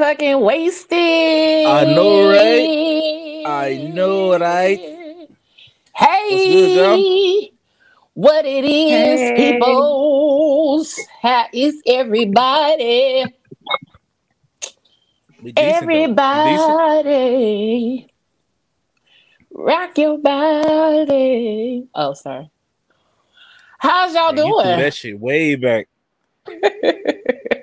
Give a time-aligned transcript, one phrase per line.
[0.00, 0.96] fucking wasted.
[1.66, 3.44] I know, right?
[3.46, 4.80] I know, right?
[5.94, 7.50] Hey, good,
[8.14, 9.34] what it is, Hey.
[9.36, 10.86] people?
[11.20, 13.26] How is everybody?
[15.54, 16.00] Decent, though.
[16.00, 16.80] We decent.
[16.96, 18.14] Everybody,
[19.52, 21.88] rock your body.
[21.94, 22.50] Oh, sorry.
[23.78, 24.78] How's y'all Man, you threw doing?
[24.78, 25.88] that shit way back.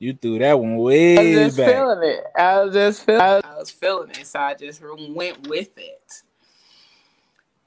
[0.00, 1.24] you threw that one way back.
[1.24, 1.74] I was just back.
[1.74, 2.24] feeling it.
[2.36, 3.20] I was just feeling.
[3.20, 6.12] I was feeling it, so I just went with it.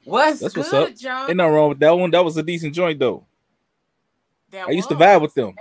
[0.04, 0.96] What's That's good, what's up.
[0.96, 1.30] John?
[1.30, 2.12] Ain't nothing wrong with that one.
[2.12, 3.26] That was a decent joint though.
[4.50, 5.54] That I used to vibe with them.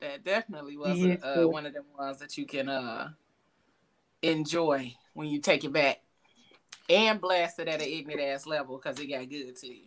[0.00, 1.48] That definitely was Yes, uh, sir.
[1.48, 3.10] one of them ones that you can uh,
[4.22, 6.00] enjoy when you take it back
[6.88, 9.86] and blast it at an ignorant ass level because it got good to you.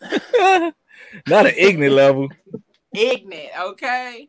[1.28, 2.28] Not an ignorant level.
[2.94, 4.28] Ignorant, okay?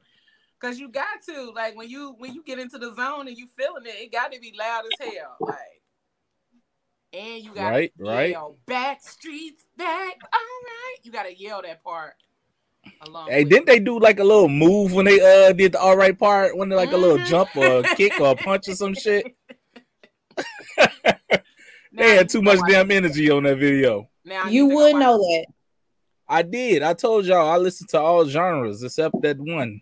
[0.59, 3.47] Because you got to like when you when you get into the zone and you
[3.57, 5.57] feeling it, it got to be loud as hell, like.
[7.13, 8.29] And you got Right, to right.
[8.31, 10.15] yell back streets back.
[10.33, 12.15] All right, you got to yell that part.
[13.05, 13.65] Along Hey, didn't it.
[13.67, 16.55] they do like a little move when they uh did the all right part?
[16.57, 19.35] When they like a little jump or a kick or a punch or some shit?
[20.77, 20.83] Now,
[21.93, 24.09] They had too much damn energy on that video.
[24.25, 25.45] Now You think would know that.
[26.33, 26.81] I did.
[26.81, 29.81] I told y'all I listened to all genres except that one.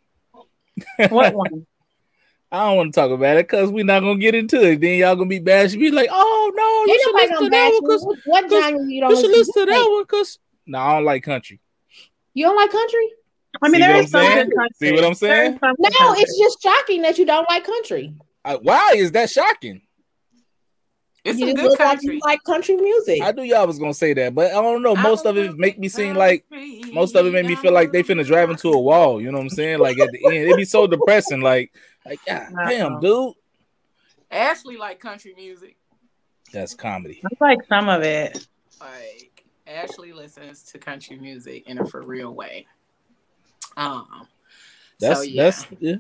[1.09, 1.66] What one?
[2.51, 4.81] I don't want to talk about it because we're not gonna get into it.
[4.81, 7.63] Then y'all gonna be bashing me like, oh no, you Ain't should listen gonna that
[7.67, 7.81] one you.
[7.81, 10.78] because What, what 'cause genre you don't you should listen to that one because no,
[10.79, 11.61] I don't like country.
[12.34, 13.09] You don't like country?
[13.61, 14.75] I mean, See there what is some good country.
[14.75, 15.51] See what I'm saying?
[15.61, 16.23] No, country.
[16.23, 18.13] it's just shocking that you don't like country.
[18.44, 19.84] I, why is that shocking?
[21.23, 23.21] It's you some good look like you like country music.
[23.21, 24.95] I knew y'all was gonna say that, but I don't know.
[24.95, 26.45] Most of don't it make me seem like
[26.91, 29.21] most of it made me feel like they finna drive into a wall.
[29.21, 29.79] You know what I'm saying?
[29.79, 31.41] Like at the end, it'd be so depressing.
[31.41, 31.71] Like,
[32.05, 33.33] like, God damn, dude.
[34.31, 35.77] Ashley like country music.
[36.51, 37.21] That's comedy.
[37.23, 38.47] I like some of it.
[38.79, 42.65] Like Ashley listens to country music in a for real way.
[43.77, 44.27] Um,
[44.99, 45.43] That's so, yeah.
[45.43, 45.95] that's yeah.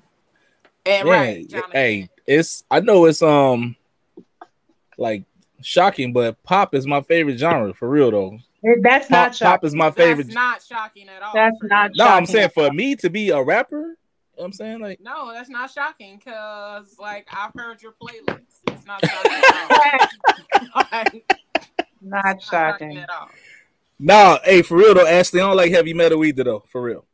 [0.85, 1.71] and Yeah, right, Jonathan.
[1.71, 3.75] hey, it's I know it's um
[5.01, 5.23] like
[5.61, 8.37] shocking, but pop is my favorite genre for real though.
[8.83, 10.27] That's Pop, not pop is my That's favorite.
[10.33, 11.33] not shocking at all.
[11.33, 12.03] That's for not you.
[12.03, 13.95] No, I'm saying for me to be a rapper, you know
[14.35, 18.39] what I'm saying like No, that's not shocking because like I've heard your playlist.
[18.67, 20.07] It's not shocking at all.
[20.91, 21.37] Like,
[22.01, 22.97] Not it's not shocking.
[22.97, 23.29] at all.
[23.99, 27.05] nah, hey, for real though, Ashley, I don't like heavy metal either though, for real.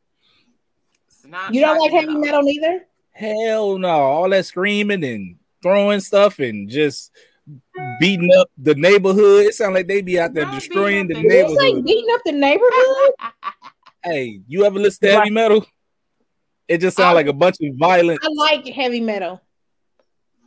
[1.07, 2.85] It's not you don't like heavy metal neither?
[3.11, 7.11] Hell no, all that screaming and throwing stuff and just
[7.99, 9.45] beating up the neighborhood.
[9.45, 11.59] It sounds like they be out there Not destroying the beating up the Did you
[11.59, 11.85] say neighborhood.
[11.85, 13.11] beating up the neighborhood?
[14.03, 15.65] Hey, you ever listen to heavy metal?
[16.67, 18.19] It just sounds like a bunch of violence.
[18.23, 19.41] I like heavy metal.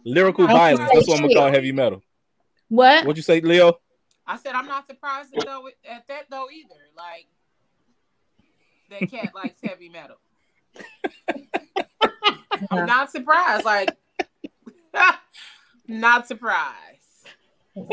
[0.05, 0.91] lyrical violence.
[0.95, 2.03] That's what I'm gonna call heavy metal.
[2.69, 3.05] What?
[3.07, 3.79] What you say, Leo?
[4.27, 6.81] I said I'm not surprised at, though, at that though either.
[6.97, 7.27] Like
[8.91, 10.17] that cat likes heavy metal.
[12.71, 13.65] I'm not surprised.
[13.67, 13.91] Like
[15.91, 16.77] not surprised.
[17.77, 17.85] So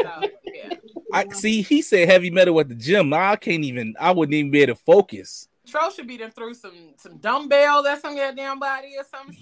[0.45, 0.69] yeah.
[1.13, 1.61] I see.
[1.61, 3.13] He said heavy metal at the gym.
[3.13, 3.95] I can't even.
[3.99, 5.47] I wouldn't even be able to focus.
[5.67, 9.37] Tro should be them through some some dumbbells at some goddamn body or something.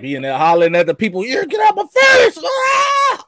[0.00, 3.26] Being there hollering at the people, "You get out my face!" Ah!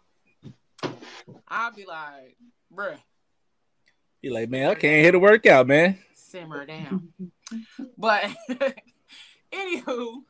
[1.49, 2.37] I'll be like,
[2.75, 2.97] bruh,
[4.23, 5.99] He like, man, I can't hit a workout, man.
[6.15, 7.09] simmer down.
[7.99, 8.25] but
[9.53, 10.23] anywho,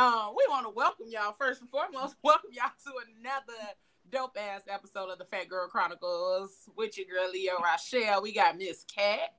[0.00, 2.16] um, we want to welcome y'all first and foremost.
[2.22, 3.74] Welcome y'all to another
[4.10, 8.22] dope ass episode of the Phat Girl Chronicles with your girl Leo Rochelle.
[8.22, 9.34] We got Miss Cat.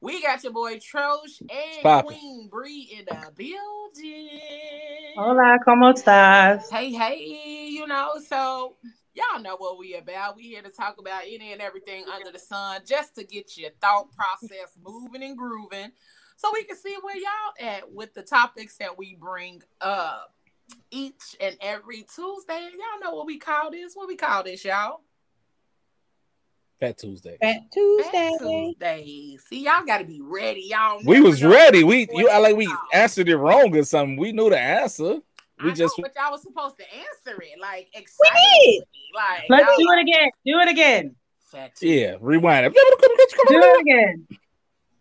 [0.00, 2.06] We got your boy Trosh and poppin'.
[2.06, 4.40] Queen Bree in the building.
[5.16, 6.70] Hola, ¿cómo estás?
[6.70, 8.76] Hey, hey, you know, so
[9.12, 10.36] y'all know what we about.
[10.36, 13.70] We here to talk about any and everything under the sun, just to get your
[13.80, 15.90] thought process moving and grooving,
[16.40, 20.32] so we can see where y'all at with the topics that we bring up
[20.90, 22.64] each and every Tuesday.
[22.64, 23.92] And y'all know what we call this.
[23.94, 25.02] What we call this, y'all?
[26.78, 27.36] Fat Tuesday.
[27.42, 28.36] Fat Fat Tuesday.
[28.40, 29.38] Tuesday.
[29.48, 30.62] See, y'all got to be ready.
[30.70, 31.02] Y'all.
[31.04, 31.84] We was ready.
[31.84, 34.16] We before you they act like we answered it wrong or something.
[34.16, 35.18] We knew the answer.
[35.62, 38.32] We I just know, but y'all was supposed to answer it like We excited.
[38.62, 38.84] did.
[39.14, 40.30] Like Let's y'all do it again.
[40.46, 41.16] Do it again.
[41.40, 42.00] Fat Tuesday.
[42.00, 42.16] yeah.
[42.18, 42.72] Rewind it.
[42.72, 44.26] Do it again.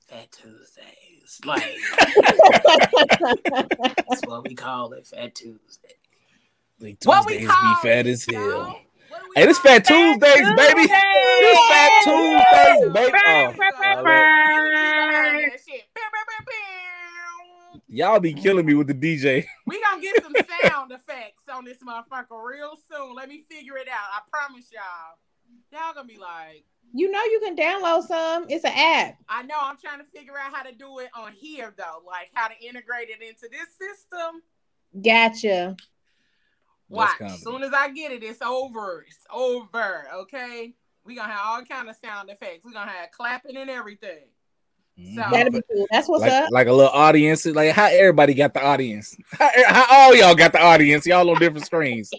[0.10, 0.99] Fat Tuesdays.
[1.42, 1.82] Tuesdays.
[3.50, 5.96] Like that's what we call it, Fat Tuesday.
[6.80, 8.42] Like What we call be fat it, as hell.
[8.42, 8.80] y'all?
[9.10, 9.86] What do we Hey, this call Fat it?
[9.86, 10.88] Tuesdays, baby.
[10.88, 13.18] This Fat Tuesdays, baby.
[13.24, 13.56] There
[13.98, 15.50] Oh.
[17.88, 19.46] Y'all be killing me with the DJ.
[19.66, 20.34] We gonna get some
[20.64, 23.16] sound effects on this motherfucker real soon.
[23.16, 24.10] Let me figure it out.
[24.14, 25.18] I promise y'all.
[25.72, 28.46] Y'all gonna be like, You know you can download some.
[28.50, 29.18] It's an app.
[29.28, 32.30] I know I'm trying to figure out how to do it on here though, like
[32.34, 34.42] how to integrate it into this system.
[35.02, 35.76] Gotcha.
[36.88, 37.22] Watch.
[37.22, 39.06] As soon as I get it, it's over.
[39.08, 40.08] It's over.
[40.22, 40.74] Okay.
[41.06, 42.66] We gonna have all kind of sound effects.
[42.66, 44.26] We gonna have clapping and everything.
[45.00, 45.16] Mm-hmm.
[45.16, 45.86] So- That'd be cool.
[45.92, 46.50] That's what's like, up.
[46.52, 47.46] like a little audience.
[47.46, 49.16] Like how everybody got the audience.
[49.38, 51.06] How, how all y'all got the audience?
[51.06, 52.12] Y'all on different screens.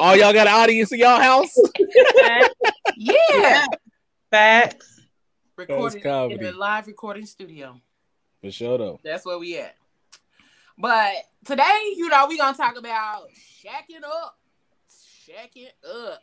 [0.00, 1.56] All y'all got an audience in y'all house?
[2.98, 3.66] Yeah.
[4.36, 5.00] Facts.
[5.56, 6.44] Recording in comedy.
[6.44, 7.80] a live recording studio.
[8.42, 9.00] For sure though.
[9.02, 9.76] That's where we at.
[10.76, 11.14] But
[11.46, 13.28] today, you know, we gonna talk about
[13.64, 14.38] shacking up.
[15.26, 16.20] Shacking up.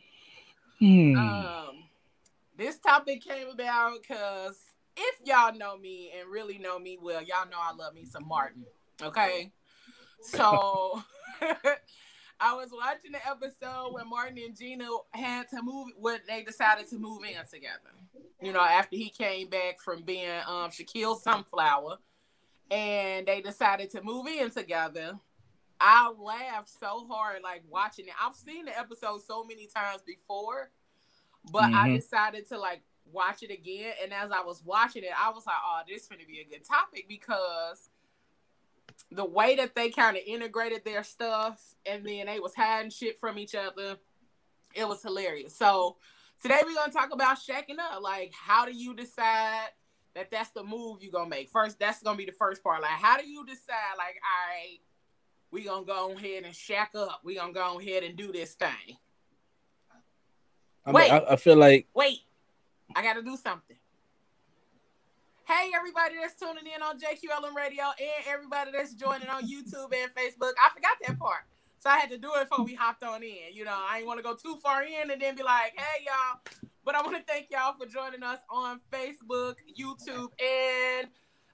[0.77, 1.17] Hmm.
[1.17, 1.83] Um,
[2.55, 4.59] this topic came about because
[4.95, 8.27] if y'all know me and really know me well, y'all know I love me some
[8.27, 8.63] Martin.
[9.01, 9.51] Okay.
[10.21, 11.01] So
[12.39, 16.89] I was watching the episode when Martin and Gina had to move when they decided
[16.89, 17.91] to move in together.
[18.41, 21.97] You know, after he came back from being um Shaquille Sunflower
[22.69, 25.19] and they decided to move in together.
[25.79, 28.13] I laughed so hard like watching it.
[28.21, 30.71] I've seen the episode so many times before,
[31.51, 31.95] but I Mhm.
[31.95, 33.93] decided to like watch it again.
[34.01, 36.45] And as I was watching it, I was like, oh, this is gonna be a
[36.45, 37.89] good topic because
[39.11, 43.19] the way that they kind of integrated their stuff and then they was hiding shit
[43.19, 43.97] from each other,
[44.73, 45.55] it was hilarious.
[45.55, 45.97] So
[46.41, 48.01] today we're gonna talk about shacking up.
[48.01, 49.69] Like, how do you decide
[50.15, 51.49] that that's the move you're gonna make?
[51.49, 52.81] First, that's gonna be the first part.
[52.81, 54.79] Like, how do you decide, like, all right,
[55.51, 57.21] we gonna go ahead and shack up.
[57.23, 58.97] We gonna go ahead and do this thing.
[60.85, 61.11] I, mean, wait.
[61.11, 62.19] I, I feel like Wait,
[62.95, 63.77] I gotta do something.
[65.45, 70.09] Hey, everybody that's tuning in on JQLM Radio and everybody that's joining on YouTube and
[70.15, 70.53] Facebook.
[70.61, 71.43] I forgot that part.
[71.79, 73.53] So I had to do it before we hopped on in.
[73.53, 76.05] You know, I didn't want to go too far in and then be like, hey,
[76.05, 76.39] y'all.
[76.85, 81.09] But I want to thank y'all for joining us on Facebook, YouTube, and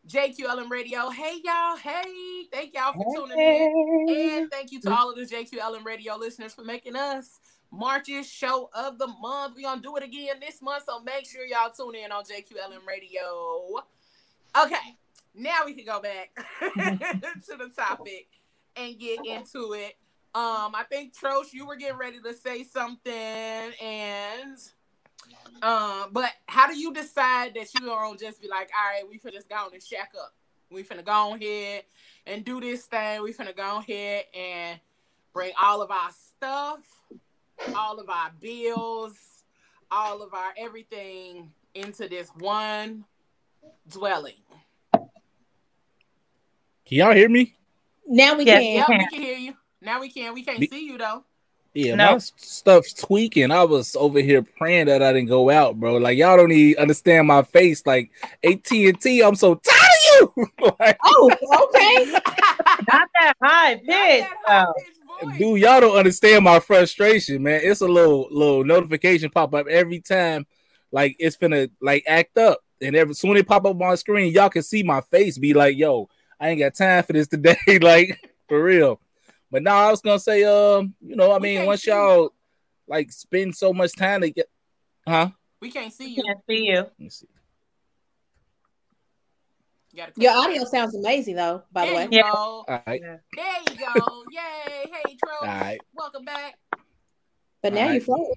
[0.08, 1.10] JQLM Radio.
[1.10, 1.76] Hey, y'all.
[1.76, 4.06] Hey, thank y'all for tuning in.
[4.08, 7.40] And thank you to all of the JQLM radio listeners for making us
[7.72, 9.56] March's show of the month.
[9.56, 12.86] We're gonna do it again this month, so make sure y'all tune in on JQLM
[12.88, 13.84] radio.
[14.60, 14.98] Okay,
[15.36, 18.28] now we can go back to the topic
[18.76, 19.96] and get into it.
[20.34, 24.58] Um, I think Trosh, you were getting ready to say something, and
[25.62, 29.18] um, but how do you decide that you don't just be like, all right, we
[29.18, 30.34] finna just go on and shack up.
[30.72, 31.82] We finna go on here
[32.26, 33.24] and do this thing.
[33.24, 34.80] We finna go on here and
[35.34, 36.99] bring all of our stuff,
[37.76, 39.44] all of our bills,
[39.92, 43.04] all of our everything into this one
[43.90, 44.34] dwelling.
[44.94, 45.08] can
[46.98, 47.56] y'all hear me?
[48.08, 48.76] Now we Yes, can.
[48.76, 49.54] Yep, we can hear you.
[49.82, 50.34] Now we can.
[50.34, 51.24] We can't Be- see you though.
[51.76, 52.14] Yeah, No.
[52.14, 53.52] my stuff's tweaking.
[53.52, 55.98] I was over here praying that I didn't go out, bro.
[55.98, 57.86] Like y'all don't even understand my face.
[57.86, 58.10] Like
[58.44, 60.48] AT and T, I'm so tired of you.
[60.80, 61.32] like, Oh,
[61.70, 62.12] okay.
[62.92, 64.26] Not that high Not pitch.
[65.20, 65.40] That high though.
[65.40, 65.60] pitched voice.
[65.60, 67.62] dude, y'all don't understand my frustration, man.
[67.64, 70.46] It's a little little notification pop up every time,
[70.92, 74.50] like it's gonna like act up, and every soon it pop up on screen, y'all
[74.50, 75.38] can see my face.
[75.38, 76.10] Be like, yo,
[76.40, 79.00] I ain't got time for this today, like for real.
[79.52, 81.94] But now I was gonna say, um, you know, I We mean, once you.
[81.94, 82.34] y'all
[82.88, 84.50] like spend so much time to get,
[85.08, 85.30] huh?
[85.62, 86.24] We can't see you.
[86.24, 86.76] Can't see you.
[86.76, 87.28] Let me see.
[87.28, 87.34] You
[89.74, 90.30] gotta Your click.
[90.30, 91.64] audio sounds amazing, though.
[91.72, 92.32] By the There way, you Yeah.
[92.32, 92.66] go.
[92.68, 94.26] All right, There you go.
[94.30, 94.92] Yay.
[94.92, 95.34] Hey, Troll.
[95.42, 95.82] all right.
[95.94, 96.56] Welcome back.
[97.62, 98.04] but now you Alright.
[98.04, 98.28] froze.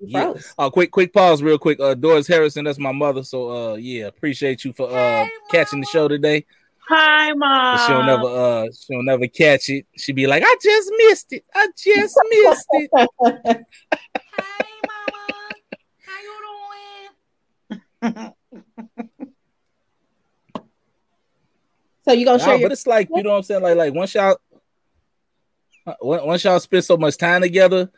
[0.00, 0.22] You Yeah.
[0.32, 0.54] froze.
[0.58, 1.78] Oh, quick, quick pause, real quick.
[1.80, 3.22] Uh, Doris Harrison, that's my mother.
[3.22, 6.46] So, uh, yeah, appreciate you for uh Hey, catching the show today.
[6.88, 7.76] Hi, But mom.
[7.78, 9.86] she'll never uh she'll never catch it.
[9.96, 11.44] She'd be like, I just missed it.
[11.54, 12.90] I just missed it.
[14.34, 15.54] Hey, mama.
[16.06, 16.34] How you
[18.02, 18.32] doing?
[22.04, 23.62] So you gonna Nah, share your but it's like you know what I'm saying.
[23.62, 24.36] Like like once y'all
[25.86, 27.90] uh, once y'all spend so much time together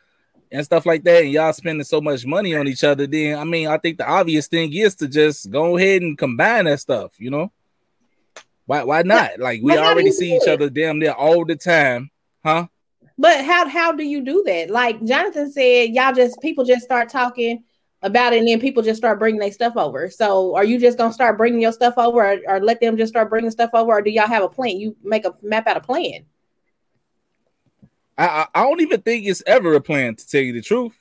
[0.52, 3.44] and stuff like that, and y'all spending so much money on each other, then I
[3.44, 7.12] mean, I think the obvious thing is to just go ahead and combine that stuff.
[7.18, 7.52] You know,
[8.66, 9.38] why why not?
[9.38, 12.10] Like we already see each other damn near all the time,
[12.44, 12.66] huh?
[13.16, 14.70] But how how do you do that?
[14.70, 17.64] Like Jonathan said, y'all just people just start talking
[18.04, 20.08] about it, and then people just start bringing their stuff over.
[20.08, 23.12] So, are you just gonna start bringing your stuff over, or, or let them just
[23.12, 24.78] start bringing stuff over, or do y'all have a plan?
[24.78, 26.24] You make a map out a plan.
[28.16, 30.94] I, I don't even think it's ever a plan to tell you the truth.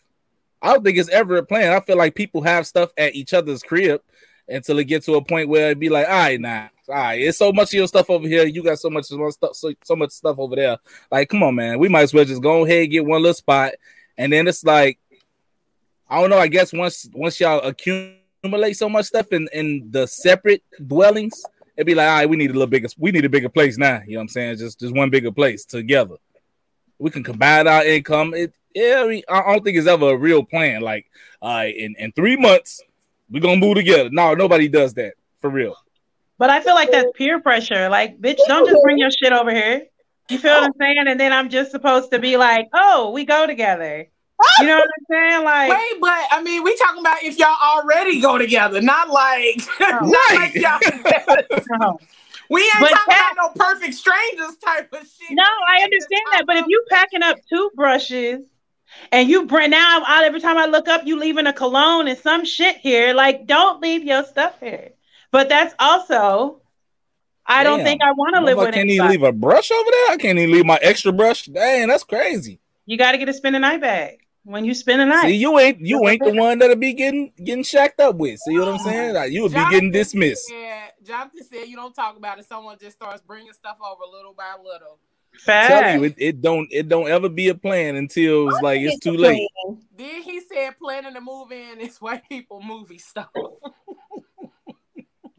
[0.61, 1.73] I don't think it's ever a plan.
[1.73, 4.01] I feel like people have stuff at each other's crib
[4.47, 7.21] until it gets to a point where it'd be like, all right, nah, all right,
[7.21, 8.45] it's so much of your stuff over here.
[8.45, 10.77] You got so much stuff, so, so much stuff over there.
[11.11, 11.79] Like, come on, man.
[11.79, 13.73] We might as well just go ahead and get one little spot.
[14.17, 14.99] And then it's like,
[16.09, 16.37] I don't know.
[16.37, 21.43] I guess once once y'all accumulate so much stuff in, in the separate dwellings,
[21.75, 23.77] it'd be like, all right, we need a little bigger, we need a bigger place
[23.77, 24.01] now.
[24.05, 24.57] You know what I'm saying?
[24.57, 26.15] Just just one bigger place together.
[26.99, 28.33] We can combine our income.
[28.33, 30.81] It yeah, I, mean, I don't think it's ever a real plan.
[30.81, 31.05] Like,
[31.41, 32.81] all right, in, in three months,
[33.29, 34.09] we're gonna move together.
[34.11, 35.75] No, nobody does that for real.
[36.37, 37.89] But I feel like that's peer pressure.
[37.89, 39.83] Like, bitch, don't just bring your shit over here.
[40.29, 41.05] You feel what I'm saying?
[41.07, 44.07] And then I'm just supposed to be like, oh, we go together.
[44.59, 45.43] You know what I'm saying?
[45.43, 49.61] Like, Wait, but I mean, we talking about if y'all already go together, not like,
[49.79, 50.03] not
[50.35, 50.79] like y'all.
[51.79, 51.99] no.
[52.49, 55.31] we ain't But talking that- about no perfect strangers type of shit.
[55.31, 56.43] No, I understand that.
[56.45, 58.43] But if you packing up toothbrushes
[59.11, 62.17] and you bring now I, every time I look up, you leaving a cologne and
[62.17, 64.91] some shit here, like don't leave your stuff here.
[65.31, 66.61] But that's also
[67.45, 67.85] I don't Damn.
[67.85, 70.11] think I want to live I with can't even leave a brush over there.
[70.11, 71.45] I can't even leave my extra brush.
[71.45, 72.59] Dang, that's crazy.
[72.85, 75.23] You got to get a spend a night bag when you spend a night.
[75.23, 78.39] See, you ain't you ain't the one that'll be getting getting shacked up with.
[78.39, 79.15] See what I'm saying?
[79.15, 80.51] Like, you'll be getting dismissed.
[80.51, 82.45] Yeah, Jonathan said you don't talk about it.
[82.45, 84.99] Someone just starts bringing stuff over little by little.
[85.45, 88.95] Tell you, it, it don't it don't ever be a plan until it's like it's
[88.95, 89.47] It's too late.
[89.65, 89.77] plan.
[89.97, 93.29] Then he said planning to move in is white people movie stuff.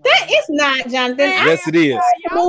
[0.03, 1.17] That is not, Jonathan.
[1.31, 1.99] Yes, it is.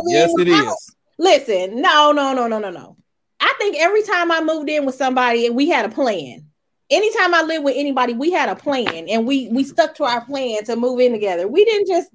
[0.08, 0.96] Yes, in it with- is.
[1.18, 2.98] Listen, no, no, no, no, no, no.
[3.46, 6.48] I think every time I moved in with somebody, we had a plan.
[6.90, 10.26] Anytime I lived with anybody, we had a plan, and we we stuck to our
[10.26, 11.48] plan to move in together.
[11.48, 12.10] We didn't just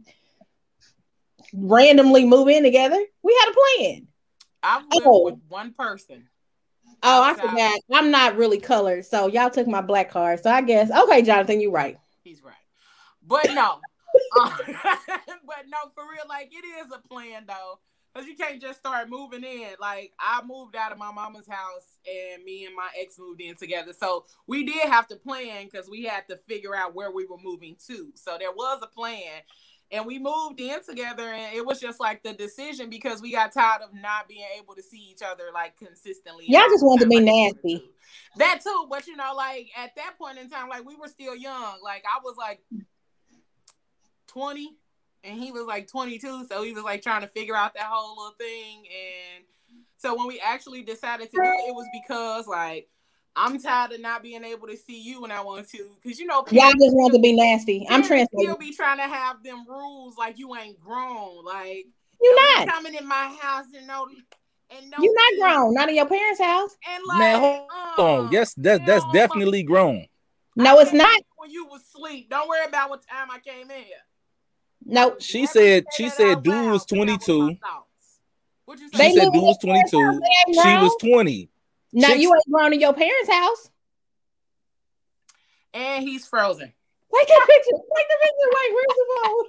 [1.54, 2.98] randomly move in together.
[3.22, 4.08] We had a plan.
[4.62, 5.24] I've lived Oh.
[5.26, 6.28] with one person.
[7.02, 7.80] Oh, I forgot.
[7.92, 10.42] I'm not really colored, so y'all took my black card.
[10.42, 11.96] So I guess okay, Jonathan, you're right.
[12.24, 12.54] He's right.
[13.24, 13.78] But no.
[14.36, 17.78] Uh, but no, for real, like it is a plan though.
[18.14, 19.68] Cause you can't just start moving in.
[19.80, 23.54] Like I moved out of my mama's house and me and my ex moved in
[23.54, 23.92] together.
[23.92, 27.38] So we did have to plan because we had to figure out where we were
[27.40, 28.08] moving to.
[28.16, 29.42] So there was a plan.
[29.92, 33.52] And we moved in together and it was just like the decision because we got
[33.52, 36.46] tired of not being able to see each other like consistently.
[36.48, 37.90] Y'all just wanted to be Like, nasty.
[38.36, 41.36] That too, but you know, like at that point in time, like we were still
[41.36, 41.78] young.
[41.82, 42.60] Like I was like
[44.28, 44.76] 20
[45.24, 48.16] and he was like 22 so he was like trying to figure out that whole
[48.16, 49.44] little thing and
[49.98, 52.88] so when we actually decided to do it it was because like
[53.36, 56.26] i'm tired of not being able to see you when i want to because you
[56.26, 57.86] know Y'all just want to be nasty.
[57.88, 58.40] I'm parents translating.
[58.40, 61.86] still be trying to have them rules like you ain't grown like
[62.20, 64.06] You're don't coming in my house and no
[64.70, 65.74] and no You're not grown.
[65.74, 66.76] Not in your parents' house.
[66.88, 68.24] and like Man, hold on.
[68.26, 70.06] Um, yes, that's that's hell, definitely grown.
[70.56, 71.20] No, I it's not.
[71.38, 73.96] when you was asleep don't worry about what time i came in here
[74.90, 77.58] No, She said she said dude loud, was 'cause that was 22.
[77.62, 77.80] my.
[78.66, 79.08] What'd you She say?
[79.08, 80.12] They said dude was their parents' 22.
[80.12, 80.20] house.
[80.64, 81.48] She was 20.
[81.92, 83.70] Now Chicks- you ain't grown in your parents' house.
[85.74, 86.72] and he's frozen.
[87.14, 87.76] Take the picture.
[87.96, 88.50] Take the picture.
[88.56, 89.44] Wait, where's the phone?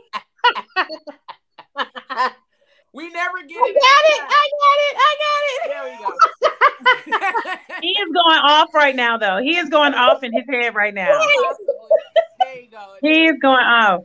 [2.94, 3.74] We never get I it.
[3.74, 4.22] got it.
[4.28, 4.96] I got it.
[4.98, 5.60] I got it.
[5.70, 6.12] There we go.
[7.82, 9.38] He is going off right now, though.
[9.42, 11.18] He is going off in his head right now.
[11.18, 11.74] Possibly.
[12.40, 12.96] There you go.
[13.02, 14.02] He is going off.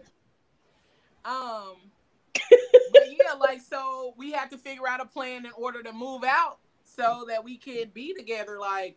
[1.27, 1.77] Um,
[2.93, 6.23] but yeah, like so we had to figure out a plan in order to move
[6.25, 8.59] out so that we could be together.
[8.61, 8.97] Like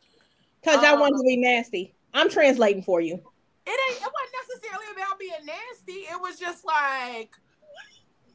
[0.62, 1.94] Because y'all Uh, wanted to be nasty.
[2.14, 3.16] I'm translating for you.
[3.16, 4.02] it ain't.
[4.02, 6.02] It wasn't necessarily about being nasty.
[6.12, 7.32] It was just like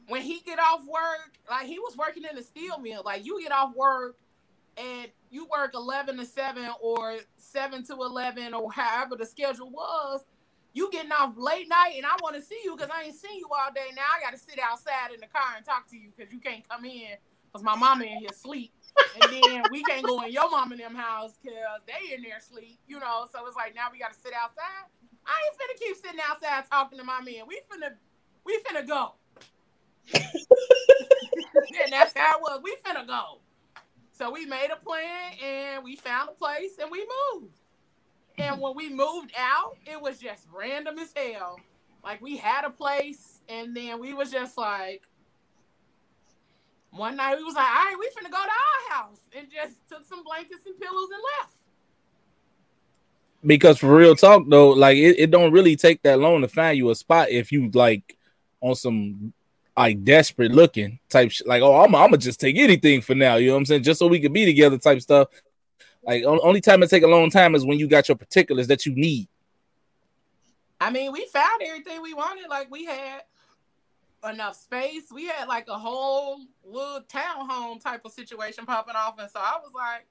[0.07, 3.01] when he get off work, like he was working in the steel mill.
[3.05, 4.17] Like you get off work
[4.77, 10.23] and you work eleven to seven or seven to eleven or however the schedule was.
[10.75, 13.39] You getting off late night and I want to see you because I ain't seen
[13.39, 13.95] you all day.
[13.95, 16.39] Now I got to sit outside in the car and talk to you because you
[16.39, 17.15] can't come in
[17.47, 18.73] because my mama in here sleep.
[19.15, 22.41] and then we can't go in your mom and them house because they in there
[22.41, 23.25] sleep, you know.
[23.31, 24.91] So it's like now we got to sit outside.
[25.25, 27.47] I ain't finna keep sitting outside talking to my man.
[27.47, 27.93] We finna,
[28.45, 29.13] we finna go.
[30.13, 32.59] and that's how it was.
[32.61, 33.39] We finna go.
[34.11, 37.59] So we made a plan and we found a place and we moved.
[38.37, 41.59] And when we moved out, it was just random as hell.
[42.03, 45.03] Like we had a place and then we was just like,
[46.91, 49.75] one night we was like, all right, we finna go to our house and just
[49.89, 51.55] took some blankets and pillows and left.
[53.45, 56.77] because for real talk though, like it, it don't really take that long to find
[56.77, 58.17] you a spot if you like
[58.61, 59.33] on some
[59.77, 63.35] like desperate looking type sh- like oh I'm I'm gonna just take anything for now,
[63.35, 63.83] you know what I'm saying?
[63.83, 65.27] Just so we can be together type stuff.
[66.05, 68.85] Like only time it take a long time is when you got your particulars that
[68.85, 69.27] you need.
[70.79, 72.47] I mean, we found everything we wanted.
[72.47, 73.23] Like we had
[74.29, 75.03] enough space.
[75.11, 79.57] We had like a whole little townhome type of situation popping off, and so I
[79.63, 80.05] was like,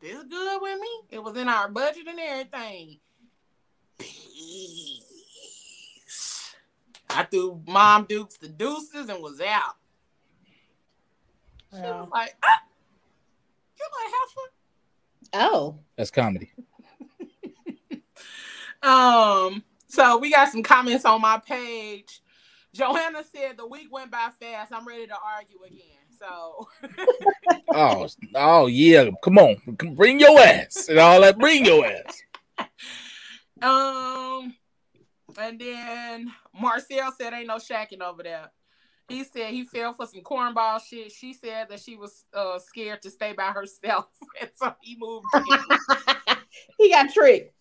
[0.00, 2.98] "This is good with me." It was in our budget and everything.
[3.98, 5.04] Peace.
[7.10, 9.76] I threw Mom Dukes the deuces and was out.
[11.70, 12.62] She was like, ah,
[13.78, 14.52] "You like Heifer?"
[15.32, 16.52] Oh, That's comedy.
[18.82, 22.20] Um, so we got some comments on my page.
[22.74, 24.72] Joanna said the week went by fast.
[24.72, 25.80] I'm ready to argue again.
[26.18, 26.68] So
[27.74, 29.56] Oh, oh yeah, come on,
[29.94, 31.38] bring your ass and all that.
[31.38, 32.22] Bring your ass.
[33.62, 34.54] um
[35.38, 38.50] and then Marcel said ain't no shacking over there.
[39.08, 41.10] He said he fell for some cornball shit.
[41.10, 44.08] She said that she was uh, scared to stay by herself,
[44.40, 45.26] and so he moved.
[46.78, 47.54] he got tricked.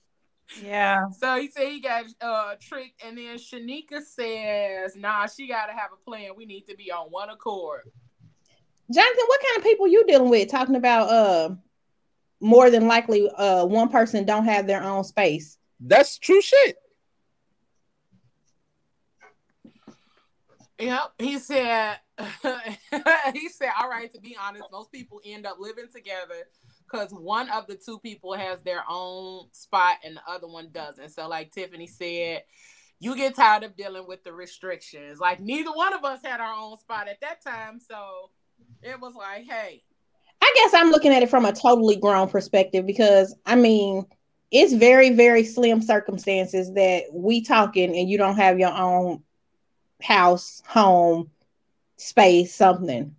[0.63, 1.09] Yeah.
[1.09, 5.73] so he said he got uh, tricked, and then Shanika says, "Nah, she got to
[5.73, 6.31] have a plan.
[6.35, 7.81] We need to be on one accord."
[8.93, 10.49] Jonathan, what kind of people you dealing with?
[10.49, 11.55] Talking about uh
[12.39, 15.57] more than likely uh one person don't have their own space.
[15.79, 16.77] That's true shit.
[20.79, 21.13] Yep.
[21.17, 21.97] He said
[23.33, 26.47] he said, all right, to be honest, most people end up living together
[26.83, 31.09] because one of the two people has their own spot and the other one doesn't.
[31.09, 32.43] So, like Tiffany said,
[32.99, 35.19] you get tired of dealing with the restrictions.
[35.19, 37.79] Like neither one of us had our own spot at that time.
[37.79, 38.31] So
[38.81, 39.83] it was like, hey,
[40.41, 44.05] I guess I'm looking at it from a totally grown perspective because I mean,
[44.49, 49.21] it's very, very slim circumstances that we talking and you don't have your own
[50.01, 51.29] house, home,
[51.97, 53.15] space, something.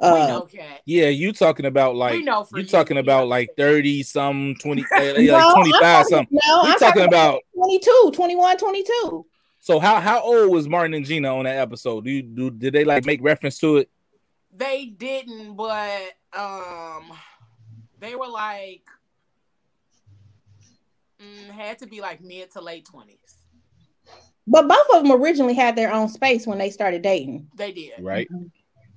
[0.00, 0.80] we Uh, know cat.
[0.86, 3.02] Yeah, you talking about like we know for you you, talking yeah.
[3.02, 6.38] about like 30 some 20 uh, like no, I'm 25 something.
[6.46, 9.26] No, We I'm talking about 22, 21, 22.
[9.60, 12.04] so how how old was Martin and Gina on that episode?
[12.04, 13.90] Do you do did they like make reference to it?
[14.52, 17.12] They didn't, but um,
[18.00, 18.82] they were like
[21.20, 23.37] mm, had to be like mid to late twenties.
[24.50, 27.48] But both of them originally had their own space when they started dating.
[27.54, 28.26] They did, Right.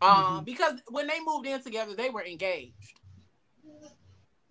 [0.01, 2.93] um, because when they moved in together, they were engaged.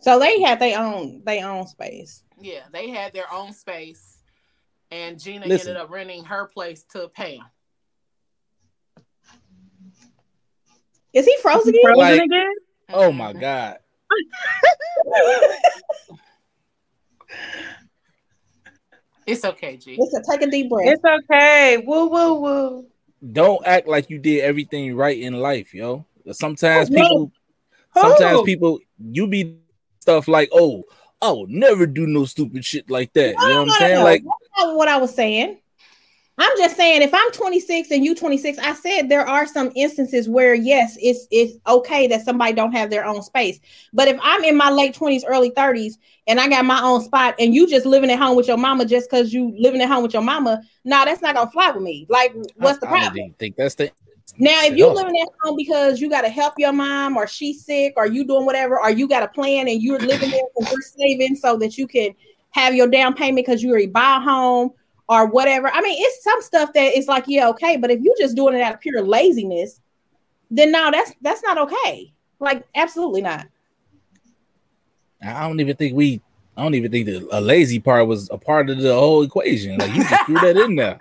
[0.00, 2.22] So they had their own their own space.
[2.40, 4.18] Yeah, they had their own space,
[4.90, 5.70] and Gina Listen.
[5.70, 7.40] ended up renting her place to Pam.
[11.12, 11.82] Is he frozen again?
[11.82, 12.54] Frozen Like- again?
[12.90, 13.78] Oh my god.
[19.31, 19.97] It's okay, G.
[19.99, 20.88] Listen, take a deep breath.
[20.88, 21.83] It's okay.
[21.87, 22.87] Woo woo woo.
[23.33, 26.05] Don't act like you did everything right in life, yo.
[26.33, 27.33] Sometimes Oh, people
[27.95, 28.01] Who?
[28.01, 29.59] sometimes people you be
[30.01, 30.83] stuff like, oh,
[31.23, 33.31] I will never do no stupid shit like that.
[33.40, 34.05] You know what I'm saying?
[34.05, 35.59] Like That's not what I was saying.
[36.40, 40.26] I'm just saying if I'm 26 and you 26, I said there are some instances
[40.26, 43.61] where yes, it's it's okay that somebody don't have their own space.
[43.92, 47.35] But if I'm in my late 20s, early 30s, and I got my own spot,
[47.38, 50.03] and you just living at home with your mama just because you living at home
[50.03, 52.07] with your mama, nah, that's not gonna fly with me.
[52.09, 53.14] Like, what's the I, I problem?
[53.16, 53.92] didn't think that's the
[54.38, 57.66] Now, if you living at home because you got to help your mom, or she's
[57.66, 60.72] sick, or you doing whatever, or you got a plan and you're living there because
[60.72, 62.14] you're saving so that you can
[62.53, 64.70] have your down payment because you already buy a home
[65.11, 65.68] or whatever.
[65.68, 68.55] I mean, it's some stuff that it's like, yeah, okay, but if you're just doing
[68.55, 69.81] it out of pure laziness,
[70.51, 72.12] then no, that's that's not okay.
[72.38, 73.46] Like, absolutely not.
[75.23, 76.20] I don't even think we
[76.57, 79.77] I don't even think the a lazy part was a part of the whole equation.
[79.79, 80.99] Like you just threw that in there.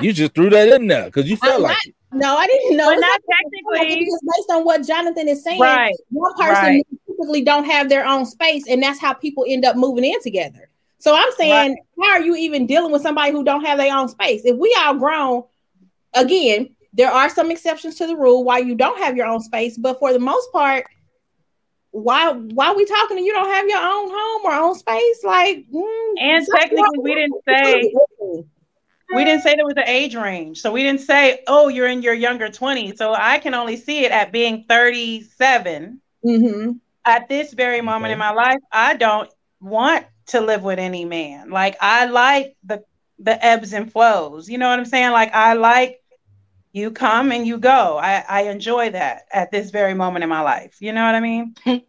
[0.00, 1.94] You just threw that in there because you felt I'm like not- it.
[2.16, 2.90] No, I didn't know.
[2.94, 3.20] But not like-
[3.72, 4.04] technically.
[4.06, 5.60] it's based on what Jonathan is saying.
[5.60, 5.94] Right.
[6.10, 6.86] one person Right.
[7.08, 10.68] typically don't have their own space, and that's how people end up moving in together.
[11.04, 14.08] So I'm saying, how are you even dealing with somebody who don't have their own
[14.08, 14.40] space?
[14.46, 15.42] If we all grown,
[16.14, 19.76] again, there are some exceptions to the rule why you don't have your own space,
[19.76, 20.86] but for the most part,
[21.90, 25.22] why why we talking and you don't have your own home or own space?
[25.22, 27.92] Like, mm, And something technically, we didn't say
[29.14, 30.62] we didn't say there was an age range.
[30.62, 32.96] So we didn't say, oh, you're in your younger 20s.
[32.96, 36.00] So I can only see it at being 37.
[36.24, 36.70] hmm
[37.04, 38.12] At this very moment Okay.
[38.14, 39.28] in my life, I don't
[39.60, 41.50] want to live with any man.
[41.50, 42.84] Like I like the
[43.18, 44.48] the ebbs and flows.
[44.48, 45.12] You know what I'm saying?
[45.12, 46.00] Like I like
[46.72, 47.98] you come and you go.
[47.98, 50.76] I, I enjoy that at this very moment in my life.
[50.80, 51.54] You know what I mean?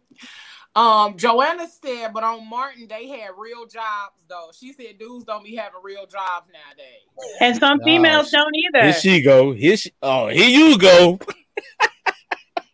[0.76, 4.50] Um, Joanna said, but on Martin, they had real jobs though.
[4.54, 7.32] She said dudes don't be having real jobs nowadays.
[7.40, 8.82] And some females sh- don't either.
[8.82, 9.52] Here she go.
[9.54, 9.94] Here she.
[10.02, 11.18] Oh, here you go.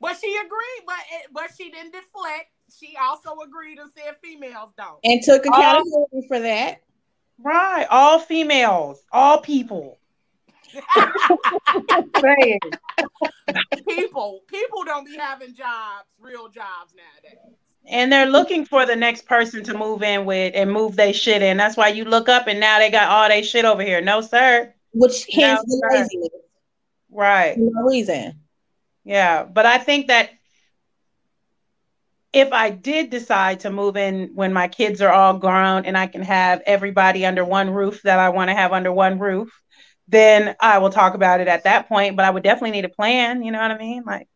[0.01, 2.51] But she agreed, but it, but she didn't deflect.
[2.79, 4.99] She also agreed and said females don't.
[5.05, 6.83] And took accountability for that.
[7.39, 7.87] Right.
[7.91, 9.99] All females, all people.
[13.89, 17.39] People, people don't be having jobs, real jobs nowadays.
[17.87, 21.43] and they're looking for the next person to move in with and move their shit
[21.43, 21.57] in.
[21.57, 24.01] That's why you look up and now they got all their shit over here.
[24.01, 24.73] No, sir.
[24.95, 25.99] Which hence No, the sir.
[25.99, 26.29] laziness.
[27.11, 27.57] Right.
[27.59, 28.41] No reason.
[29.05, 29.45] Yeah.
[29.45, 30.31] But I think that
[32.33, 36.07] if I did decide to move in when my kids are all grown and I
[36.07, 39.51] can have everybody under one roof that I want to have under one roof,
[40.09, 42.17] then I will talk about it at that point.
[42.17, 43.43] But I would definitely need a plan.
[43.43, 44.03] You know what I mean?
[44.07, 44.29] Like,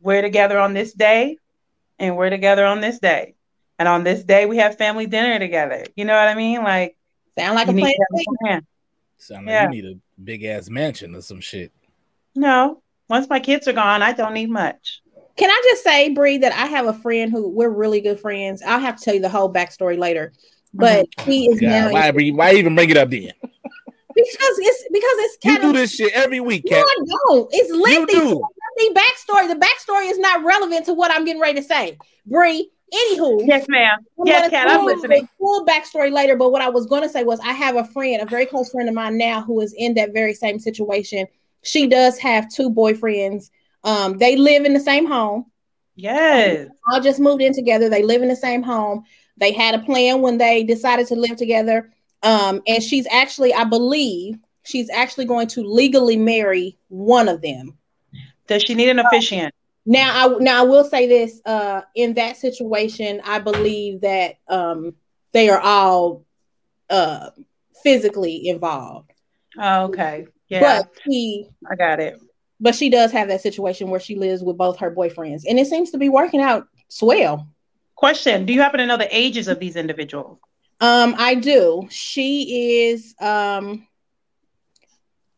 [0.00, 1.38] we're together on this day
[1.98, 3.34] and we're together on this day.
[3.78, 5.84] And on this day, we have family dinner together.
[5.96, 6.62] You know what I mean?
[6.62, 6.96] Like,
[7.38, 7.84] Sound like a plan.
[7.92, 8.66] to have a plan.
[9.18, 9.62] Sound like Yeah.
[9.64, 11.72] you need a big ass mansion or some shit.
[12.36, 15.02] No, once my kids are gone, I don't need much.
[15.36, 18.62] Can I just say, Bree, that I have a friend who we're really good friends.
[18.62, 20.32] I'll have to tell you the whole backstory later.
[20.72, 21.30] But mm-hmm.
[21.30, 23.32] he is now why, bring- why even bring it up then?
[24.14, 26.86] because it's because it's You kind do this shit every week, no, Cat.
[26.86, 27.48] I don't.
[27.52, 28.12] It's You lengthy.
[28.14, 28.42] do.
[28.76, 29.48] The backstory.
[29.48, 31.96] The backstory is not relevant to what I'm getting ready to say.
[32.26, 33.98] Bree, anywho, Yes, ma'am.
[34.18, 35.28] I'm Yes, gonna Kat, I'm listening.
[35.38, 38.20] Full backstory later, but what I was going to say was I have a friend,
[38.20, 41.26] a very close friend of mine now, who is in that very same situation.
[41.62, 43.50] She does have two boyfriends.
[43.84, 45.46] Um, they live in the same home.
[45.94, 46.68] Yes.
[46.90, 47.88] All just moved in together.
[47.88, 49.04] They live in the same home.
[49.36, 51.92] They had a plan when they decided to live together.
[52.22, 57.76] Um, and she's actually, I believe, she's actually going to legally marry one of them.
[58.46, 59.54] Does she need an officiant?
[59.86, 64.94] Now, I now I will say this: uh, in that situation, I believe that um,
[65.32, 66.24] they are all
[66.88, 67.30] uh,
[67.82, 69.12] physically involved.
[69.58, 70.26] Oh, okay.
[70.48, 72.18] Yeah, But she, I got it.
[72.64, 75.66] But she does have that situation where she lives with both her boyfriends, and it
[75.66, 77.46] seems to be working out swell.
[77.94, 80.38] Question: Do you happen to know the ages of these individuals?
[80.80, 81.86] Um, I do.
[81.90, 83.86] She is um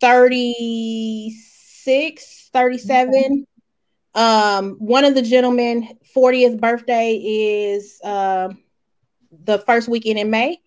[0.01, 3.45] 36, 37.
[4.15, 8.63] Um, one of the gentlemen 40th birthday is um
[9.45, 10.61] the first weekend in May,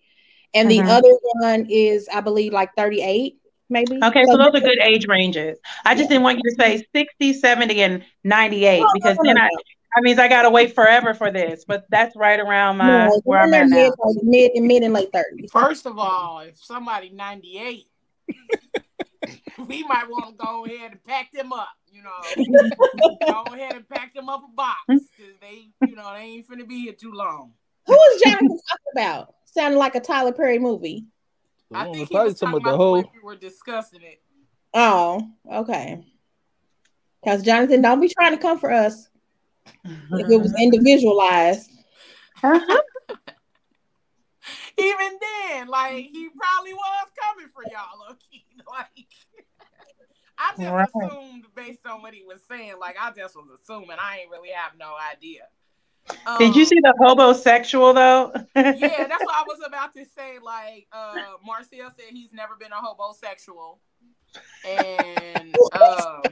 [0.52, 0.90] and the Mhm.
[0.90, 3.39] other one is, I believe, like 38,
[3.70, 3.98] maybe.
[4.02, 5.58] Okay, so those are good age ranges.
[5.84, 9.22] I just didn't want you to say 60, 70, and 98 No, no, because no,
[9.24, 9.48] then no, I
[9.96, 11.64] that means I gotta wait forever for this.
[11.66, 13.76] But that's right around my No, where I'm they're at now.
[13.76, 15.50] mid, like, mid, mid and late 30s.
[15.50, 17.86] First of all, if somebody 98,
[19.66, 22.44] we might want to go ahead and pack them up, you know.
[23.46, 24.78] go ahead and pack them up a box.
[24.86, 24.96] Hmm?
[24.96, 27.52] Cause they, you know, they ain't finna be here too long.
[27.86, 29.34] Who is Jonathan talking about?
[29.46, 31.06] Sounded like a Tyler Perry movie.
[31.72, 33.10] I Oh, think he probably was talking talking about about the the whole.
[33.14, 34.20] we were discussing it.
[34.74, 36.04] Oh, okay.
[37.22, 39.08] Because Jonathan, don't be trying to come for us.
[39.84, 41.70] If it was individualized.
[44.78, 48.44] Even then, like he probably was coming for y'all, okay?
[48.70, 49.06] Like
[50.38, 50.88] I just Right.
[51.10, 53.96] assumed based on what he was saying, like I just was assuming.
[54.00, 55.42] I ain't really have no idea.
[56.38, 58.32] Did you Um, see the homosexual though?
[58.54, 60.38] yeah, that's what I was about to say.
[60.42, 63.80] Like, uh, Marcel said he's never been a homosexual,
[64.66, 66.22] and um,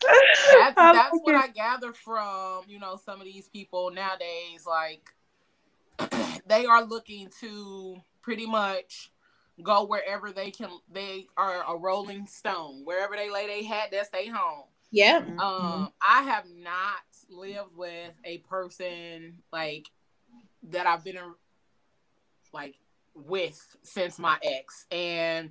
[0.00, 1.34] that's that's what.
[1.34, 4.66] I gather from you know some of these people nowadays.
[4.66, 5.12] Like,
[6.46, 9.10] they are looking to pretty much
[9.62, 10.70] go wherever they can.
[10.92, 12.82] They are a rolling stone.
[12.84, 14.64] Wherever they lay their hat, that's their home.
[14.90, 15.20] Yeah.
[15.20, 15.38] Mm-hmm.
[15.38, 19.88] Um, I have not lived with a person like
[20.70, 21.34] that I've been in,
[22.52, 22.76] like
[23.14, 25.50] with since my ex, and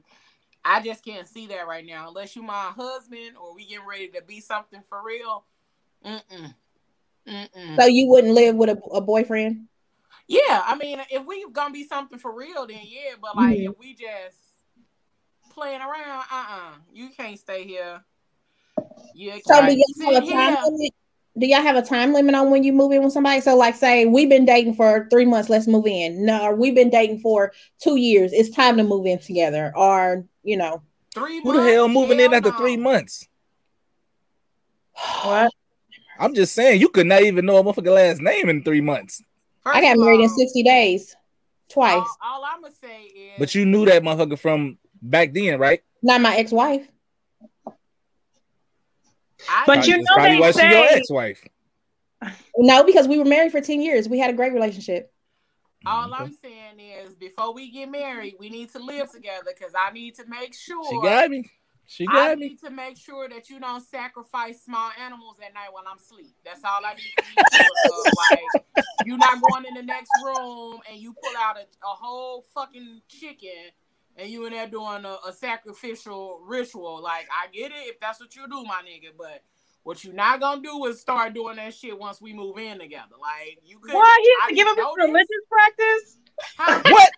[0.64, 2.10] I just can't see that right now.
[2.10, 5.46] Unless you my husband or we getting ready to be something for real.
[6.06, 6.54] Mm-mm.
[7.28, 7.76] Mm-mm.
[7.80, 9.68] So you wouldn't live with a, a boyfriend?
[10.28, 13.16] Yeah, I mean, if we gonna be something for real, then yeah.
[13.20, 13.72] But like, Mhm.
[13.72, 14.38] if we just
[15.52, 18.04] playing around, uh, uh you can't stay here.
[19.14, 20.94] You So can't do y'all have sit a time limit?
[21.38, 23.40] Do y'all have a time limit on when you move in with somebody?
[23.42, 26.26] So, like, say we've been dating for three months, let's move in.
[26.26, 28.34] No, or we've been dating for two years.
[28.34, 29.72] It's time to move in together.
[29.76, 30.82] Or you know,
[31.14, 32.00] Three Who the hell months?
[32.00, 32.58] moving in after no.
[32.58, 33.28] three months?
[35.24, 35.52] what?
[36.20, 39.24] I'm just saying, you could not even know a motherfucker last name in three months.
[39.64, 41.16] First I got of married in sixty days,
[41.70, 41.94] twice.
[41.96, 45.82] All, all I'm gonna say is, But you knew that motherfucker from back then, right?
[46.02, 46.88] Not my ex-wife.
[49.48, 51.48] I, But you That's know probably they why she your ex-wife.
[52.58, 54.10] No, because we were married for 10 years.
[54.10, 55.14] We had a great relationship.
[55.86, 55.88] Mm-hmm.
[55.88, 59.92] All I'm saying is, before we get married, we need to live together because I
[59.92, 60.84] need to make sure.
[60.90, 61.50] She got me.
[61.86, 62.50] She I got me.
[62.50, 66.36] need to make sure that you don't sacrifice small animals at night while I'm asleep.
[66.44, 68.04] That's all I need to be sure.
[68.76, 72.46] Like, you're not going in the next room and you pull out a, a whole
[72.54, 73.72] fucking chicken
[74.20, 77.02] and you in there doing a, a sacrificial ritual.
[77.02, 79.44] Like, I get it if that's what you do, my nigga, but
[79.84, 83.16] what you're not gonna do is start doing that shit once we move in together.
[83.20, 83.94] Like, you could.
[83.94, 86.18] Why he has I to give up didn't his religious practice?
[86.58, 86.82] Huh?
[86.86, 87.12] What?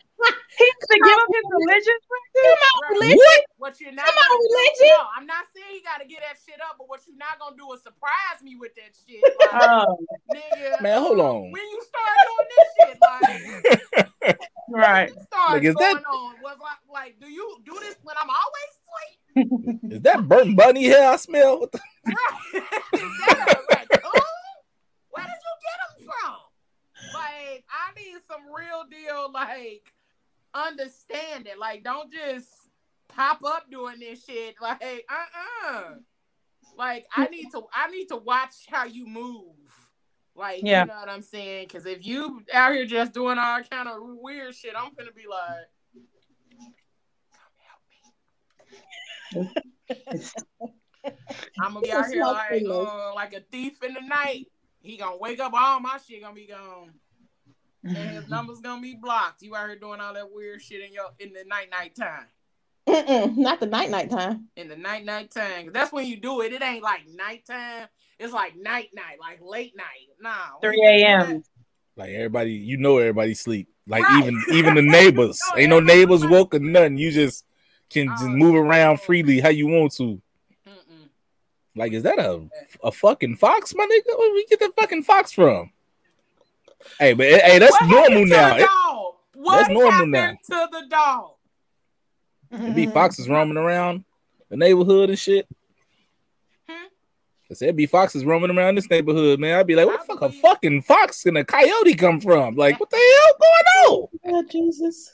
[0.58, 2.60] He has to give up his religious practice?
[3.00, 3.16] Right.
[3.16, 3.42] What?
[3.58, 4.96] What you're not Come on, gonna do- religion.
[5.00, 7.56] No, I'm not saying you gotta get that shit up, but what you're not gonna
[7.56, 9.22] do is surprise me with that shit.
[9.24, 9.98] Like, Oh,
[10.34, 11.52] nigga, Man, hold on.
[11.52, 15.10] When you start doing this shit, like right.
[15.10, 16.36] you start Like, is going that- on.
[16.44, 19.80] Was like, like, do you do this when I'm always asleep?
[19.94, 21.60] Is that burnt bunny hair I smell?
[21.62, 22.64] What the- Right?
[22.92, 24.22] That a raccoon?
[25.12, 26.36] Where did you get them from?
[27.14, 29.84] Like, I need some real deal, like
[30.54, 31.54] understanding.
[31.60, 32.48] Like, don't just
[33.08, 34.56] pop up doing this shit.
[34.62, 35.84] Like, uh, uh
[36.78, 39.56] Like, I need to, I need to watch how you move.
[40.36, 40.82] Like, Yeah.
[40.82, 41.68] you know what I'm saying?
[41.68, 45.26] Because if you out here just doing all kind of weird shit, I'm gonna be
[45.30, 45.68] like,
[51.62, 54.48] I'm gonna be out here like, uh, like a thief in the night.
[54.82, 56.94] He gonna wake up, all my shit gonna be gone,
[57.84, 58.30] and his mm-hmm.
[58.30, 59.42] number's gonna be blocked.
[59.42, 62.26] You out here doing all that weird shit in your in the night night time.
[62.88, 64.48] Mm-mm, not the night night time.
[64.56, 66.52] In the night night time, that's when you do it.
[66.52, 67.88] It ain't like nighttime.
[68.20, 70.10] It's like night night, like late night.
[70.20, 71.44] Nah, 3 a.m.
[71.96, 73.68] Like everybody, you know everybody sleep.
[73.88, 74.24] Like Right.
[74.24, 75.40] even even the neighbors.
[75.56, 76.32] No, Ain't no neighbors sleep.
[76.32, 76.98] woke or nothing.
[76.98, 77.46] You just
[77.90, 80.22] can just Oh, move around freely how you want to.
[80.68, 81.10] Mm-mm.
[81.76, 82.48] Like, is that a
[82.84, 84.18] a fucking fox, my nigga?
[84.18, 85.72] Where we get the fucking fox from?
[87.00, 88.50] Hey, but hey, that's What normal now.
[88.56, 89.14] the It, dog?
[89.36, 90.32] What that's normal happened now.
[90.32, 91.32] to the dog?
[92.52, 94.04] it be foxes roaming around
[94.50, 95.48] the neighborhood and shit.
[96.70, 96.86] Hmm?
[97.50, 99.58] I said, be foxes roaming around this neighborhood, man.
[99.58, 102.56] I'd be like, where the fuck a fucking fox and a coyote come from?
[102.56, 104.02] Like, what the hell going
[104.34, 104.36] on?
[104.36, 105.12] Oh, Jesus.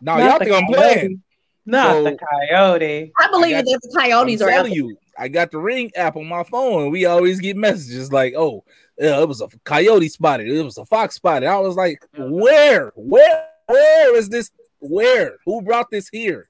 [0.00, 1.22] No, Not y'all the think I'm playing.
[1.66, 3.12] Not So- the coyote.
[3.18, 5.58] I believe I got- that the coyotes I'm are out telling you, I got the
[5.58, 9.48] Ring app on my phone, we always get messages like, "Oh, yeah, it was a
[9.64, 10.48] coyote spotted.
[10.48, 12.92] It was a fox spotted." I was like, "Where?
[12.96, 13.48] Where?
[13.66, 14.50] Where is this?
[14.80, 15.36] Where?
[15.44, 16.48] Who brought this here?"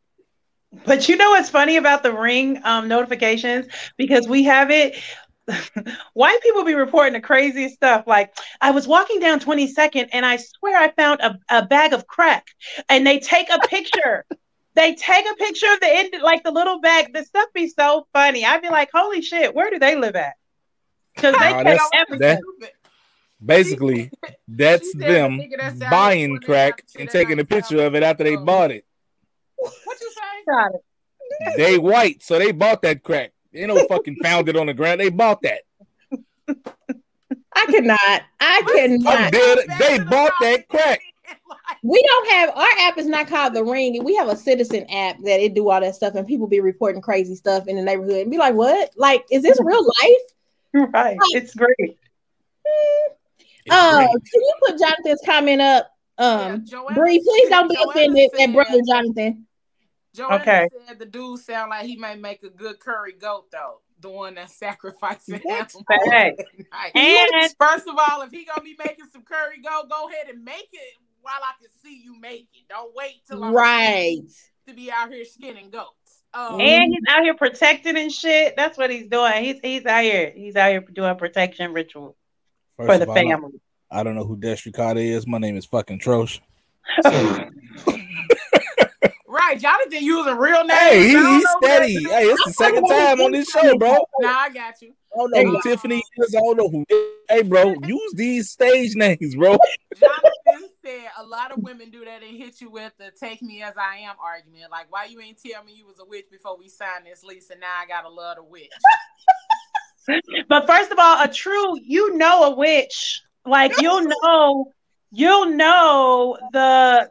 [0.84, 3.66] But you know what's funny about the ring um, notifications?
[3.96, 4.96] Because we have it.
[6.12, 8.04] White people be reporting the craziest stuff.
[8.06, 12.06] Like, I was walking down 22nd and I swear I found a, a bag of
[12.06, 12.46] crack.
[12.88, 14.26] And they take a picture.
[14.74, 17.14] they take a picture of the end, like the little bag.
[17.14, 18.44] The stuff be so funny.
[18.44, 20.34] I'd be like, holy shit, where do they live at?
[21.18, 22.40] Because they Nah, catch that's- everything.
[22.60, 22.72] that-
[23.44, 24.10] Basically,
[24.48, 28.44] that's them that's buying crack and taking a picture of it after they Oh.
[28.44, 28.84] bought it.
[29.56, 30.44] What you say?
[30.46, 31.56] Got it.
[31.56, 33.32] They white, so they bought that crack.
[33.52, 35.00] They no fucking found it on the ground.
[35.00, 35.60] They bought that.
[37.54, 38.22] I cannot.
[38.40, 39.32] I cannot.
[39.32, 39.58] dead.
[39.78, 41.00] They bought that crack.
[41.84, 44.02] We don't have our app is not called the ring.
[44.02, 47.02] We have a citizen app that it do all that stuff, and people be reporting
[47.02, 48.90] crazy stuff in the neighborhood and be like, "What?
[48.96, 49.66] Like, is this hmm.
[49.66, 50.22] real life?"
[50.92, 51.16] Right.
[51.30, 51.98] It's great.
[53.64, 55.90] It's Uh, can you put Jonathan's comment up?
[56.18, 59.46] Um, Joanna Bree, please don't be Joanna offended said- at brother Jonathan.
[60.14, 60.68] Joanna Okay.
[60.86, 63.80] said the dude sound like he might make a good curry goat though.
[64.00, 65.74] The one that's sacrificing What?
[65.74, 66.42] animals Fact.
[66.72, 66.90] at.
[66.96, 70.44] And First of all, if he gonna be making some curry goat, go ahead and
[70.44, 72.68] make it while I can see you make it.
[72.68, 74.20] Don't wait till I'm Right.
[74.66, 75.90] to be out here skinning goats.
[76.34, 78.54] Um, And he's out here protecting and shit.
[78.56, 79.44] That's what he's doing.
[79.44, 80.32] He's he's out here.
[80.36, 82.16] He's out here doing protection ritual
[82.76, 83.60] First for of the all, I- family.
[83.90, 85.26] I don't know who Destricata is.
[85.26, 86.40] My name is fucking Trosh.
[89.26, 90.78] right, Jonathan using real names.
[90.80, 92.04] Hey, he, I don't he's know who that steady.
[92.04, 93.96] Hey, it's the second time on this show, bro.
[94.20, 94.92] Nah, I got you.
[95.14, 96.34] I don't know who Tiffany is.
[96.34, 96.84] I don't know who.
[97.30, 99.56] Hey, bro, use these stage names, bro.
[99.98, 100.30] Jonathan
[100.88, 103.74] said a lot of women do that and hit you with the "take me as
[103.76, 104.70] I am" argument.
[104.70, 107.50] Like, why you ain't tell me you was a witch before we signed this lease,
[107.50, 108.70] and now I gotta love the witch.
[110.48, 113.20] But first of all, a true, you know, a witch.
[113.44, 114.72] Like you'll know,
[115.10, 117.10] you'll know the,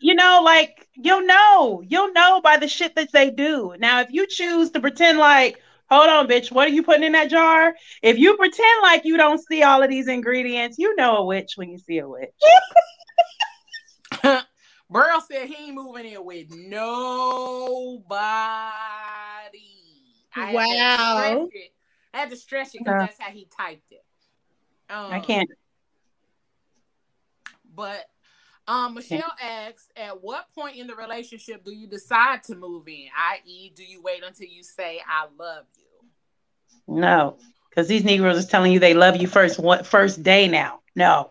[0.00, 3.76] you know, like you'll know, you'll know by the shit that they do.
[3.78, 7.12] Now, if you choose to pretend like, hold on, bitch, what are you putting in
[7.12, 7.74] that jar?
[8.02, 11.52] If you pretend like you don't see all of these ingredients, you know a witch
[11.56, 12.30] when you see a witch.
[14.90, 17.18] Burl said he ain't moving in with nobody.
[20.34, 21.48] I Wow.
[22.14, 23.06] I had to stretch it because Uh.
[23.06, 24.04] that's how he typed it.
[24.90, 25.50] Um, I can't.
[27.74, 28.06] But
[28.66, 33.06] um, Michelle asks, at what point in the relationship do you decide to move in?
[33.16, 35.77] I.e., do you wait until you say "I love you"?
[36.88, 37.36] No,
[37.70, 40.80] because these Negroes is telling you they love you first one first day now.
[40.96, 41.30] No.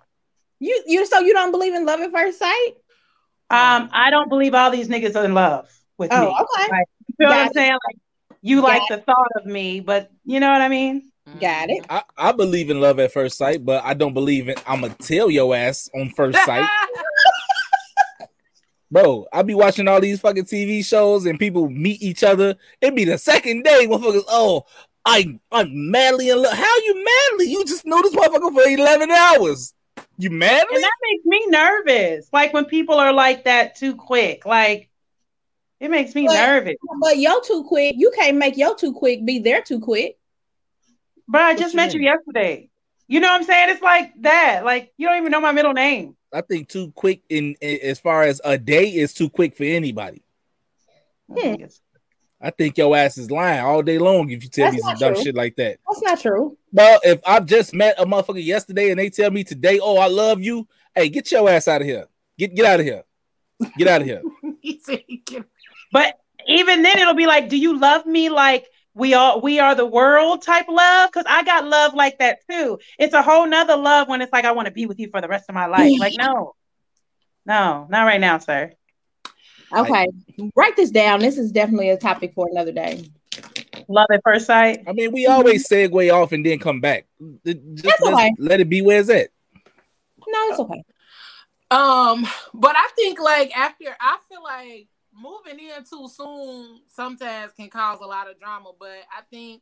[0.59, 2.71] You you so you don't believe in love at first sight?
[3.49, 6.27] Um, I don't believe all these niggas are in love with Oh, me.
[6.27, 6.71] okay.
[6.71, 7.53] Like, you feel what I'm it.
[7.53, 7.71] saying?
[7.71, 7.97] Like
[8.41, 11.11] you like Got the thought of me, but you know what I mean?
[11.41, 11.85] Got it.
[11.89, 14.95] I, I believe in love at first sight, but I don't believe in I'm gonna
[14.95, 16.67] tell your ass on first sight.
[18.89, 22.55] Bro, I be watching all these fucking TV shows and people meet each other.
[22.79, 24.23] It'd be the second day, motherfuckers.
[24.29, 24.63] Oh,
[25.07, 26.53] I I'm madly in love.
[26.53, 27.49] How you madly?
[27.49, 29.73] You just know this motherfucker for 11 hours.
[30.17, 30.75] You madly?
[30.75, 32.29] And that makes me nervous.
[32.33, 34.45] Like when people are like that too quick.
[34.45, 34.89] Like
[35.79, 36.75] it makes me But- nervous.
[37.01, 37.95] But yo too quick.
[37.97, 40.17] You can't make yo too quick be there too quick.
[41.27, 42.69] But I just you met you yesterday.
[43.07, 43.69] You know what I'm saying?
[43.69, 44.65] It's like that.
[44.65, 46.17] Like you don't even know my middle name.
[46.33, 49.63] I think too quick in, in as far as a day is too quick for
[49.63, 50.21] anybody.
[51.33, 51.55] Hmm.
[52.39, 54.97] I think your ass is lying all day long if you tell That's me some
[54.97, 55.23] dumb true.
[55.23, 55.79] shit like that.
[55.87, 56.55] That's not true.
[56.71, 60.07] Well, if I've just met a motherfucker yesterday and they tell me today, oh, I
[60.07, 62.05] love you, hey, get your ass out of here.
[62.37, 63.03] Get get out of here.
[63.77, 64.21] Get out of here.
[64.61, 65.45] He said he can-
[65.91, 69.73] But even then it'll be like, do you love me like we are we are
[69.75, 71.09] the world type love?
[71.11, 72.77] Because I got love like that too.
[72.99, 75.21] It's a whole nother love when it's like I want to be with you for
[75.21, 75.91] the rest of my life.
[75.99, 76.53] Like, no.
[77.45, 78.73] No, not right now, sir.
[79.75, 80.07] Okay.
[80.55, 81.19] Write this down.
[81.19, 83.09] This is definitely a topic for another day.
[83.89, 84.83] Love at first sight.
[84.87, 87.05] I mean, we always segue off and then come back.
[87.45, 88.31] Just That's let's- okay.
[88.37, 89.29] let it be where it's at.
[90.27, 90.83] No, it's okay.
[91.71, 97.69] Um, but I think like after I feel like moving in too soon sometimes can
[97.69, 99.61] cause a lot of drama, but I think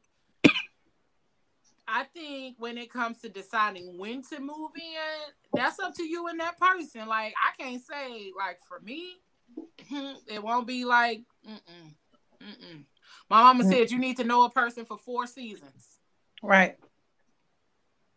[1.88, 6.28] I think when it comes to deciding when to move in, that's up to you
[6.28, 7.08] and that person.
[7.08, 9.18] Like I can't say like for me,
[9.58, 10.14] Mm-hmm.
[10.28, 11.94] it won't be like mm-mm,
[12.42, 12.86] mm-mm.
[13.30, 13.72] My mama mm.
[13.72, 16.00] said you need to know a person for four seasons.
[16.44, 16.76] Right.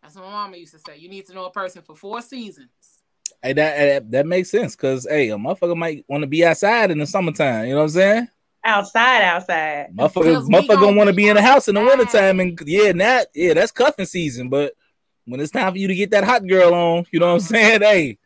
[0.02, 0.98] That's what my mama used to say.
[0.98, 2.68] You need to know a person for four seasons.
[3.42, 6.90] Hey, that that, that makes sense because hey, a motherfucker might want to be outside
[6.90, 7.66] in the summertime.
[7.66, 8.28] You know what I'm saying?
[8.64, 9.88] Outside, outside.
[9.96, 11.80] Motherfucker, Because we motherfucker gonna gonna want to be be in the house in the
[11.80, 12.40] wintertime.
[12.40, 14.48] And yeah, now yeah, that's cuffing season.
[14.48, 14.74] But
[15.24, 17.40] when it's time for you to get that hot girl on, you know what I'm
[17.40, 17.80] saying?
[17.82, 18.18] Hey,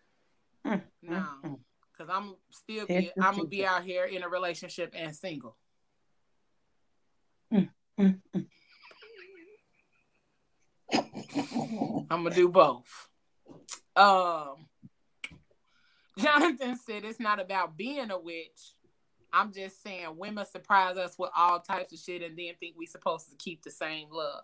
[0.65, 5.57] No, because I'm still be I'm gonna be out here in a relationship and single.
[7.53, 8.21] Mm-mm.
[12.11, 13.09] I'm gonna do both.
[13.95, 14.67] Um,
[16.19, 18.75] Jonathan said it's not about being a witch.
[19.33, 22.87] I'm just saying women surprise us with all types of shit and then think we
[22.87, 24.43] supposed to keep the same love.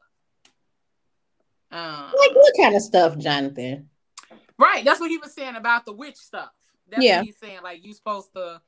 [1.70, 3.90] Um, Like what kind of stuff, Jonathan?
[4.59, 6.50] right, that's what he was saying about the witch stuff.
[6.90, 7.18] That's Yeah.
[7.18, 7.59] what he's saying.
[7.62, 8.61] Like you supposed to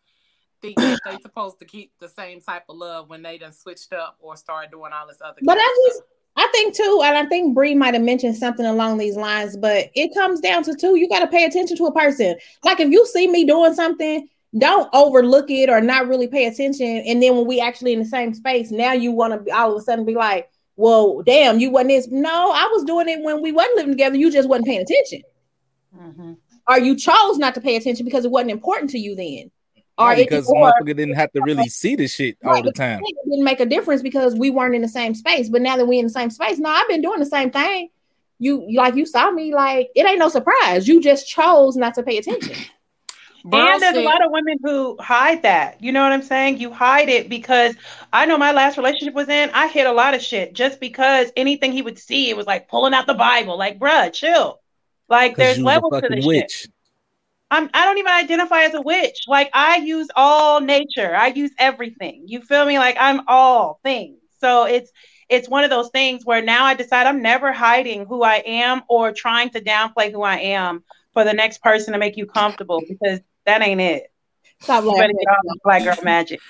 [0.62, 3.92] think that they supposed to keep the same type of love when they done switched
[3.92, 5.38] up or started doing all this other.
[5.42, 6.02] But I just.
[6.36, 9.90] I think too, and I think Bree might have mentioned something along these lines, but
[9.96, 12.36] it comes down to two, you got to pay attention to a person.
[12.64, 16.86] Like if you see me doing something, don't overlook it or not really pay attention.
[16.86, 19.72] And then when we actually in the same space, now you want to be all
[19.72, 22.08] of a sudden be like, well, damn, you wasn't this.
[22.08, 24.16] No, I was doing it when we wasn't living together.
[24.16, 25.22] You just wasn't paying attention.
[25.94, 26.36] Mhm.
[26.70, 29.50] Or you chose not to pay attention because it wasn't important to you then.
[29.98, 32.64] Or Or it, because or motherfucker didn't have to really see the shit all Right,
[32.64, 33.02] the time.
[33.04, 35.48] it didn't make a difference because we weren't in the same space.
[35.48, 37.88] But now that we're in the same space, no, I've been doing the same thing.
[38.38, 40.86] You like you saw me, like it ain't no surprise.
[40.86, 42.56] You just chose not to pay attention.
[43.44, 45.82] Burl and there's a lot of women who hide that.
[45.82, 46.58] You know what I'm saying?
[46.58, 47.74] You hide it because
[48.12, 51.32] I know my last relationship was in, I hid a lot of shit just because
[51.36, 53.58] anything he would see, it was like pulling out the Bible.
[53.58, 54.60] Like, bruh, chill.
[55.10, 56.44] Like, there's you a levels to fucking this shit.
[56.44, 56.68] witch.
[57.50, 59.24] I'm, I don't even identify as a witch.
[59.26, 62.22] Like, I use all nature, I use everything.
[62.26, 62.78] You feel me?
[62.78, 64.18] Like, I'm all things.
[64.38, 64.90] So it's,
[65.28, 68.82] it's one of those things where now I decide I'm never hiding who I am
[68.88, 72.82] or trying to downplay who I am for the next person to make you comfortable
[72.88, 74.04] because that ain't it.
[74.62, 75.16] Stop You better laughing.
[75.18, 76.40] get off the black girl magic.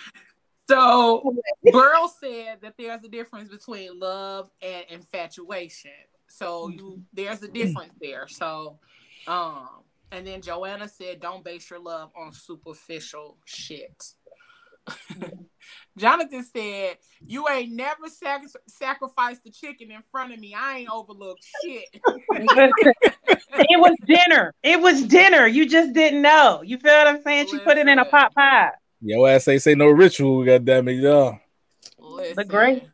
[0.69, 1.35] So
[1.73, 5.91] Burl said that there's a difference between love and infatuation.
[6.31, 6.79] So mm-hmm.
[6.79, 7.55] you there's a mm-hmm.
[7.55, 8.29] difference there.
[8.29, 8.79] So
[9.27, 9.69] um
[10.13, 14.05] and then Joanna said don't base your love on superficial shit.
[14.89, 15.43] Mm-hmm.
[15.99, 20.55] Jonathan said, "You ain't never sac- sacrificed the chicken in front of me.
[20.55, 24.55] I ain't overlooked shit." it was dinner.
[24.63, 25.47] It was dinner.
[25.47, 26.63] You just didn't know.
[26.65, 27.49] You feel what I'm saying?
[27.49, 28.11] She put it in a Listen.
[28.11, 28.71] pot pie.
[29.03, 31.39] Yo ass say say no ritual, goddamn it, y'all.
[31.99, 32.85] Listen, The great.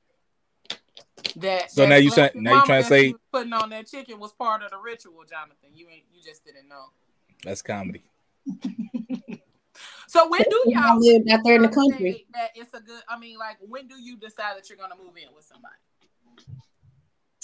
[1.37, 3.71] That, So that now you slap try- now you mama trying to say- putting on
[3.71, 5.71] that chicken was part of the ritual, Jonathan.
[5.75, 6.87] You ain't you just didn't know.
[7.45, 8.03] That's comedy.
[10.09, 12.27] So when do y'all lived out there in the country.
[12.33, 13.03] That it's a good.
[13.09, 15.75] I mean, like when do you decide that you're gonna move in with somebody?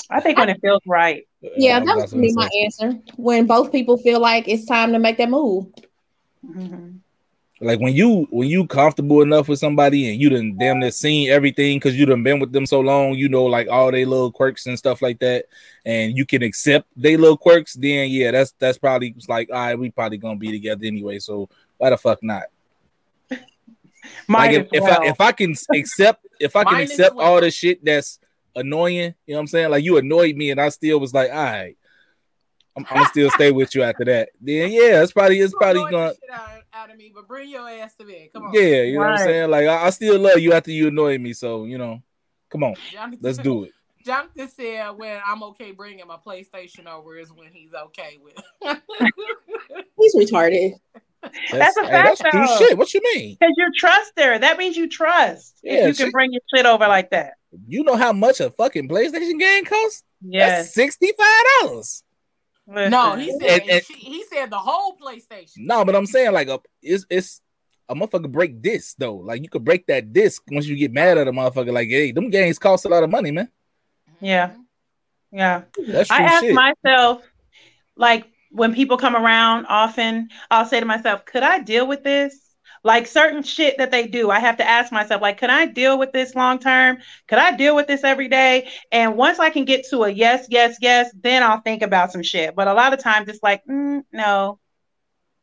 [0.08, 1.26] I think when it feels right.
[1.40, 2.98] Yeah, I'm that about was to me my answer.
[3.16, 5.66] When both people feel like it's time to make that move.
[6.46, 7.00] Mhm.
[7.62, 11.30] Like when you when you comfortable enough with somebody and you done damn near seen
[11.30, 14.32] everything because you done been with them so long, you know like all their little
[14.32, 15.44] quirks and stuff like that,
[15.84, 19.78] and you can accept they little quirks, then yeah, that's that's probably like all right,
[19.78, 21.20] we probably gonna be together anyway.
[21.20, 21.48] So
[21.78, 22.44] why the fuck not?
[24.28, 25.02] Like if, if well.
[25.02, 27.34] I if I can accept if I can as accept well.
[27.34, 28.18] all the shit that's
[28.56, 29.70] annoying, you know what I'm saying?
[29.70, 31.76] Like you annoyed me and I still was like, all right,
[32.76, 34.30] I'm, I'm gonna still stay with you after that.
[34.40, 36.14] Then yeah, it's probably it's probably gonna
[36.72, 38.28] out, out of me, but bring your ass to bed.
[38.34, 38.54] Come on.
[38.54, 39.50] yeah, you know what I'm saying?
[39.50, 42.02] Like I, I still love you after you annoy me, so you know,
[42.50, 43.72] come on, Jonathan, let's do it.
[44.04, 48.34] Jonathan said when I'm okay bringing my PlayStation over is when he's okay with.
[49.96, 50.72] He's retarded.
[51.52, 52.56] That's a hey, fact, that's though.
[52.58, 52.76] shit.
[52.76, 53.36] What you mean?
[53.38, 54.38] Because you trust her.
[54.40, 55.60] That means you trust.
[55.62, 57.34] Yeah, if you can bring your shit over like that.
[57.68, 60.02] You know how much a fucking PlayStation game costs?
[60.20, 60.74] Yes.
[60.74, 62.02] Sixty five dollars.
[62.66, 65.58] No, he said And- and- she, he said the whole PlayStation.
[65.58, 67.40] No, but I'm saying like a it's it's
[67.88, 69.16] a motherfucker break disc though.
[69.16, 71.72] Like you could break that disc once you get mad at a motherfucker.
[71.72, 73.48] Like, hey, them games cost a lot of money, man.
[74.20, 74.52] Yeah.
[75.30, 75.62] Yeah.
[75.88, 76.54] That's true I ask shit.
[76.54, 77.22] myself,
[77.96, 82.38] like when people come around often, I'll say to myself, could I deal with this?
[82.84, 85.98] Like certain shit that they do, I have to ask myself, like, can I deal
[85.98, 86.98] with this long term?
[87.28, 88.70] Could I deal with this every day?
[88.90, 92.22] And once I can get to a yes, yes, yes, then I'll think about some
[92.24, 92.56] shit.
[92.56, 94.58] But a lot of times it's like, mm, no,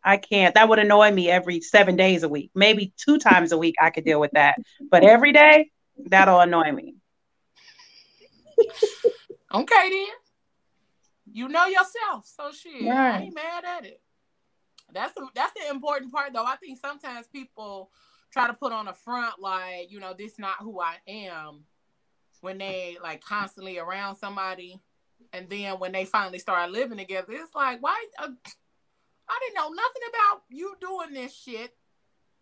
[0.03, 0.53] I can't.
[0.55, 2.51] That would annoy me every seven days a week.
[2.55, 4.57] Maybe two times a week I could deal with that.
[4.91, 5.71] But every day,
[6.07, 6.95] that'll annoy me.
[9.51, 10.05] Okay then.
[11.31, 12.87] You know yourself, so shit.
[12.87, 13.99] I ain't mad at it.
[14.93, 16.45] That's the that's the important part though.
[16.45, 17.91] I think sometimes people
[18.31, 21.65] try to put on a front like, you know, this not who I am
[22.41, 24.79] when they like constantly around somebody.
[25.33, 28.29] And then when they finally start living together, it's like, why uh,
[29.29, 31.75] I didn't know nothing about you doing this shit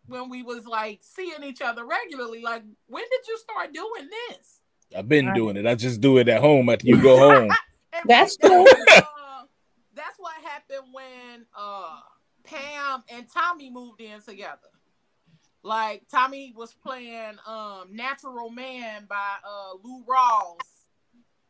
[0.08, 2.41] when we was like seeing each other regularly.
[2.41, 4.62] Like, when did you start doing this?
[4.95, 5.36] I've been Right.
[5.36, 5.66] doing it.
[5.66, 7.50] I just do it at home after you go home.
[7.91, 8.66] That's that's, true.
[8.66, 9.43] uh,
[9.93, 12.00] that's what happened when uh,
[12.48, 14.72] Pam and Tommy moved in together.
[15.64, 20.58] Like Tommy was playing um, "Natural Man" by uh, Lou Rawls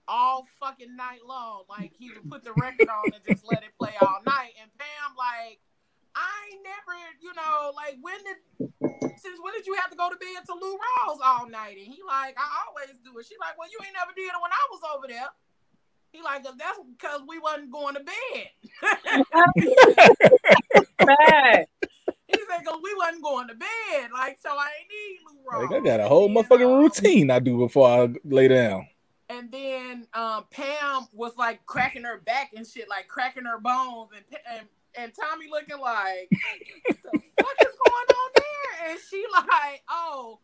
[0.07, 1.63] all fucking night long.
[1.69, 4.53] Like he would put the record on and just let it play all night.
[4.61, 5.59] And Pam, like,
[6.15, 8.37] I ain't never, you know, like when did
[9.21, 11.77] since when did you have to go to bed to Lou Rawls all night?
[11.77, 13.25] And he like, I always do it.
[13.27, 15.29] She like, well, you ain't never did it when I was over there.
[16.11, 18.49] He like, that's because we wasn't going to bed.
[20.99, 21.65] Bad.
[22.27, 24.09] he said, because we wasn't going to bed.
[24.13, 25.71] Like, so I ain't need Lou Rawls.
[25.71, 28.87] Like I got a whole motherfucking routine I do before I lay down.
[29.29, 34.11] And then um, Pam was like cracking her back and shit, like cracking her bones,
[34.15, 34.67] and and,
[34.97, 38.89] and Tommy looking like, what the fuck is going on there?
[38.91, 40.39] And she like, oh,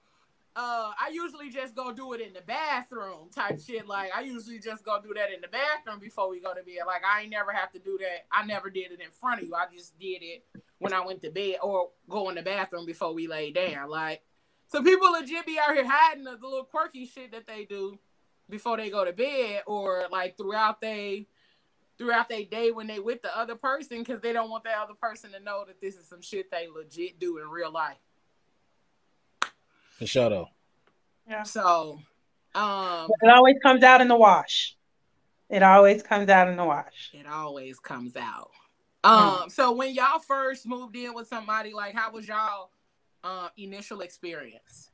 [0.55, 3.87] uh, I usually just go do it in the bathroom type shit.
[3.87, 6.85] Like I usually just go do that in the bathroom before we go to bed.
[6.85, 8.25] Like I ain't never have to do that.
[8.31, 9.55] I never did it in front of you.
[9.55, 10.45] I just did it
[10.77, 13.89] when I went to bed or go in the bathroom before we lay down.
[13.89, 14.21] Like
[14.67, 17.97] so people legit be out here hiding the, the little quirky shit that they do
[18.49, 21.27] before they go to bed or like throughout they
[21.97, 24.93] throughout their day when they with the other person because they don't want the other
[24.93, 27.97] person to know that this is some shit they legit do in real life.
[30.03, 30.49] For sure though.
[31.29, 31.43] Yeah.
[31.43, 32.01] So
[32.53, 34.75] um It always comes out in the wash.
[35.49, 37.11] It always comes out in the wash.
[37.13, 38.51] it always comes out.
[39.05, 42.71] Um so when y'all first moved in with somebody, like how was y'all
[43.23, 44.89] uh, initial experience?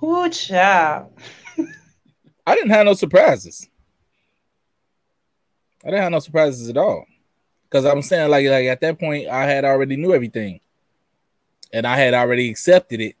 [0.00, 1.12] Ooh, child.
[2.46, 3.68] I didn't have no surprises.
[5.82, 7.04] I didn't have no surprises at all.
[7.68, 10.60] Cause I'm saying like like at that point I had already knew everything.
[11.72, 13.16] And I had already accepted it.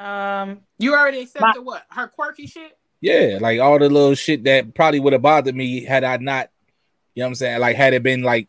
[0.00, 1.84] Um, You already accepted what?
[1.90, 2.76] Her quirky shit?
[3.02, 6.50] Yeah, like all the little shit that probably would have bothered me had I not,
[7.14, 7.60] you know what I'm saying?
[7.60, 8.48] Like had it been like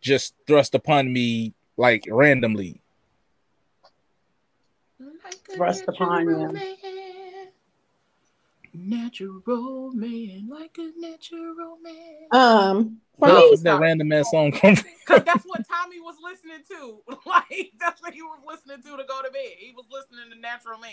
[0.00, 2.80] just thrust upon me like randomly.
[5.54, 6.76] Thrust upon natural you.
[8.74, 8.88] Man.
[9.10, 12.26] Natural man, like a natural man.
[12.30, 14.90] Um, for Where me, fuck that random ass song come from?
[15.06, 16.98] Because that's what Tommy was listening to.
[17.26, 19.52] Like, that's what he was listening to to go to bed.
[19.58, 20.90] He was listening to Natural Man.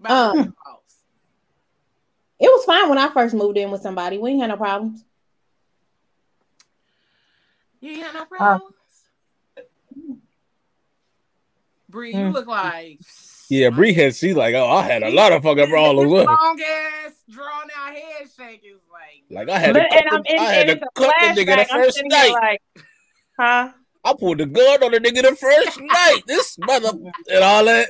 [0.00, 0.54] By Um.
[2.40, 4.16] It was fine when I first moved in with somebody.
[4.18, 5.04] We ain't had no problems.
[7.80, 8.74] You ain't had Uh, no problems.
[11.98, 12.32] Bree, you Mm.
[12.32, 13.00] look like
[13.48, 16.32] Yeah, Bree had she like, oh, I had a lot of fucking problems with her.
[16.32, 19.24] Long ass, drawn out head shake is like.
[19.30, 21.26] Like I had to Look, cut and I'm the, in, I had to cut the
[21.28, 21.66] nigga flashback.
[21.66, 22.32] the I'm first here night.
[22.40, 22.62] like,
[23.36, 23.72] huh?
[24.04, 26.20] I pulled the gun on the nigga the first night.
[26.26, 26.90] This mother
[27.30, 27.88] and all that.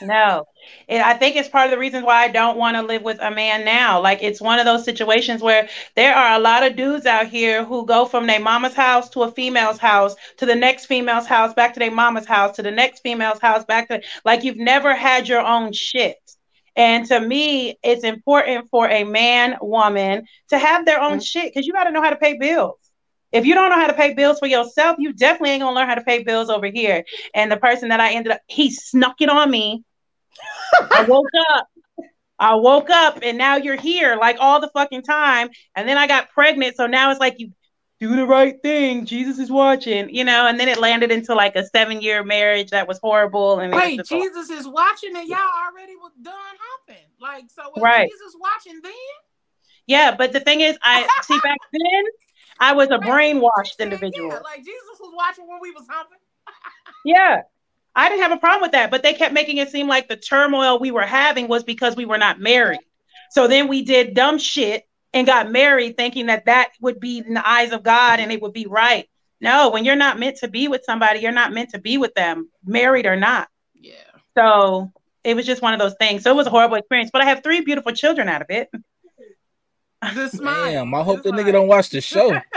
[0.00, 0.44] No.
[0.88, 3.18] And I think it's part of the reasons why I don't want to live with
[3.20, 4.00] a man now.
[4.00, 7.64] Like it's one of those situations where there are a lot of dudes out here
[7.64, 11.54] who go from their mama's house to a female's house to the next female's house,
[11.54, 14.94] back to their mama's house, to the next female's house, back to like you've never
[14.94, 16.18] had your own shit.
[16.76, 21.66] And to me, it's important for a man, woman to have their own shit because
[21.66, 22.76] you got to know how to pay bills.
[23.32, 25.88] If you don't know how to pay bills for yourself, you definitely ain't gonna learn
[25.88, 27.04] how to pay bills over here.
[27.34, 29.84] And the person that I ended up, he snuck it on me.
[30.90, 31.66] I woke up.
[32.38, 35.50] I woke up and now you're here like all the fucking time.
[35.76, 36.74] And then I got pregnant.
[36.74, 37.52] So now it's like you
[38.00, 39.04] do the right thing.
[39.04, 42.70] Jesus is watching, you know, and then it landed into like a seven year marriage
[42.70, 43.60] that was horrible.
[43.60, 47.04] And Wait, Jesus is watching and y'all already was done hopping.
[47.20, 48.08] Like, so was Right.
[48.10, 48.92] Jesus watching then?
[49.86, 52.04] yeah, but the thing is, I see back then
[52.58, 54.30] I was a brainwashed individual.
[54.30, 56.18] Yeah, like Jesus was watching when we was humping.
[57.04, 57.42] Yeah.
[57.94, 60.16] I didn't have a problem with that, but they kept making it seem like the
[60.16, 62.80] turmoil we were having was because we were not married.
[63.30, 67.34] So then we did dumb shit and got married thinking that that would be in
[67.34, 69.08] the eyes of God and it would be right.
[69.40, 72.14] No, when you're not meant to be with somebody, you're not meant to be with
[72.14, 73.48] them, married or not.
[73.74, 73.94] Yeah.
[74.36, 74.92] So
[75.24, 76.22] it was just one of those things.
[76.22, 78.68] So it was a horrible experience, but I have three beautiful children out of it.
[80.14, 80.70] The smile.
[80.72, 82.38] Damn, I hope It's the like- nigga don't watch the show.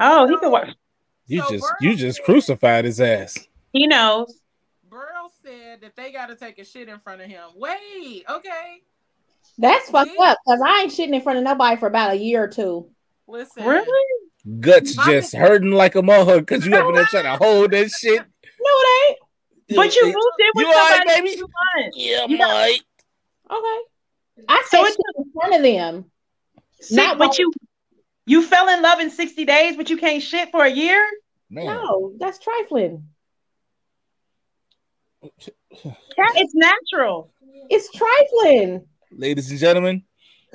[0.00, 0.70] Oh, he could watch.
[1.26, 3.47] You So just you just crucified his ass.
[3.72, 4.40] He knows.
[4.88, 7.42] Burl said that they got to take a shit in front of him.
[7.56, 8.82] Wait, okay.
[9.58, 10.30] That's fucked Yeah.
[10.32, 12.90] up because I ain't shitting in front of nobody for about a year or two.
[13.26, 13.64] Listen.
[13.66, 14.14] Really?
[14.60, 17.70] Guts My- just hurting like a motherfucker because you up in there trying to hold
[17.72, 18.18] that shit.
[18.20, 19.18] No, it ain't.
[19.76, 21.30] But you moved in with You all right, somebody baby?
[21.32, 21.52] for two
[21.82, 21.96] months.
[21.98, 22.82] Yeah, You got- Mike.
[23.50, 24.44] Okay.
[24.48, 26.10] I So said it's- in front of them.
[26.80, 27.52] See, Not but while- you
[28.24, 31.04] you fell in love in 60 days, but you can't shit for a year?
[31.50, 31.64] Man.
[31.66, 33.08] No, that's trifling.
[36.16, 37.32] Cat, it's natural.
[37.70, 38.86] It's trifling.
[39.12, 40.02] Ladies and gentlemen,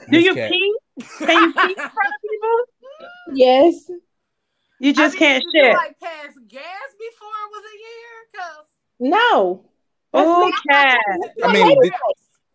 [0.10, 0.52] Do you Cat.
[0.52, 0.76] pee?
[1.20, 2.60] Can you pee in front of people?
[3.34, 3.90] Yes.
[4.80, 5.76] You just I mean, can't did you, shit.
[5.78, 8.14] like pass gas before it was a year?
[8.36, 8.66] Cause
[9.00, 9.66] No.
[10.14, 11.00] Oh, cat.
[11.44, 11.94] I mean, did,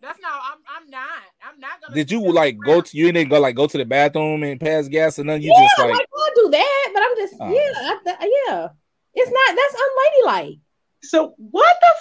[0.00, 0.32] that's not.
[0.44, 0.58] I'm.
[0.82, 1.08] I'm not.
[1.42, 1.94] I'm not gonna.
[1.94, 4.86] did you like go to you didn't go like go to the bathroom and pass
[4.86, 7.48] gas and then you yeah, just like like I'll do that, but I'm just Oh.
[7.52, 8.68] yeah, I, yeah.
[9.14, 10.58] It's not that's unladylike.
[11.02, 11.94] So what the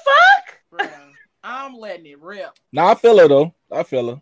[0.79, 0.89] fuck?
[0.89, 1.11] Bruh,
[1.43, 2.49] I'm letting it rip.
[2.71, 3.53] Nah, I feel her though.
[3.71, 4.21] I feel her.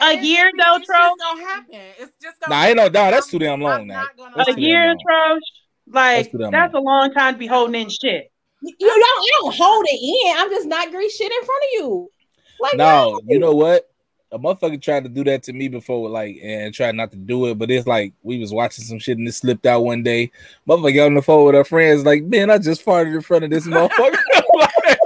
[0.00, 0.96] A It's- year though, it's Tro?
[0.96, 1.80] just gonna happen.
[1.98, 2.54] It's just gonna.
[2.54, 3.10] Nah, ain't no doubt.
[3.12, 4.02] That's too damn long now.
[4.02, 4.68] not gonna That's A too lie.
[4.68, 5.40] damn year, long.
[5.88, 8.30] Like That's that's a long time to be holding in shit.
[8.62, 10.36] You don't, I don't hold it in.
[10.38, 12.08] I'm just not grease shit in front of you.
[12.60, 13.88] Like No, you know what?
[14.32, 17.46] A motherfucker tried to do that to me before, like, and tried not to do
[17.48, 20.30] it, but it's like we was watching some shit and it slipped out one day.
[20.66, 23.44] Motherfucker got on the phone with her friends, like, man, I just farted in front
[23.44, 24.16] of this motherfucker.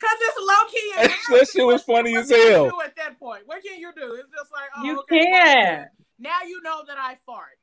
[0.00, 0.92] Cause it's low key.
[0.96, 2.70] That shit- that shit was funny what as can you hell.
[2.70, 4.14] do At that point, what can you do?
[4.14, 5.86] It's just like, oh, You okay, can.
[6.18, 7.58] Now you know that I fart.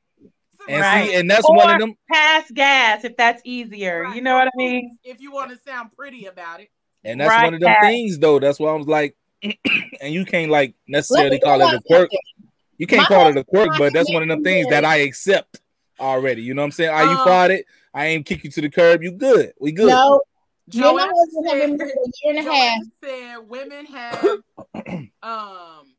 [0.68, 1.08] and Right.
[1.08, 4.02] see, and that's Or- one of them, Pass gas if that's easier.
[4.04, 4.16] Right.
[4.16, 4.98] You know what I mean?
[5.04, 6.68] If you want to sound pretty about it.
[7.04, 7.82] and that's Right, one of them Pat.
[7.82, 8.38] things though.
[8.40, 12.10] That's why I was like, and you can't like necessarily call it a quirk.
[12.10, 12.18] something.
[12.78, 14.96] You can't My call it a quirk, but that's one of the things that I
[14.96, 15.60] accept
[16.00, 16.42] already.
[16.42, 16.90] You know what I'm saying?
[16.90, 17.62] Are you Um, farted?
[17.94, 19.02] I ain't kick you to the curb.
[19.02, 19.52] You good?
[19.60, 19.88] We good?
[19.88, 20.20] No,
[20.74, 22.78] me and my Joanna husband been said- married a year and a half.
[23.04, 24.38] Said women have
[25.22, 25.94] um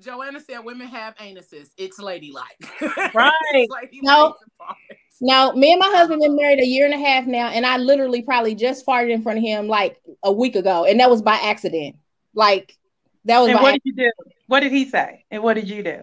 [0.00, 1.70] Joanna said women have anuses.
[1.76, 2.44] It's ladylike.
[3.14, 3.32] Right.
[3.52, 4.34] It's ladylike No.
[4.34, 4.74] to.
[5.22, 7.78] No, me and my husband been married a year and a half now, and I
[7.78, 11.22] literally probably just farted in front of him like a week ago, and that was
[11.22, 11.96] by accident.
[12.36, 12.76] Like
[13.24, 14.12] that was And by what did you do?
[14.46, 15.24] What did he say?
[15.32, 16.02] And what did you do?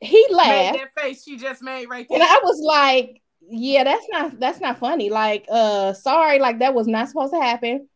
[0.00, 2.20] he Made laughed, that face she just made right there.
[2.20, 2.28] and.
[2.28, 5.08] I was like, "Yeah, that's not that's not funny.
[5.10, 7.88] Like, uh, sorry, like that was not supposed to happen."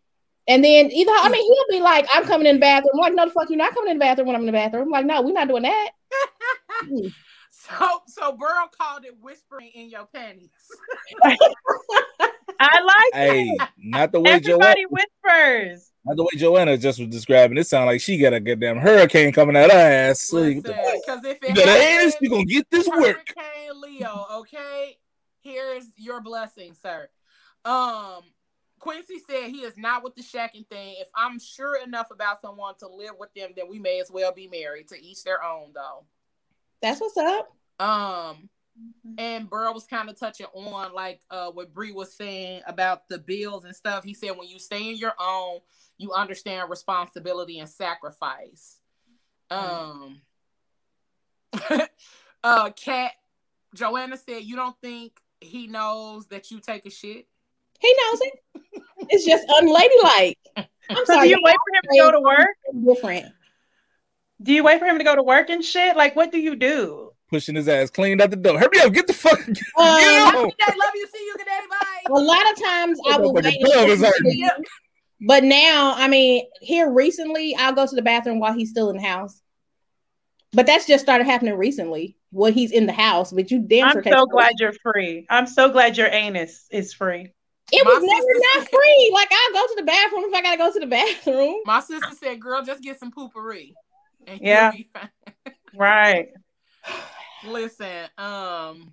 [0.48, 3.14] And then either I mean he'll be like, "I'm coming in the bathroom." I'm like,
[3.14, 4.90] "No, the fuck, you're not coming in the bathroom when I'm in the bathroom." I'm
[4.90, 5.90] like, "No, we're not doing that."
[7.50, 10.48] so so Burl called it whispering in your panties.
[11.22, 13.68] I like Hey, it.
[13.78, 15.89] not the way Joanna, Everybody whispers.
[16.04, 17.58] Not the way Joanna just was describing.
[17.58, 20.22] It sounded like she got a goddamn hurricane coming out her ass.
[20.22, 23.32] So you, Because if you it got happens, ass, you gonna get this work.
[23.36, 24.96] Hurricane Leo, okay?
[25.42, 27.08] Here's your blessing, sir.
[27.64, 28.22] Um,
[28.78, 30.96] Quincy said he is not with the shacking thing.
[30.98, 34.32] If I'm sure enough about someone to live with them, then we may as well
[34.32, 34.88] be married.
[34.88, 36.04] To each their own, though.
[36.80, 37.54] That's what's up.
[37.78, 38.48] Um,
[39.18, 43.18] and Burl was kind of touching on like uh what Bree was saying about the
[43.18, 44.04] bills and stuff.
[44.04, 45.60] He said when you stay in your own,
[46.00, 48.78] you understand responsibility and sacrifice.
[49.50, 50.22] Um,
[52.42, 53.12] uh, Cat
[53.74, 57.26] Joanna said you don't think he knows that you take a shit.
[57.80, 58.82] He knows it.
[59.10, 60.38] It's just unladylike.
[60.88, 61.28] I'm So do sorry.
[61.30, 62.48] you wait for him to go to work?
[62.94, 63.26] Different.
[64.42, 65.96] Do you wait for him to go to work and shit?
[65.96, 67.10] Like, what do you do?
[67.28, 68.58] Pushing his ass clean out the door.
[68.58, 69.38] Hurry up, get the fuck.
[69.46, 70.44] Get Um, Have a on.
[70.44, 70.74] good day.
[70.78, 71.06] Love you.
[71.14, 71.34] See you.
[71.36, 71.58] Good day.
[71.68, 72.02] Bye.
[72.08, 74.50] A lot of times I will Motherfucking wait.
[75.26, 75.50] Glove is until hurting.
[75.50, 75.72] he leaves.
[75.72, 78.96] But now, I mean, here recently, I'll go to the bathroom while he's still in
[78.96, 79.40] the house.
[80.52, 82.16] But that's just started happening recently.
[82.32, 85.26] Well, he's in the house, but you damn I'm sure take so glad you're free.
[85.30, 87.32] I'm so glad your anus is free.
[87.72, 89.10] It My was never not free.
[89.14, 91.56] Like I'll go to the bathroom if I gotta go to the bathroom.
[91.66, 93.74] My sister said, "Girl, just get some Poo-Pourri."
[94.26, 94.72] And Yeah.
[94.72, 94.90] be.
[95.74, 96.28] Right.
[97.44, 98.92] Listen, um,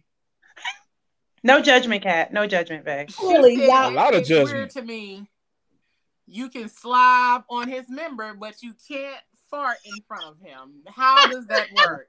[1.44, 2.32] No judgment, cat.
[2.34, 3.10] No judgment, babe.
[3.10, 4.72] she Really, said, y'all- A lot of "It's weird judgment.
[4.72, 5.28] to me.
[6.28, 10.82] You can slob on his member, but you can't fart in front of him.
[10.88, 12.08] How does that work?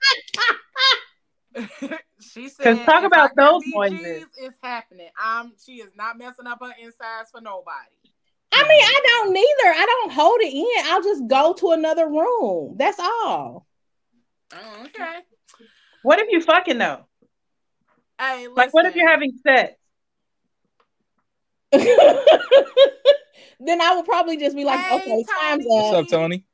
[2.21, 4.25] she said, 'Cause talk about those BGs, noises.
[4.39, 5.09] It's happening.
[5.16, 5.53] I'm.
[5.64, 7.95] She is not messing up her insides for nobody.
[8.53, 9.79] I mean, I don't neither.
[9.79, 10.87] I don't hold it in.
[10.93, 12.75] I'll just go to another room.
[12.77, 13.66] That's all.
[14.53, 15.21] Oh, okay.
[16.03, 17.05] What if you fucking though?
[18.19, 19.75] Hey, Like, what if you're having sex?
[23.61, 25.71] then I would probably just be like, Hey, okay, time's up.
[25.71, 26.05] What's up.
[26.05, 26.45] up, Tony?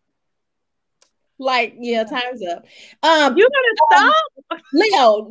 [1.39, 2.65] Like, yeah, time's up.
[3.03, 4.15] Um, You gotta
[4.51, 4.61] stop.
[4.73, 5.23] Leo,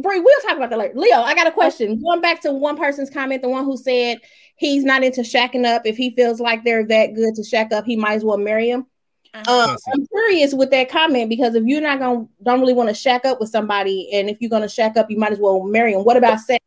[0.00, 0.94] Bree, we'll talk about that later.
[0.94, 2.00] Leo, I got a question.
[2.00, 4.20] Going back to one person's comment, the one who said
[4.56, 5.82] he's not into shacking up.
[5.84, 8.70] If he feels like they're that good to shack up, he might as well marry
[8.70, 8.86] him.
[9.34, 9.70] Uh-huh.
[9.70, 12.94] Um, I'm curious with that comment because if you're not gonna don't really want to
[12.94, 15.92] shack up with somebody, and if you're gonna shack up, you might as well marry
[15.92, 16.04] him.
[16.04, 16.64] What about sex?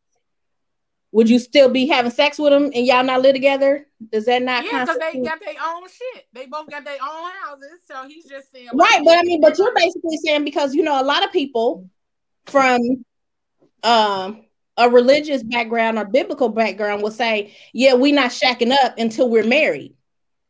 [1.13, 3.85] Would you still be having sex with him and y'all not live together?
[4.11, 6.25] Does that not Yeah, because they got their own shit.
[6.31, 7.81] They both got their own houses.
[7.85, 9.01] So he's just saying, right?
[9.03, 11.89] But I mean, but you're basically saying because you know a lot of people
[12.45, 13.05] from
[13.83, 14.45] um
[14.77, 19.43] a religious background or biblical background will say, yeah, we're not shacking up until we're
[19.43, 19.93] married.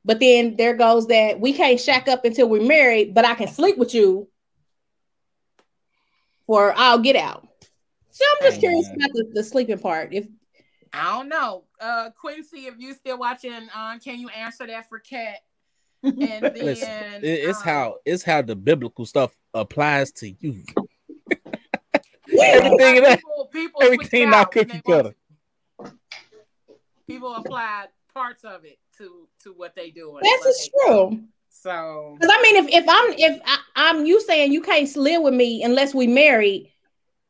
[0.05, 3.47] But then there goes that we can't shack up until we're married, but I can
[3.47, 4.27] sleep with you
[6.47, 7.47] or I'll get out.
[8.09, 10.13] So I'm just Hey, curious about the, the sleeping part.
[10.13, 10.27] If
[10.93, 11.63] I don't know.
[11.79, 15.37] Uh Quincy, if you still watching, uh, can you answer that for Kat?
[16.03, 20.63] And then Listen, it- it's um, how it's how the biblical stuff applies to you.
[22.27, 25.15] yeah, Everything that people, people switch everything it not cookie cutter.
[27.07, 30.17] People applied parts of it to to what they do.
[30.21, 31.19] that's just true.
[31.49, 35.21] So Because I mean, if if I'm if I, I'm you saying you can't live
[35.21, 36.71] with me unless we married,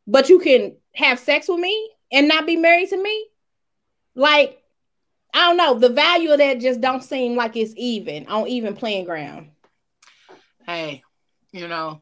[0.07, 3.25] but you can have sex with me and not be married to me,
[4.15, 4.57] like
[5.33, 8.75] I don't know, the value of that just don't seem like it's even on even
[8.75, 9.49] playing ground.
[10.65, 11.03] hey,
[11.51, 12.01] you know,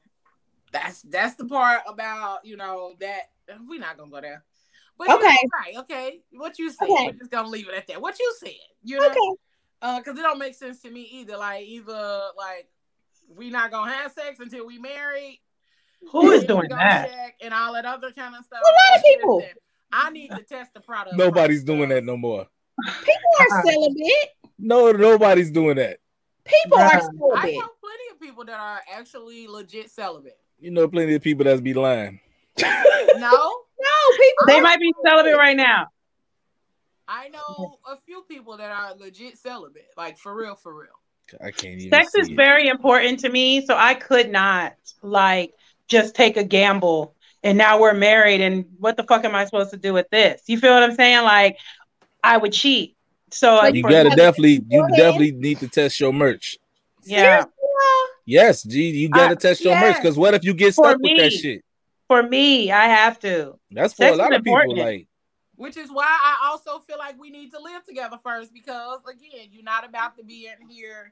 [0.71, 3.29] that's that's the part about you know that
[3.67, 4.43] we're not gonna go there.
[4.97, 5.35] But Okay.
[5.53, 6.21] right, okay.
[6.31, 7.05] What you said, Okay.
[7.05, 8.01] we're just gonna leave it at that.
[8.01, 8.51] What you said,
[8.83, 9.37] you know, Okay,
[9.81, 11.37] uh, because it don't make sense to me either.
[11.37, 12.67] Like either like
[13.29, 15.39] we not gonna have sex until we married.
[16.11, 17.09] Who is doing that?
[17.09, 18.59] check And all that other kind of stuff.
[18.61, 19.37] A lot of people.
[19.37, 19.53] Listen,
[19.91, 21.17] I need to test the product.
[21.17, 22.47] Nobody's first, doing that no more.
[22.85, 23.63] people are uh-uh.
[23.63, 24.29] celibate.
[24.57, 25.99] No, nobody's doing that.
[26.45, 26.93] People are Bruh.
[26.93, 27.55] I celibate.
[27.55, 30.37] know plenty of people that are actually legit celibate.
[30.59, 32.19] You know, plenty of people that's be lying.
[33.17, 33.31] No,
[33.79, 34.47] No, people.
[34.47, 35.87] They might be celibate right now.
[37.07, 40.89] I know a few people that are legit celibate, like for real, for real.
[41.43, 41.89] I can't even.
[41.89, 42.35] Sex is it.
[42.35, 45.53] very important to me, so I could not like
[45.87, 47.15] just take a gamble.
[47.43, 50.41] And now we're married, and what the fuck am I supposed to do with this?
[50.47, 51.23] You feel what I'm saying?
[51.23, 51.57] Like,
[52.23, 52.97] I would cheat.
[53.31, 54.97] So, So like, You gotta definitely, you Beforehand.
[54.97, 56.57] definitely need to test your merch.
[57.03, 57.45] yeah.
[58.25, 60.99] Yes, G, you gotta I- test your merch because what if you get For stuck
[61.01, 61.63] with that shit?
[62.07, 63.57] For me, I have to.
[63.71, 64.75] That's for Sex a lot is of people.
[64.75, 65.07] Like,
[65.55, 69.47] Which is why I also feel like we need to live together first, because again,
[69.51, 71.11] you're not about to be in here,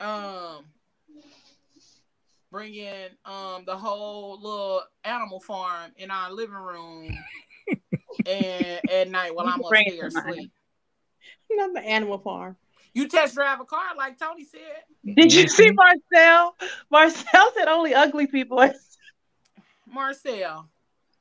[0.00, 0.64] um,
[2.50, 7.10] bringing um the whole little animal farm in our living room,
[8.26, 10.34] and at night while I'm can bring it upstairs to mine.
[10.36, 10.50] sleep.
[11.50, 12.56] not the animal farm.
[12.94, 14.60] You test drive a car like Tony said.
[15.14, 15.76] Did you see Mhm.
[15.76, 16.56] Marcel?
[16.90, 18.58] Marcel said only ugly people.
[18.58, 18.74] are-
[19.86, 20.68] Marcel,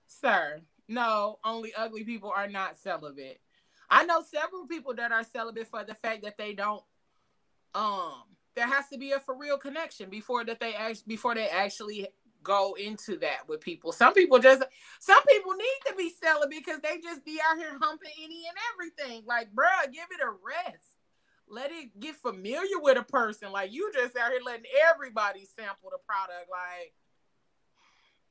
[0.07, 3.39] sir, no, only ugly people are not celibate.
[3.89, 6.83] I know several people that are celibate for the fact that they don't
[7.75, 8.23] um
[8.57, 12.07] there has to be a for real connection before that they act before they actually
[12.41, 13.91] go into that with people.
[13.91, 14.63] Some people just
[14.99, 18.57] some people need to be selling because they just be out here humping any and
[18.73, 19.23] everything.
[19.27, 20.87] Like, bruh, give it a rest.
[21.47, 23.51] Let it get familiar with a person.
[23.51, 26.49] Like you just out here letting everybody sample the product.
[26.49, 26.93] Like,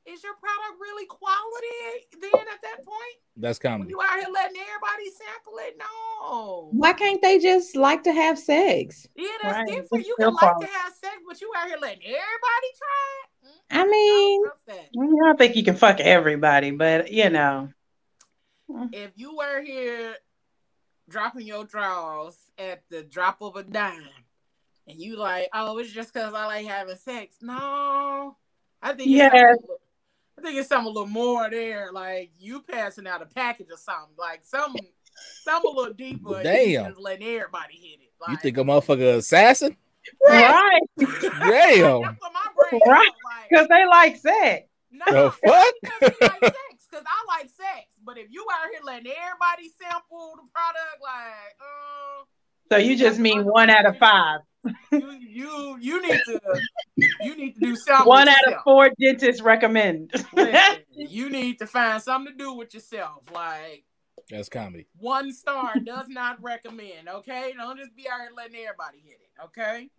[0.07, 3.17] is your product really quality then at that point?
[3.35, 3.89] That's When comedy.
[3.91, 5.77] you out here letting everybody sample it?
[5.77, 6.69] No.
[6.71, 9.07] Why can't they just like to have sex?
[9.15, 9.67] Yeah, that's Right.
[9.67, 9.87] different.
[9.93, 13.23] It's You still can like to have sex, but you out here letting everybody try
[13.23, 13.51] it?
[13.69, 14.79] I I mean, don't.
[15.21, 17.69] I don't think you can fuck everybody, but you know.
[18.93, 20.15] if you were here
[21.09, 24.03] dropping your draws at the drop of a dime
[24.87, 27.35] and you like, oh, it's just because I like having sex.
[27.41, 28.35] No.
[28.81, 29.63] I think it's
[30.37, 31.91] I think it's something a little more there.
[31.91, 34.13] Like you passing out a package or something.
[34.17, 34.85] Like something
[35.43, 36.35] something a little deeper.
[36.35, 36.85] and Damn.
[36.89, 38.11] Just letting everybody hit it.
[38.21, 39.75] Like, You think a motherfucker assassin?
[40.25, 40.79] Right.
[40.99, 41.09] Damn.
[42.01, 43.03] that's what my brain Right.
[43.03, 43.49] felt like.
[43.49, 44.67] Because they like sex.
[44.91, 45.73] No, The fuck?
[45.91, 47.95] I like sex because I like sex.
[48.05, 52.23] But if you out here letting everybody sample the product, like, uh,
[52.71, 54.39] So you just mean one out of five.
[54.91, 56.39] You you you need to
[57.21, 58.07] you need to do something.
[58.07, 60.11] One with out of four dentists recommend.
[60.33, 63.23] Listen, you need to find something to do with yourself.
[63.33, 63.83] Like
[64.29, 64.87] That's comedy.
[64.97, 67.07] one star does not recommend.
[67.07, 69.45] Okay, don't just be out here letting everybody hit it.
[69.45, 69.89] Okay.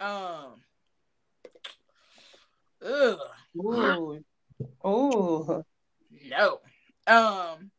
[0.00, 0.62] Um.
[2.82, 3.18] Ugh.
[3.58, 4.24] Ooh.
[4.86, 5.64] Ooh.
[6.28, 6.60] No.
[7.06, 7.70] Um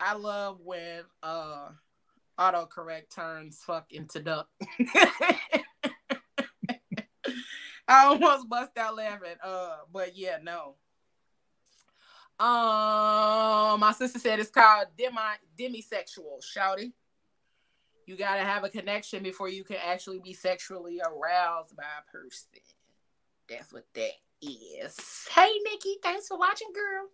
[0.00, 1.68] I love when uh
[2.40, 4.48] autocorrect turns fuck into duck.
[7.86, 9.36] I almost bust out laughing.
[9.44, 10.76] Uh but yeah, no.
[12.38, 15.18] Um my sister said it's called demi
[15.58, 16.92] demisexual, shouty.
[18.06, 22.60] You gotta have a connection before you can actually be sexually aroused by a person.
[23.48, 24.96] That's what that is.
[25.30, 27.08] Hey Nikki, thanks for watching, girl.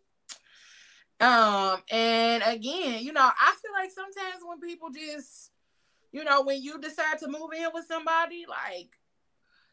[1.18, 5.50] Um, and again, you know, I feel like sometimes when people just,
[6.12, 8.90] you know, when you decide to move in with somebody, like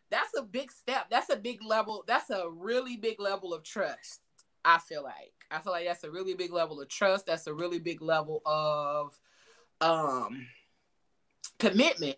[0.10, 1.08] that's a big step.
[1.10, 2.04] That's a big level.
[2.08, 4.22] That's a really big level of trust.
[4.64, 5.34] I feel like.
[5.52, 7.26] I feel like that's a really big level of trust.
[7.26, 9.20] That's a really big level of
[9.82, 10.48] um
[11.60, 12.16] commitment.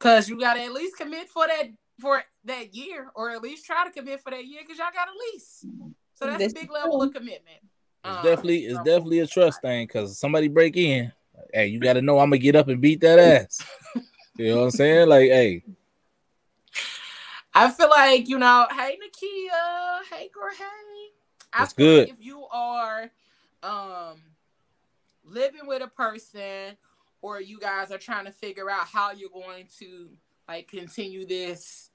[0.00, 1.68] Cause you gotta at least commit for that
[2.00, 5.08] for that year, or at least try to commit for that year because y'all got
[5.08, 5.64] a lease.
[6.14, 7.60] So that's This a big level of commitment.
[8.04, 11.12] It's Um, definitely it's so- definitely a trust thing because somebody break in.
[11.52, 13.64] Hey, you gotta know I'm gonna get up and beat that ass.
[14.36, 15.08] You know what I'm saying?
[15.08, 15.62] Like, hey,
[17.54, 20.64] I feel like you know, hey Nakia, hey girl, hey.
[21.52, 22.18] I That's feel like good.
[22.18, 23.10] if you are
[23.62, 24.20] um
[25.24, 26.76] living with a person
[27.22, 30.08] or you guys are trying to figure out how you're going to
[30.48, 31.90] like continue this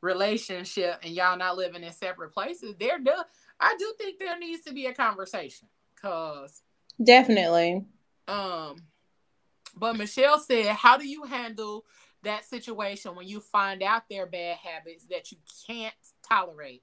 [0.00, 3.12] relationship and y'all not living in separate places, there do
[3.60, 5.68] I do think there needs to be a conversation.
[6.00, 6.62] Cause
[7.02, 7.84] Definitely.
[8.28, 8.76] um
[9.76, 11.84] but Michelle said, how do you handle
[12.22, 16.82] that situation when you find out their bad habits that you can't tolerate?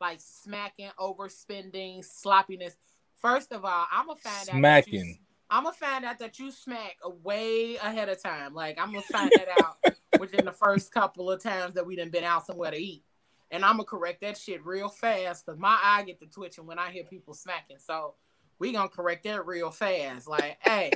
[0.00, 2.76] Like smacking, overspending, sloppiness.
[3.16, 5.18] First of all, I'm gonna find out smacking.
[5.50, 8.54] I'm gonna find out that you smack way ahead of time.
[8.54, 9.76] Like I'm gonna find that out
[10.18, 13.04] within the first couple of times that we done been out somewhere to eat.
[13.50, 16.78] And I'm gonna correct that shit real fast because my eye get to twitching when
[16.78, 17.78] I hear people smacking.
[17.78, 18.14] So
[18.58, 20.28] we gonna correct that real fast.
[20.28, 20.92] Like, hey,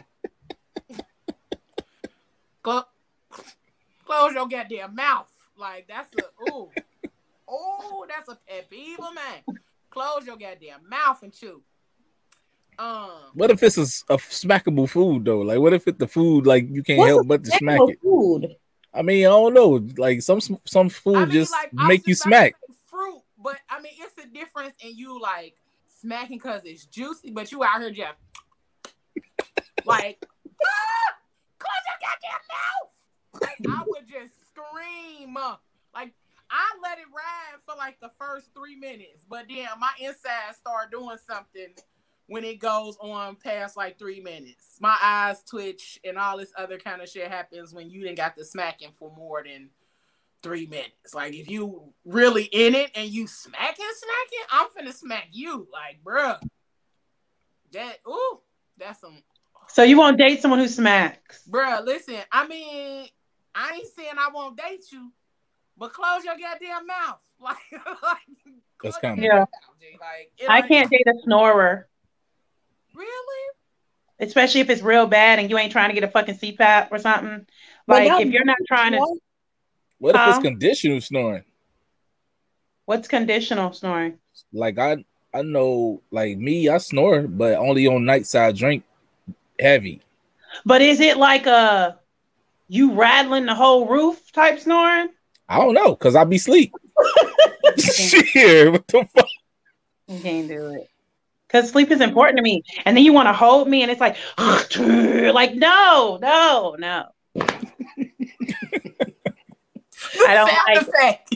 [2.62, 2.84] close,
[4.04, 5.30] close your goddamn mouth.
[5.56, 6.70] Like that's a ooh,
[7.50, 9.58] ooh, that's a pet peeve of mine.
[9.90, 11.62] Close your goddamn mouth and chew.
[12.78, 13.82] Um, What if it's a
[14.16, 15.40] smackable food though?
[15.40, 18.00] Like, what if it's the food like you can't help but to smack it?
[18.02, 18.56] Food.
[18.94, 19.84] I mean, I don't know.
[19.96, 22.54] Like some some food I mean, just like, make you just about to smack.
[22.86, 25.56] fruit, but I mean, it's a difference in you like
[26.00, 28.12] smacking because it's juicy, but you out here just
[29.84, 31.14] like, ah,
[31.58, 33.42] close your goddamn mouth.
[33.42, 35.34] Like, I would just scream.
[35.94, 36.12] Like,
[36.50, 40.92] I let it ride for like the first three minutes, but then my insides start
[40.92, 41.74] doing something
[42.26, 44.76] when it goes on past like three minutes.
[44.80, 48.34] My eyes twitch and all this other kind of shit happens when you didn't got
[48.36, 49.68] the smacking for more than
[50.42, 51.14] three minutes.
[51.14, 55.68] Like if you really in it and you smacking, smacking, I'm finna smack you.
[55.72, 56.38] Like, bruh.
[57.72, 58.38] That ooh,
[58.78, 59.18] that's some
[59.68, 61.42] So you won't date someone who smacks.
[61.48, 63.08] bruh, listen, I mean,
[63.54, 65.12] I ain't saying I won't date you,
[65.76, 67.18] but close your goddamn mouth.
[67.40, 67.56] Like,
[68.02, 68.18] like
[68.82, 69.24] That's close your coming.
[69.28, 69.48] goddamn mouth,
[70.00, 71.88] Like I ain't- can't date a snorer.
[72.94, 73.54] Really
[74.20, 76.98] especially if it's real bad and you ain't trying to get a fucking CPAP or
[76.98, 77.46] something.
[77.88, 79.18] Like no, if you're not trying to,
[79.98, 80.30] What if Huh?
[80.30, 81.44] it's conditional snoring?
[82.86, 84.18] what's conditional snoring?
[84.52, 88.84] Like I I know like me, I snore, but only on nights I drink
[89.58, 90.00] heavy.
[90.64, 91.98] But is it like a
[92.68, 95.08] you rattling the whole roof type snoring?
[95.48, 96.72] I don't know, cause I be sleep.
[97.78, 99.26] Shit, what the fuck?
[100.06, 100.88] You can't do it.
[101.54, 102.64] Because sleep is important to me.
[102.84, 107.04] And then you want to hold me and it's like, like, no, no, no.
[110.26, 110.88] I don't Sound like it.
[110.88, 111.34] effect.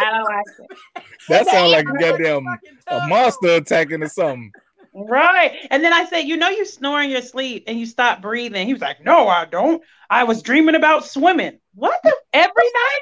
[0.00, 1.04] I don't like it.
[1.28, 2.44] That sounds like a goddamn
[2.88, 4.50] a monster attacking or something.
[4.92, 5.54] Right.
[5.70, 8.66] And then I said, you know, you snore in your sleep and you stop breathing.
[8.66, 9.80] He was like, no, I don't.
[10.10, 11.60] I was dreaming about swimming.
[11.74, 12.12] What the?
[12.32, 13.00] Every night?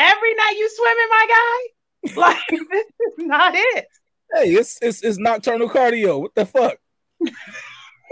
[0.00, 1.68] Every night you swimming, my guy?
[2.16, 3.86] Like, this is not it.
[4.34, 6.20] Hey, it's it's it's nocturnal cardio.
[6.20, 6.76] What the fuck?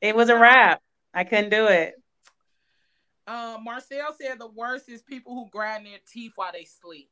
[0.00, 0.80] It was a wrap.
[1.12, 1.94] I couldn't do it.
[3.26, 7.10] Um, Marcel said the worst is people who grind their teeth while they sleep.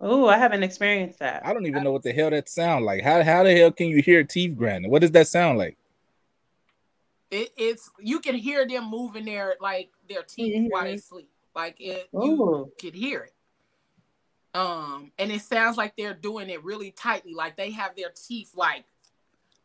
[0.00, 1.44] Oh, I haven't experienced that.
[1.44, 3.02] I don't even know what the hell that sound like.
[3.02, 4.90] How how the hell can you hear teeth grinding?
[4.90, 5.76] What does that sound like?
[7.30, 11.30] It, it's you can hear them moving their like their teeth while they sleep.
[11.58, 13.34] Like it, you could hear it.
[14.56, 18.52] Um, and it sounds like they're doing it really tightly, like they have their teeth
[18.54, 18.84] like,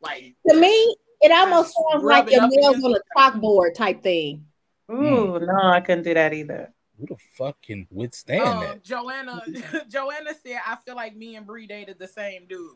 [0.02, 4.02] like To me, it almost sounds like Rub it your nails on a chalkboard type
[4.02, 4.44] thing.
[4.92, 6.74] Ooh, no, I couldn't do that either.
[7.00, 8.84] Who the fuck can withstand um, that?
[8.84, 9.44] Joanna.
[9.88, 12.72] Joanna said, "I feel like me and Bree dated the same dude."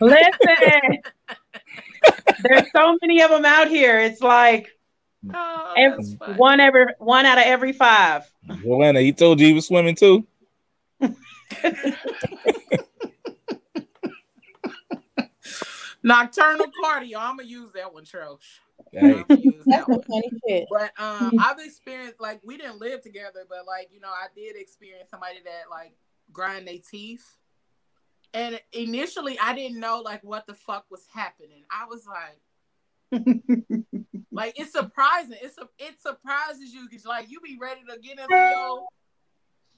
[0.00, 0.98] Listen,
[2.44, 3.98] there's so many of them out here.
[3.98, 4.75] It's like
[5.34, 6.04] Oh, Every-
[6.36, 8.30] one every one out of every five.
[8.62, 10.26] Joanna, he told you he was swimming too.
[16.02, 17.16] Nocturnal cardio.
[17.18, 18.38] I'm gonna use that one, Trosh.
[18.92, 20.66] Hey, That's that funny shit.
[20.70, 24.56] But um, I've experienced like we didn't live together, but like you know, I did
[24.56, 25.94] experience somebody that like
[26.32, 27.26] grind their teeth.
[28.34, 31.64] And initially, I didn't know like what the fuck was happening.
[31.70, 33.22] I was like,
[34.36, 35.38] like it's surprising.
[35.40, 38.84] It's a, it surprises you because like you be ready to get into your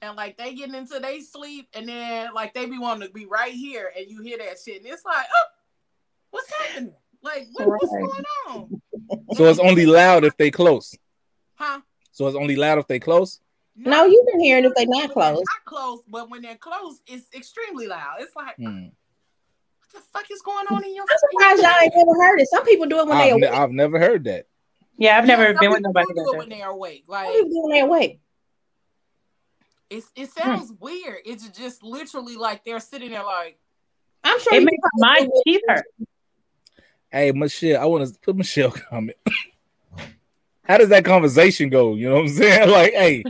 [0.01, 3.25] and like they getting into they sleep and then like they be wanting to be
[3.25, 5.45] right here and you hear that shit and it's like, oh,
[6.31, 6.93] what's happening?
[7.21, 8.81] Like what, what's going on?
[9.33, 10.95] so it's only loud if they close.
[11.55, 11.81] Huh?
[12.11, 13.39] So it's only loud if they close.
[13.75, 15.37] No, you can hear it if they not close.
[15.37, 18.17] Not close, but when they're close, it's extremely loud.
[18.19, 18.87] It's like, Hmm.
[19.91, 21.05] What the fuck is going on in your?
[21.09, 21.17] I'm
[21.57, 22.47] surprised y'all ain't never heard it.
[22.49, 23.59] Some people do it when they I've, ne- awake.
[23.59, 24.47] I've never heard that.
[24.97, 27.03] Yeah, I've never Yeah, been with people nobody do do like it when they're awake.
[27.07, 28.19] Some Like people do it when they awake.
[29.89, 30.41] it's it Hmm.
[30.41, 31.17] sounds weird.
[31.25, 33.57] It's just literally like they're sitting there like,
[34.23, 35.43] I'm sure It makes my do it.
[35.45, 35.85] teeth hurt.
[37.11, 39.17] Hey, Michelle, I want to put Michelle comment.
[40.63, 41.95] How does that conversation go?
[41.95, 42.69] You know what I'm saying?
[42.71, 43.23] Like, hey,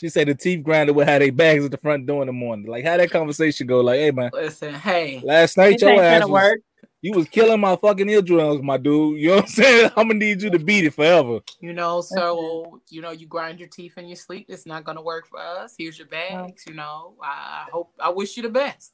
[0.00, 2.32] she said the teeth grinder would have their bags at the front door in the
[2.32, 2.66] morning.
[2.66, 3.80] Like, how that conversation go?
[3.80, 6.60] Like, hey man, listen, hey, last night your ass was, work.
[7.00, 9.20] you was killing my fucking eardrums, my dude.
[9.20, 9.90] You know what I'm saying?
[9.96, 11.40] I'm gonna need you to beat it forever.
[11.60, 14.46] you know, so you know, you grind your teeth in your sleep.
[14.48, 15.74] It's not gonna work for us.
[15.78, 16.64] Here's your bags.
[16.66, 18.92] You know, I hope I wish you the best.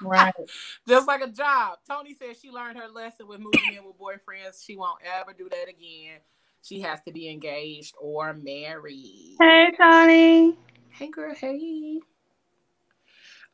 [0.00, 0.34] Right.
[0.88, 1.78] Just like a job.
[1.88, 4.64] Tony said she learned her lesson with moving in with boyfriends.
[4.64, 6.18] She won't ever do that again.
[6.62, 9.36] She has to be engaged or married.
[9.40, 10.56] Hey, Tony.
[10.90, 11.98] Hey girl, hey.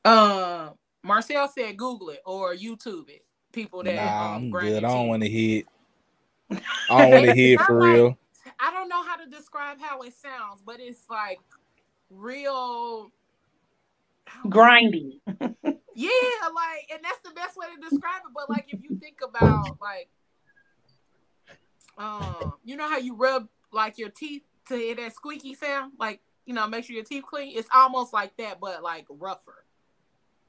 [0.04, 3.24] Um, Marcel said Google it or YouTube it.
[3.52, 4.84] People that Nah, um, I'm good.
[4.84, 5.62] I don't want to hear.
[6.50, 6.56] I
[6.88, 8.18] don't want to hear for like- real.
[8.60, 11.38] I don't know how to describe how it sounds, but it's like
[12.10, 13.10] real
[14.46, 15.20] Grindy.
[15.94, 16.10] Yeah,
[16.54, 18.32] like, and that's the best way to describe it.
[18.34, 20.08] But like, if you think about like,
[21.98, 26.20] um, you know how you rub like your teeth to hear that squeaky sound, like
[26.46, 27.56] you know, make sure your teeth clean.
[27.56, 29.64] It's almost like that, but like rougher.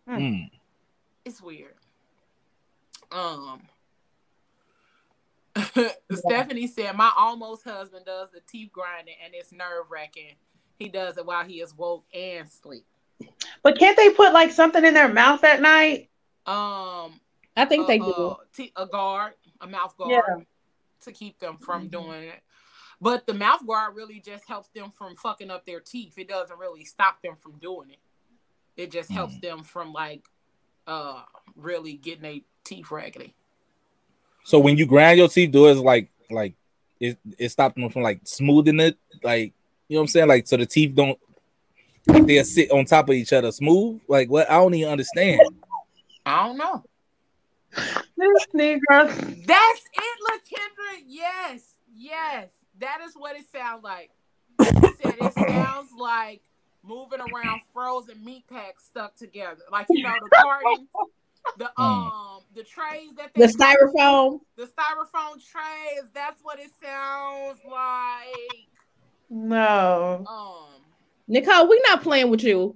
[0.07, 0.49] Mm.
[1.25, 1.73] It's weird.
[3.11, 3.61] Um.
[6.11, 10.35] Stephanie said, "My almost husband does the teeth grinding, and it's nerve wracking.
[10.77, 12.85] He does it while he is woke and sleep.
[13.63, 16.09] But can't they put like something in their mouth at night?
[16.45, 17.19] Um,
[17.57, 18.11] I think they uh, do.
[18.11, 20.43] uh, t- a guard, a mouth guard Yeah.
[20.99, 21.91] To keep them from Mhm.
[21.91, 22.41] doing it.
[23.01, 26.17] But the mouth guard really just helps them from fucking up their teeth.
[26.17, 27.99] It doesn't really stop them from doing it.
[28.75, 30.25] It just helps them from like
[30.87, 31.23] uh
[31.55, 33.35] really getting their teeth raggedy.
[34.43, 36.55] So when you grind your teeth, do it like like
[36.99, 39.53] it it stops them from like smoothing it, like
[39.87, 41.19] you know what I'm saying, like so the teeth don't
[42.05, 44.01] they'll sit on top of each other smooth.
[44.07, 44.49] Like what?
[44.49, 45.41] I don't even understand.
[46.25, 46.83] I don't know.
[48.19, 49.07] This Negro.
[49.45, 51.03] That's it, LaKendra.
[51.07, 52.49] Yes, yes.
[52.79, 54.09] That is what it sounds like.
[54.59, 54.65] He
[55.01, 56.41] said it sounds like
[56.83, 59.61] moving around frozen meat packs stuck together.
[59.71, 60.87] Like you know the carton,
[61.57, 64.39] the um the trays that they The styrofoam.
[64.57, 66.09] the styrofoam trays.
[66.13, 68.67] That's what it sounds like.
[69.29, 70.25] No.
[70.27, 70.81] Um,
[71.27, 72.75] Nicole, we're not playing with you.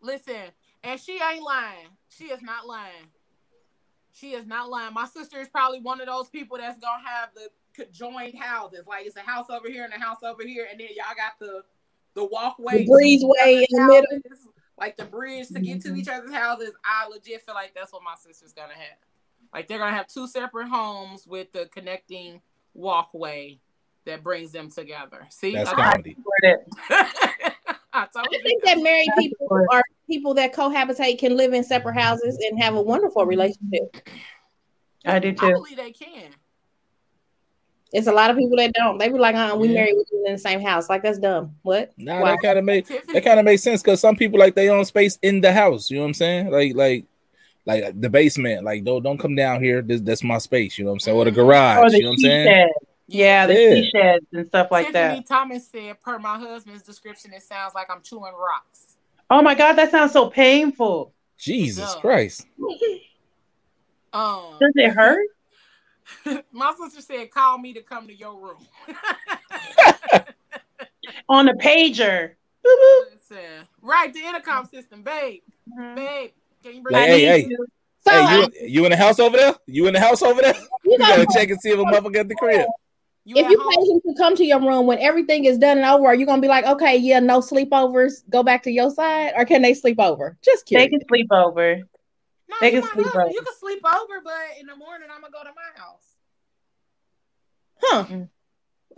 [0.00, 0.34] listen,
[0.82, 1.88] and she ain't lying.
[2.08, 3.06] She is not lying.
[4.20, 4.92] She is not lying.
[4.92, 8.86] My sister is probably one of those people that's gonna have the conjoined houses.
[8.86, 11.38] Like it's a house over here and a house over here, and then y'all got
[11.38, 11.62] the
[12.14, 14.52] the walkway, The to breezeway each in the middle.
[14.76, 15.98] like the bridge to get to mm-hmm.
[15.98, 16.72] each other's houses.
[16.84, 18.98] I legit feel like that's what my sister's gonna have.
[19.54, 22.42] Like they're gonna have two separate homes with the connecting
[22.74, 23.60] walkway
[24.04, 25.26] that brings them together.
[25.30, 26.16] See, That's I, comedy.
[26.18, 26.60] With.
[27.92, 28.42] I told I you.
[28.42, 32.74] think that married people are people that cohabitate can live in separate houses and have
[32.74, 33.96] a wonderful relationship.
[35.06, 35.52] I do I too.
[35.52, 36.30] believe they can.
[37.92, 38.98] It's a lot of people that don't.
[38.98, 39.74] They be like, uh, we Yeah.
[39.74, 40.88] married we live in the same house.
[40.88, 41.56] Like that's dumb.
[41.62, 41.92] What?
[41.96, 42.30] Nah, Why?
[42.32, 44.84] that kind of make that kind of makes sense because some people like they own
[44.84, 45.90] space in the house.
[45.90, 46.50] You know what I'm saying?
[46.50, 47.04] Like like
[47.66, 48.64] like the basement.
[48.64, 49.80] Like don't don't come down here.
[49.82, 50.78] This that's my space.
[50.78, 51.16] You know what I'm saying?
[51.18, 51.34] Or the Mhm.
[51.36, 51.78] garage.
[51.78, 52.46] Or the you know what I'm saying?
[52.46, 52.70] shed.
[53.08, 53.82] Yeah, the Yeah.
[53.92, 55.26] sheds and stuff like Tiffany that.
[55.26, 58.89] Thomas said, per my husband's description, it sounds like I'm chewing rocks.
[59.30, 61.14] Oh my God, that sounds so painful.
[61.38, 62.00] Jesus No.
[62.00, 62.46] Christ.
[64.12, 65.24] Um, Does it hurt?
[66.52, 68.56] my sister said, call me to come to your room.
[71.28, 72.30] On the pager.
[72.66, 73.00] Boop, boop.
[73.12, 75.42] Listen, right, the intercom system, babe,
[75.78, 75.94] Mhm.
[75.94, 76.30] babe.
[76.60, 77.30] Can you bring Like, that hey, in?
[77.30, 77.46] hey.
[77.50, 77.66] you.
[78.00, 79.54] So hey, I- you, you in the house over there?
[79.66, 80.54] You in the house over there?
[80.84, 82.66] you You gotta check and see if a motherfucker at the crib.
[83.24, 83.68] You if you home?
[83.68, 86.26] pay him to come to your room when everything is done and over, are you
[86.26, 89.74] gonna be like, okay, yeah, no sleepovers, go back to your side, or can they
[89.74, 90.38] sleep over?
[90.42, 90.84] Just kidding.
[90.84, 91.76] They can sleep over.
[92.48, 93.30] No, They can sleep over.
[93.30, 96.16] You can sleep over, but in the morning I'm gonna go to my house.
[97.82, 98.04] Huh?
[98.04, 98.28] Mm.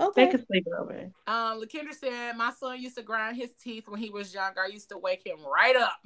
[0.01, 0.25] Okay.
[0.25, 1.13] They can sleep over.
[1.27, 4.61] Um, LaKendra said, My son used to grind his teeth when he was younger.
[4.61, 5.97] I used to wake him right up.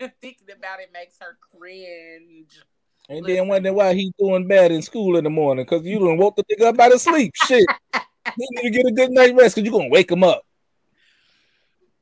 [0.20, 2.60] Thinking about it makes her cringe.
[3.08, 3.36] And Listen.
[3.36, 6.36] then wondering why he doing bad in school in the morning because you don't woke
[6.36, 7.32] the nigga up out of sleep.
[7.46, 7.66] Shit.
[7.92, 10.42] He need to get a good night rest because you're gonna wake him up.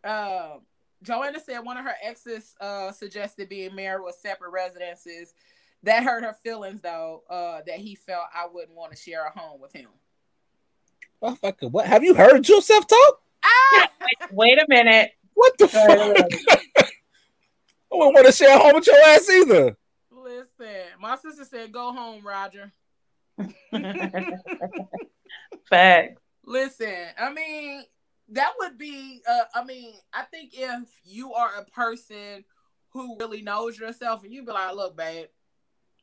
[0.04, 0.60] Um,
[1.02, 5.34] Joanna said one of her exes uh, suggested being married with separate residences.
[5.84, 9.36] That hurt her feelings, though, uh, that he felt I wouldn't want to share a
[9.36, 9.88] home with him.
[11.20, 13.20] Motherfucker, what have you heard Joseph talk?
[13.44, 13.88] Ah!
[14.30, 15.10] Wait a minute.
[15.34, 16.86] What the Wait fuck?
[17.92, 19.76] I wouldn't want to share a home with your ass either.
[20.22, 22.72] Listen, my sister said, Go home, Roger.
[25.68, 26.18] Fact.
[26.44, 27.82] Listen, I mean,
[28.30, 32.44] that would be, uh, I mean, I think if you are a person
[32.90, 35.26] who really knows yourself and you be like, look, babe,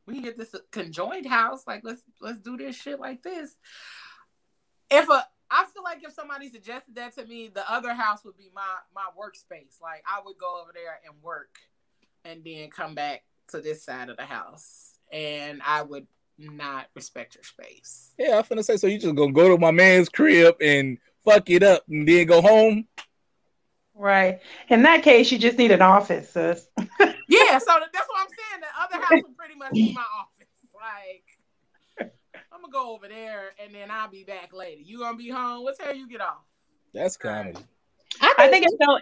[0.05, 1.67] we can get this conjoined house.
[1.67, 3.55] Like, let's let's do this shit like this.
[4.89, 8.37] If a I feel like if somebody suggested that to me, the other house would
[8.37, 8.61] be my
[8.93, 9.81] my workspace.
[9.81, 11.57] Like I would go over there and work
[12.25, 14.93] and then come back to this side of the house.
[15.11, 18.13] And I would not respect your space.
[18.17, 18.87] Yeah, I'm finna say so.
[18.87, 22.41] You just gonna go to my man's crib and fuck it up and then go
[22.41, 22.87] home?
[23.93, 24.39] Right.
[24.69, 26.67] In that case, you just need an office, sis.
[27.31, 28.61] Yeah, so that's what I'm saying.
[28.61, 30.47] The other house would pretty much be my office.
[30.73, 32.09] Like,
[32.51, 34.81] I'm gonna go over there and then I'll be back later.
[34.81, 35.63] You gonna be home?
[35.63, 36.39] What time you get off?
[36.91, 37.59] That's comedy.
[38.19, 38.99] I I think think it's so.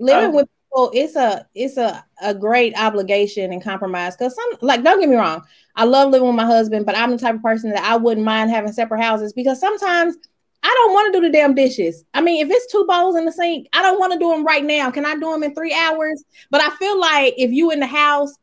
[0.00, 0.36] living Oh.
[0.36, 5.00] with people it's a it's a, a great obligation and compromise because some like don't
[5.00, 5.42] get me wrong
[5.76, 8.24] i love living with my husband but i'm the type of person that i wouldn't
[8.24, 10.16] mind having separate houses because sometimes
[10.62, 13.24] i don't want to do the damn dishes i mean if it's two bowls in
[13.24, 15.54] the sink i don't want to do them right now can i do them in
[15.54, 18.34] three hours but i feel like if you in the house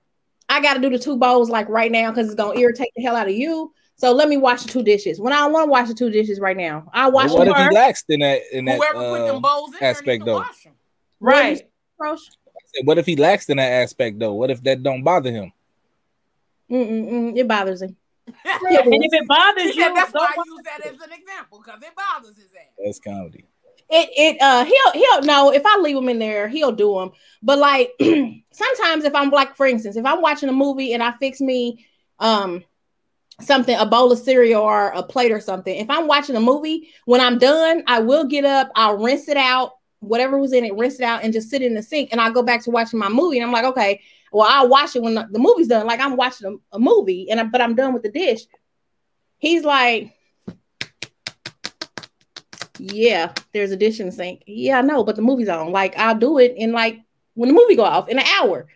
[0.50, 3.02] i got to do the two bowls like right now because it's gonna irritate the
[3.04, 5.66] hell out of you so let me wash the two dishes when i don't want
[5.68, 7.80] to wash the two dishes right now i wash But what them if he Or-
[7.80, 10.36] laxed in that in that Whoever put them uh, bowls in aspect, though.
[10.36, 10.74] wash them.
[11.20, 11.62] Right.
[11.98, 12.38] First.
[12.84, 14.34] what if he lacks in that aspect though?
[14.34, 15.52] What if that don't bother him?
[16.72, 17.96] Mm-mm-mm, it bothers him
[18.28, 21.14] And if it bothers She you, said that's don't why I use that as an
[21.14, 22.74] example because it bothers his ass.
[22.84, 23.46] That's comedy.
[23.90, 27.12] it it uh he'll he'll no if I leave him in there he'll do them
[27.44, 27.92] but like
[28.52, 31.86] sometimes if I'm like for instance if I'm watching a movie and I fix me
[32.20, 32.64] um
[33.42, 36.90] something a bowl of cereal or a plate or something if I'm watching a movie
[37.06, 39.74] when I'm done I will get up I'll rinse it out
[40.06, 42.32] whatever was in it rinse it out and just sit in the sink and I'll
[42.32, 44.02] go back to watching my movie and I'm like okay
[44.32, 47.30] well I'll watch it when the, the movie's done like I'm watching a, a movie
[47.30, 48.42] and I, but I'm done with the dish
[49.40, 50.16] he's like
[52.80, 54.44] yeah, there's a dish in the sink.
[54.46, 55.72] Yeah, I know, but the movie's on.
[55.72, 57.00] Like I'll do it in like
[57.34, 58.68] when the movie go off in an hour.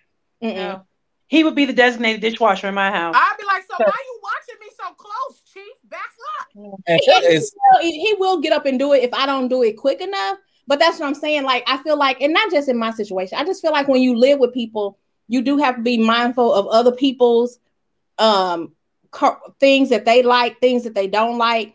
[0.42, 0.86] No.
[1.28, 3.16] He would be the designated dishwasher in my house.
[3.16, 5.90] I'd be like, so why you watching me so close, Chief?
[5.90, 6.02] Back
[6.40, 6.48] up.
[6.88, 9.74] And he, will, he will get up and do it if I don't do it
[9.78, 10.38] quick enough.
[10.70, 11.44] But that's what I'm saying.
[11.44, 13.40] Like I feel like, and not just in my situation.
[13.40, 16.54] I just feel like when you live with people, you do have to be mindful
[16.54, 17.58] of other people's
[18.20, 18.74] um
[19.10, 21.74] co- things that they like, things that they don't like,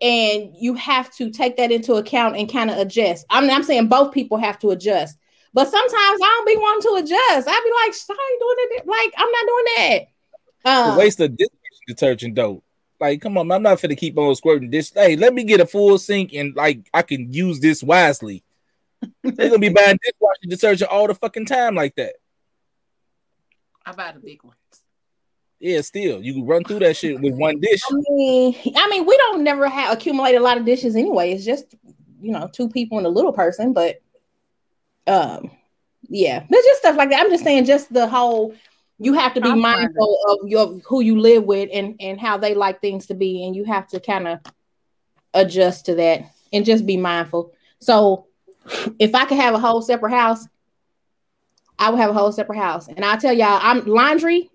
[0.00, 3.26] and you have to take that into account and kind of adjust.
[3.28, 5.18] I'm I'm saying both people have to adjust.
[5.52, 7.48] But sometimes I don't be wanting to adjust.
[7.48, 8.86] I'd be like, I ain't doing it.
[8.86, 10.90] Like I'm not doing that.
[10.90, 11.48] Um, waste of dish
[11.88, 12.62] detergent though.
[13.00, 14.92] Like, come on, I'm not finna keep on squirting this.
[14.92, 18.42] Hey, let me get a full sink and like I can use this wisely.
[19.22, 22.14] They're gonna be buying dishwashing detergent all the fucking time like that.
[23.86, 24.56] I buy the big ones.
[25.60, 27.80] Yeah, still, you can run through that shit with one dish.
[27.90, 31.32] I mean, I mean, we don't never have accumulate a lot of dishes anyway.
[31.32, 31.74] It's just
[32.20, 34.00] you know two people and a little person, but
[35.06, 35.50] um,
[36.08, 37.20] yeah, there's just stuff like that.
[37.20, 38.54] I'm just saying, just the whole
[38.98, 42.38] you have to be I'm mindful of your who you live with and and how
[42.38, 44.40] they like things to be, and you have to kind of
[45.34, 46.22] adjust to that
[46.52, 47.52] and just be mindful.
[47.80, 48.26] So,
[48.98, 50.46] if I could have a whole separate house,
[51.78, 54.50] I would have a whole separate house, and I tell y'all, I'm laundry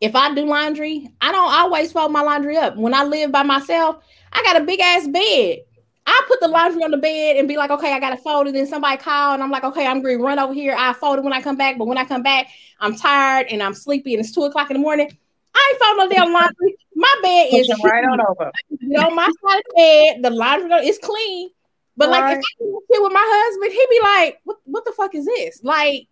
[0.00, 2.76] if I do laundry, I don't always fold my laundry up.
[2.76, 3.96] When I live by myself,
[4.32, 5.58] I got a big ass bed.
[6.08, 8.52] I put the laundry on the bed and be like, okay, I gotta fold it.
[8.52, 10.74] Then somebody call and I'm like, okay, I'm going to run over here.
[10.76, 11.76] I fold it when I come back.
[11.76, 12.48] But when I come back,
[12.80, 15.10] I'm tired and I'm sleepy and it's two o'clock in the morning.
[15.54, 16.76] I ain't fold no damn laundry.
[16.94, 18.50] My bed is right on over.
[18.70, 21.50] you know, my side of the bed, the laundry is clean.
[21.96, 22.38] But like, if.
[22.38, 24.56] I was here with my husband, he'd be like, "What?
[24.64, 25.60] What the fuck is this?
[25.62, 26.06] Like,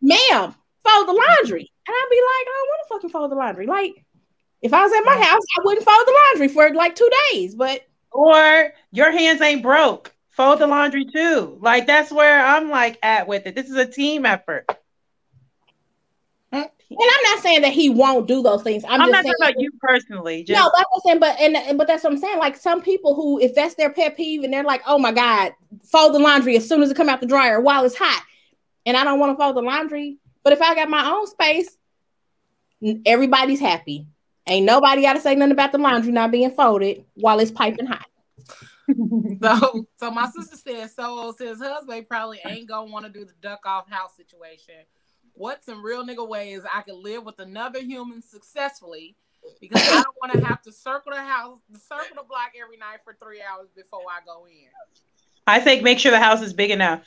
[0.00, 3.36] ma'am, fold the laundry." And I'd be like, "I don't want to fucking fold the
[3.36, 4.04] laundry." Like,
[4.62, 7.54] if I was at my house, I wouldn't fold the laundry for like two days.
[7.54, 7.82] But
[8.12, 10.14] Or your hands ain't broke.
[10.30, 11.58] Fold the laundry too.
[11.60, 13.54] Like that's where I'm like at with it.
[13.54, 14.66] This is a team effort.
[16.90, 18.84] and I'm not saying that he won't do those things.
[18.84, 20.44] I'm, I'm, just not saying talking about you personally.
[20.44, 21.18] Just no, what I'm saying.
[21.18, 22.38] But and but that's what I'm saying.
[22.38, 25.52] Like some people who, if that's their pet peeve, and they're like, "Oh my god,
[25.84, 28.24] fold the laundry as soon as it come out the dryer while it's hot,"
[28.86, 30.18] and I don't want to fold the laundry.
[30.42, 31.76] But if I got my own space,
[33.04, 34.06] everybody's happy.
[34.48, 37.86] Ain't nobody got to say nothing about the laundry not being folded while it's piping
[37.86, 38.06] hot.
[39.42, 43.34] So, so my sister said, so since husband probably ain't gonna want to do the
[43.42, 44.76] duck off house situation,
[45.34, 49.14] what some real nigga ways I could live with another human successfully?
[49.60, 53.00] Because I don't want to have to circle the house, circle the block every night
[53.04, 54.70] for three hours before I go in.
[55.46, 57.02] I think make sure the house is big enough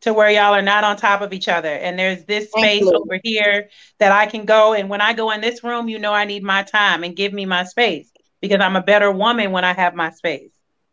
[0.00, 1.68] to where y'all are not on top of each other.
[1.68, 4.72] And there's this space over here that I can go.
[4.72, 7.32] And when I go in this room, you know I need my time and give
[7.32, 10.52] me my space because I'm a better woman when I have my space.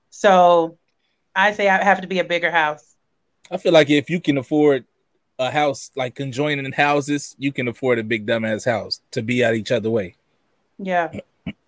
[0.09, 0.77] So
[1.35, 2.95] I say I have to be a bigger house.
[3.49, 4.85] I feel like if you can afford
[5.39, 9.55] a house like conjoining houses, you can afford a big dumbass house to be out
[9.55, 10.15] each other way.
[10.79, 11.11] Yeah.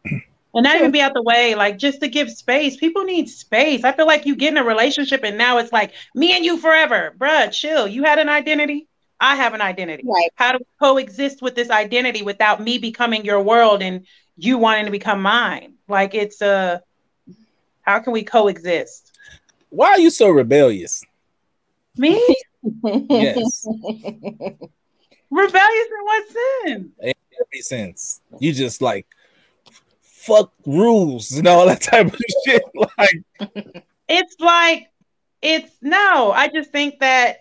[0.53, 2.75] And not even be out the way, like just to give space.
[2.75, 3.83] People need space.
[3.83, 6.57] I feel like you get in a relationship and now it's like me and you
[6.57, 7.13] forever.
[7.17, 7.87] Bruh, chill.
[7.87, 8.87] You had an identity.
[9.19, 10.03] I have an identity.
[10.07, 10.31] Right.
[10.35, 14.07] How do we coexist with this identity without me becoming your world and
[14.37, 15.73] you wanting to become mine?
[15.87, 16.79] Like it's uh
[17.81, 19.17] how can we coexist?
[19.69, 21.03] Why are you so rebellious?
[21.97, 22.23] Me?
[22.83, 23.65] Yes.
[25.31, 26.91] Rebellious in what sin?
[27.01, 28.19] Every sense.
[28.39, 29.07] You just like
[30.19, 32.63] fuck rules and all that type of shit.
[32.75, 34.87] Like it's like
[35.41, 37.37] it's no i just think that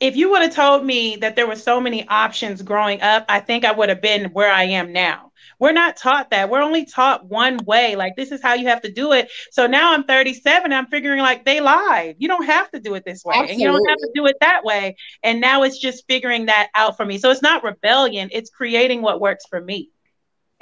[0.00, 3.38] if you would have told me that there were so many options growing up i
[3.40, 5.28] think i would have been where i am now.
[5.58, 6.50] We're not taught that.
[6.50, 7.94] We're only taught one way.
[7.94, 9.30] Like this is how you have to do it.
[9.52, 12.16] So now i'm 37 i'm figuring like they lied.
[12.18, 14.36] You don't have to do it this way and you don't have to do it
[14.40, 14.96] that way.
[15.22, 17.18] And now it's just figuring that out for me.
[17.18, 18.28] So it's not rebellion.
[18.32, 19.90] It's creating what works for me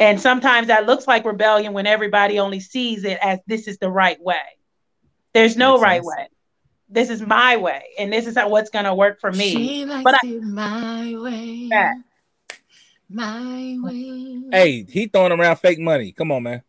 [0.00, 3.88] and sometimes that looks like rebellion when everybody only sees it as this is the
[3.90, 4.34] right way
[5.32, 6.06] there's no Makes right sense.
[6.18, 6.28] way.
[6.92, 9.50] This is my way, and this is how what's gonna work for me.
[9.52, 11.68] She likes But it my way.
[11.70, 11.92] Yeah.
[13.08, 14.42] My way.
[14.52, 16.10] hey, he throwing around fake money.
[16.12, 16.62] Come on, man.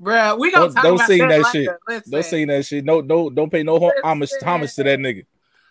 [0.00, 1.68] Bruh, we gonna Don't- talk don't about sing that, that shit.
[1.86, 2.10] Listen.
[2.10, 2.84] Don't say that shit.
[2.84, 4.48] No, no, don't pay no ho- homage, Listen.
[4.48, 5.26] homage to that nigga.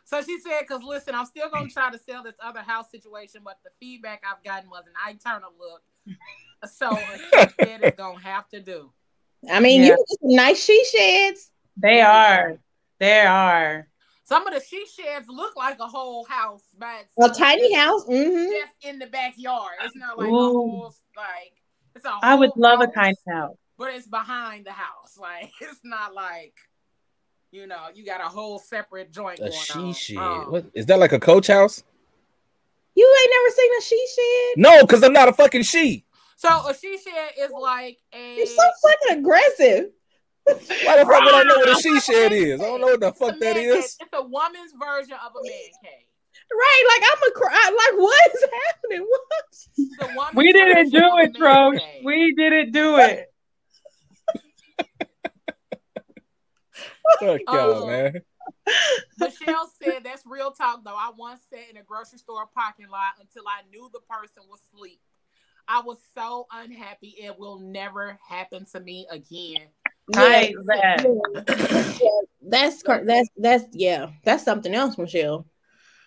[0.06, 3.42] So she said, because listen, I'm still gonna try to sell this other house situation,
[3.44, 5.82] but the feedback I've gotten was an I turn a look.
[6.76, 8.92] So she said it's gonna have to do.
[9.50, 9.88] I mean, Yeah.
[9.88, 11.52] you can get some nice she sheds.
[11.78, 12.58] They are,
[13.00, 13.88] they are.
[14.26, 18.06] Some of the she sheds look like a whole house, but A tiny house.
[18.06, 19.74] hmm just in the backyard.
[19.84, 21.54] It's not like a whole like
[21.96, 23.56] it's a whole I would love a tiny house.
[23.78, 25.18] but it's behind the house.
[25.20, 26.54] Like it's not like
[27.52, 29.94] you know, you got a whole separate joint A going she on.
[29.94, 30.18] shit.
[30.18, 31.84] Um, What is that like a coach house?
[32.96, 34.62] You ain't never seen a she shed?
[34.62, 36.06] No, because I'm not a fucking she.
[36.44, 39.86] So a she shed is like a You're so fucking aggressive.
[40.46, 42.60] Why the fuck would I know what a she shed is?
[42.60, 43.74] I don't know what the It's fuck that is.
[43.74, 43.84] cave.
[44.02, 46.08] It's a woman's version of a man cave.
[46.52, 47.70] Right, like I'm a cry.
[47.88, 49.08] Like what is happening?
[49.10, 49.22] What?
[49.78, 51.72] It's a woman's We didn't do it, bro.
[51.72, 52.04] Cave.
[52.04, 53.28] We didn't do it.
[57.20, 57.88] Fuck y'all, Oh.
[57.88, 58.22] man.
[59.18, 60.96] Michelle said that's real talk though.
[60.96, 64.60] I once sat in a grocery store parking lot until I knew the person was
[64.74, 65.00] asleep.
[65.68, 67.16] I was so unhappy.
[67.20, 69.68] It will never happen to me again.
[70.16, 71.06] I hate that.
[72.02, 72.10] Yeah,
[72.42, 74.10] that's that's that's yeah.
[74.24, 75.46] That's something else, Michelle.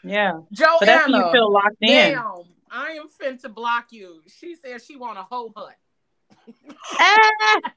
[0.05, 0.33] Yeah.
[0.53, 2.13] Joanna, But that's when you feel locked in.
[2.13, 4.21] damn, I am fin to block you.
[4.27, 5.75] She said she want a whole hut.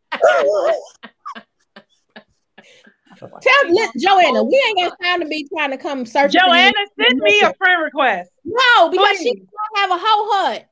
[3.18, 6.32] Tell let, Joanna, we ain't got time to be trying to come search.
[6.34, 8.30] Joanna, send me a friend request.
[8.46, 9.46] No, because she Please.
[9.76, 10.69] gonna have a whole hut.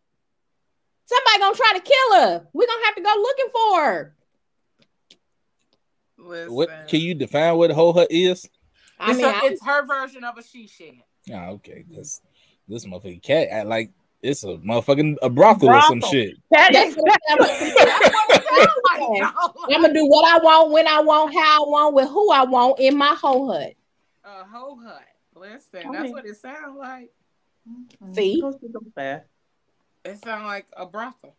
[1.08, 2.48] Somebody gonna try to kill her.
[2.54, 4.16] We're gonna have to go looking for her.
[6.18, 6.54] Listen.
[6.54, 8.50] What can you define what a whole hut is?
[9.00, 10.96] I it's, mean, a- I- it's her version of a she shed.
[11.32, 11.86] Oh, okay.
[11.88, 12.22] Because
[12.68, 16.36] this motherfucking cat act like it's a motherfucking a brothel, or some shit.
[16.52, 19.54] That's I'm, That's what it sounds like, y'all.
[19.74, 22.44] I'm gonna do what I want, when I want, how I want, with who I
[22.44, 23.74] want in my whole hut.
[24.26, 25.04] A whole hut.
[25.36, 27.12] Listen, I that's mean- what it sounds like.
[28.14, 28.42] See?
[28.42, 29.26] Go see them fast.
[30.08, 31.36] It sounds like a brothel.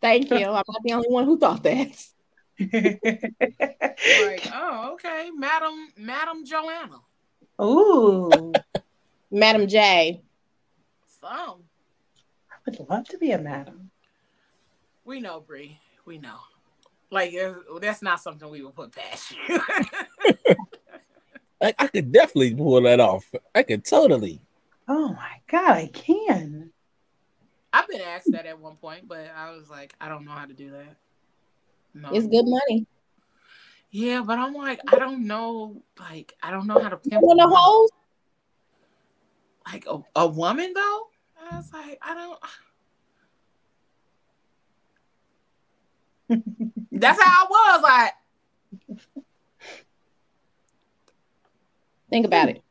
[0.00, 0.36] Thank you.
[0.46, 2.04] I'm not the only one who thought that.
[2.60, 3.00] Like,
[4.52, 6.98] oh, okay, Madam, Madam Joanna.
[7.62, 8.52] Ooh,
[9.30, 10.20] Madam J.
[11.20, 13.90] So I would love to be a madam.
[15.04, 15.78] we know, Bree.
[16.04, 16.38] We know.
[17.10, 17.32] Like
[17.80, 19.60] that's not something we would put past you.
[21.60, 23.32] Like I could definitely pull that off.
[23.54, 24.42] I could totally.
[24.86, 26.73] Oh my god, I can.
[27.74, 30.46] I've been asked that at one point, but I was like, I don't know how
[30.46, 30.96] to do that.
[31.92, 32.10] No.
[32.12, 32.86] It's good money.
[33.90, 35.82] Yeah, but I'm like, I don't know.
[35.98, 37.14] Like, I don't know how to pimp.
[37.14, 37.60] You want a the woman.
[37.60, 37.90] hoes?
[39.66, 41.08] Like a, a woman though.
[41.50, 42.14] I was like, I
[46.28, 46.42] don't.
[46.92, 47.82] That's how I was.
[47.82, 48.12] Like,
[52.08, 52.62] Think about it.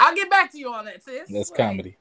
[0.00, 1.28] I'll get back to you on that, sis.
[1.30, 1.96] That's Like, comedy.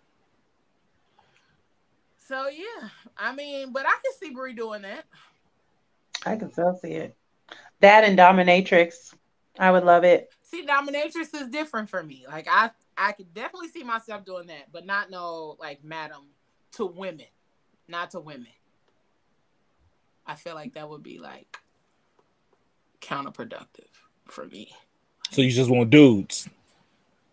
[2.30, 5.04] So yeah, I mean, but I can see Bree doing that.
[6.28, 7.18] I can still see it.
[7.80, 9.16] That and dominatrix.
[9.58, 10.32] I would love it.
[10.44, 12.26] See, dominatrix is different for me.
[12.28, 16.28] Like I, I could definitely see myself doing that, but not no like madam
[16.74, 17.26] to women,
[17.88, 18.46] not to women.
[20.28, 21.58] I feel like that would be like
[23.02, 23.90] counterproductive
[24.26, 24.72] for me.
[25.32, 26.48] So you just want dudes.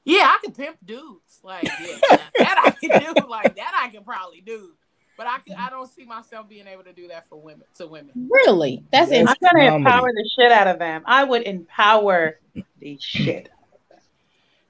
[0.06, 1.40] Yeah, I can pimp dudes.
[1.42, 1.98] Like yeah,
[2.38, 3.26] that I can do.
[3.28, 4.72] Like that I can probably do.
[5.16, 7.86] But I can, I don't see myself being able to do that for women to
[7.86, 8.12] women.
[8.30, 8.84] Really?
[8.92, 9.26] That's Yes.
[9.28, 9.76] I'm gonna Comedy.
[9.84, 11.02] empower the shit out of them.
[11.06, 12.38] I would empower
[12.80, 13.48] the shit.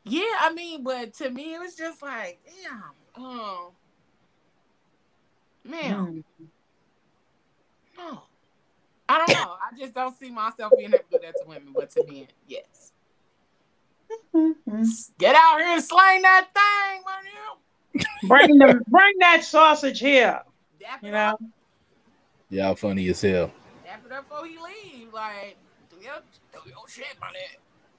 [0.04, 2.82] Yeah, I mean, but to me it was just like, damn,
[3.16, 3.72] oh
[5.64, 6.46] man, Mm.
[7.98, 8.22] no.
[9.08, 9.52] I don't know.
[9.60, 12.26] I just don't see myself being able to do that to women, but to men,
[12.46, 12.92] yes.
[14.32, 15.10] Mhm.
[15.18, 17.56] Get out here and slang that thing, man.
[18.24, 20.42] Bring them, bring that sausage here.
[20.80, 21.40] Dap You know, up,
[22.50, 23.50] Y'all funny as hell.
[23.84, 25.12] dap it up before he leave.
[25.12, 25.56] Like,
[25.90, 26.14] do your,
[26.52, 27.56] do your shit, my nigga.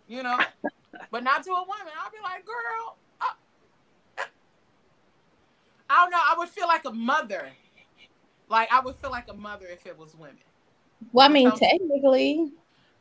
[0.08, 0.38] You know,
[1.12, 1.94] but not to a woman.
[2.02, 4.24] I'll be like, girl, uh,
[5.90, 6.18] I don't know.
[6.22, 7.50] I would feel like a mother.
[8.50, 10.38] Like I would feel like a mother if it was women.
[11.12, 12.52] Well, I mean, So- technically,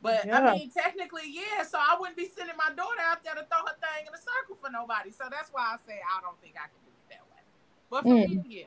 [0.07, 0.39] But Yeah.
[0.41, 1.65] I mean, technically, yeah.
[1.65, 4.19] So I wouldn't be sending my daughter out there to throw her thing in a
[4.19, 5.11] circle for nobody.
[5.11, 7.43] So that's why I say I don't think I can do it that way.
[7.91, 8.45] But for Mm.
[8.45, 8.67] me, yeah.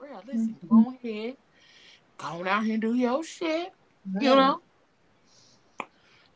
[0.00, 1.36] Real, listen, go ahead,
[2.16, 3.70] go on out here and do your shit,
[4.20, 4.62] you know,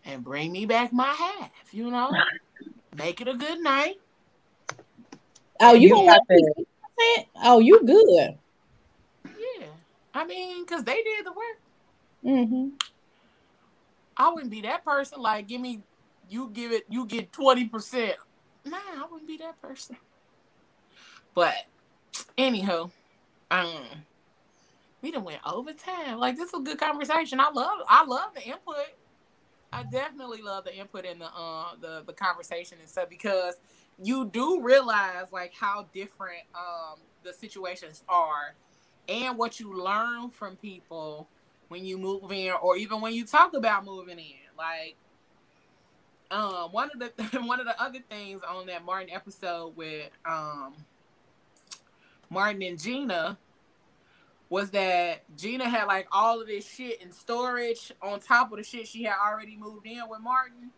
[0.05, 2.12] and bring me back my half, you know.
[2.94, 3.97] Make it a good night.
[5.60, 8.36] oh, you, You don't got want to Oh, you good.
[9.24, 9.66] Yeah.
[10.14, 11.59] I mean, because they did the work.
[12.22, 12.68] hmm
[14.16, 15.20] I wouldn't be that person.
[15.20, 15.82] Like, give me,
[16.28, 18.15] you give it, you get 20%.
[18.65, 19.97] Nah, I wouldn't be that person.
[21.35, 21.55] But,
[22.39, 22.91] anyhow,
[23.51, 23.85] um,
[25.03, 26.19] we done went overtime.
[26.19, 27.41] Like, this is a good conversation.
[27.41, 28.86] I love, I love the input.
[29.73, 33.57] I definitely love the input in the, uh, the, the conversation and stuff because
[34.01, 38.55] you do realize like how different, um, the situations are
[39.09, 41.28] and what you learn from people
[41.69, 44.57] when you move in or even when you talk about moving in.
[44.57, 44.97] Like
[46.31, 50.74] um, one of the one of the other things on that Martin episode with um
[52.31, 53.39] Martin and Gina
[54.49, 58.65] was that Gina had like all of this shit in storage on top of the
[58.65, 60.70] shit she had already moved in with Martin,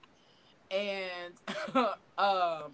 [0.70, 1.34] and
[2.18, 2.72] um,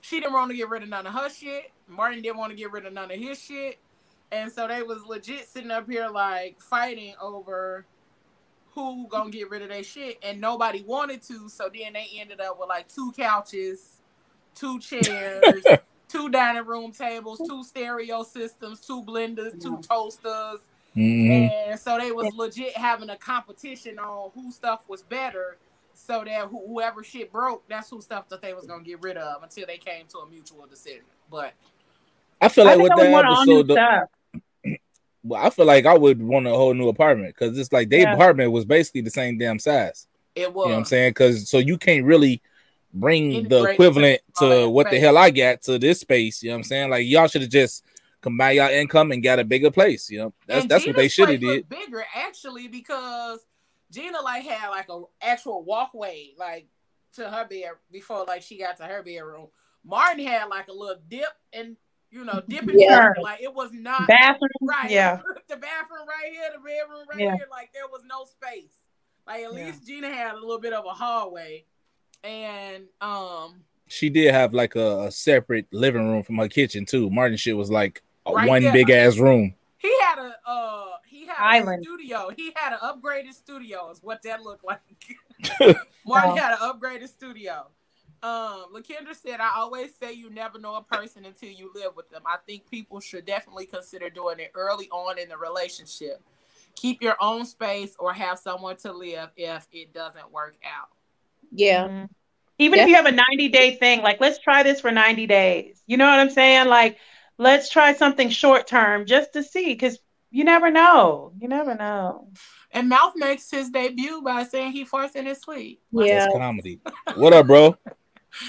[0.00, 1.72] she didn't want to get rid of none of her shit.
[1.88, 3.78] Martin didn't want to get rid of none of his shit,
[4.32, 7.84] and so they was legit sitting up here like fighting over
[8.74, 11.48] who gonna get rid of their shit, and nobody wanted to.
[11.48, 13.98] So then they ended up with like two couches,
[14.54, 15.42] two chairs,
[16.08, 20.60] two dining room tables, two stereo systems, two blenders, two toasters.
[20.96, 21.50] Mhm.
[21.70, 25.56] And so they was legit having a competition on who stuff was better,
[25.94, 29.16] so that who- whoever shit broke, that's who stuff that they was gonna get rid
[29.18, 31.04] of until they came to a mutual decision.
[31.30, 31.52] But
[32.40, 34.08] I feel like think with that want all new episode, though, stuff.
[35.24, 38.00] Well, I feel like I would want a whole new apartment because it's like their
[38.00, 38.14] Yeah.
[38.14, 40.06] apartment was basically the same damn size.
[40.34, 41.10] it was You know what I'm saying?
[41.10, 42.40] Because so you can't really
[42.94, 46.42] bring the equivalent to what the hell I got to this space.
[46.42, 46.90] You know what I'm saying?
[46.90, 47.84] Like y'all should have just
[48.20, 50.10] combined y'all income and got a bigger place.
[50.10, 51.68] You know, that's And that's what they should have did.
[51.68, 53.40] Bigger actually because
[53.90, 56.66] Gina like had like a actual walkway like
[57.14, 59.48] to her bed before like she got to her bedroom.
[59.84, 61.76] Martin had like a little dip and
[62.12, 63.00] you know dipping Yeah.
[63.00, 63.14] turn.
[63.22, 64.50] like it was not Bathroom.
[64.62, 64.90] right.
[64.90, 65.16] Yeah.
[65.48, 67.34] the bathroom right here, the bedroom right Yeah.
[67.36, 68.74] here, like there was no space.
[69.26, 69.66] Like at Yeah.
[69.66, 71.64] least Gina had a little bit of a hallway,
[72.22, 77.10] and um She did have like a, a separate living room from her kitchen too.
[77.10, 78.72] Martin shit was like a Right one there.
[78.72, 79.54] big ass room.
[79.78, 81.80] he had a uh he had Island.
[81.80, 82.30] a studio.
[82.36, 83.90] He had an upgraded studio.
[83.90, 84.80] Is what that looked like.
[85.60, 86.34] Martin Wow.
[86.36, 87.68] had an upgraded studio.
[88.22, 92.08] Um, Lakendra said, "I always say you never know a person until you live with
[92.08, 92.22] them.
[92.24, 96.22] I think people should definitely consider doing it early on in the relationship.
[96.76, 100.90] Keep your own space or have someone to live if it doesn't work out."
[101.50, 101.88] Yeah.
[101.88, 102.08] Mhm.
[102.58, 105.82] Even if you have a 90 day thing, like let's try this for 90 days.
[105.86, 106.68] You know what I'm saying?
[106.68, 106.98] Like,
[107.38, 109.98] let's try something short term just to see, because
[110.30, 111.32] you never know.
[111.40, 112.28] You never know.
[112.70, 115.82] And Mouth makes his debut by saying he farts in his sleep.
[115.90, 116.20] Yeah.
[116.20, 116.80] That's comedy.
[117.16, 117.76] What up, bro?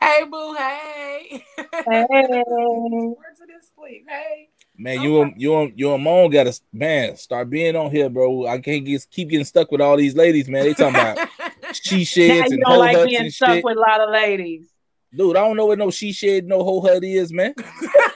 [0.00, 1.44] Hey, boo, hey.
[1.56, 1.64] Hey.
[1.82, 4.06] farts in his sleep.
[4.08, 4.48] Hey.
[4.76, 8.46] Man, you and you and you and Moan gotta man start being on here, bro.
[8.46, 10.62] I can't get keep getting stuck with all these ladies, man.
[10.62, 11.28] They talking about
[11.72, 13.64] she Now sheds you and don't like huts being and stuck shit.
[13.64, 14.68] with a lot of ladies.
[15.12, 17.54] Dude, I don't know what no she shed, no hoe hut is, man.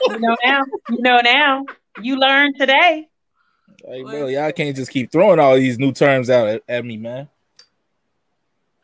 [0.07, 0.61] You know now.
[0.89, 1.65] You know now.
[2.01, 3.07] You learned today.
[3.85, 6.97] Like, bro, y'all can't just keep throwing all these new terms out at, at me,
[6.97, 7.29] man.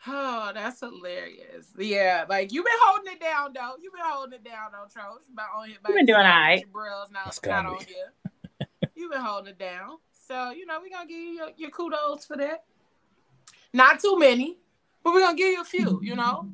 [0.07, 1.67] Oh, that's hilarious.
[1.77, 3.73] Yeah, like you've been holding it down though.
[3.81, 5.17] You've been holding it down though, Troll.
[5.27, 5.77] You've been on here.
[5.83, 6.55] by You've been doing yourself all right.
[6.55, 7.93] with Your bros not, That's not on comedy.
[7.93, 8.89] here.
[8.95, 9.97] You've been holding it down.
[10.27, 12.63] So, you know, we're gonna give you your, your kudos for that.
[13.73, 14.57] Not too many,
[15.03, 16.49] but we're gonna give you a few, you know.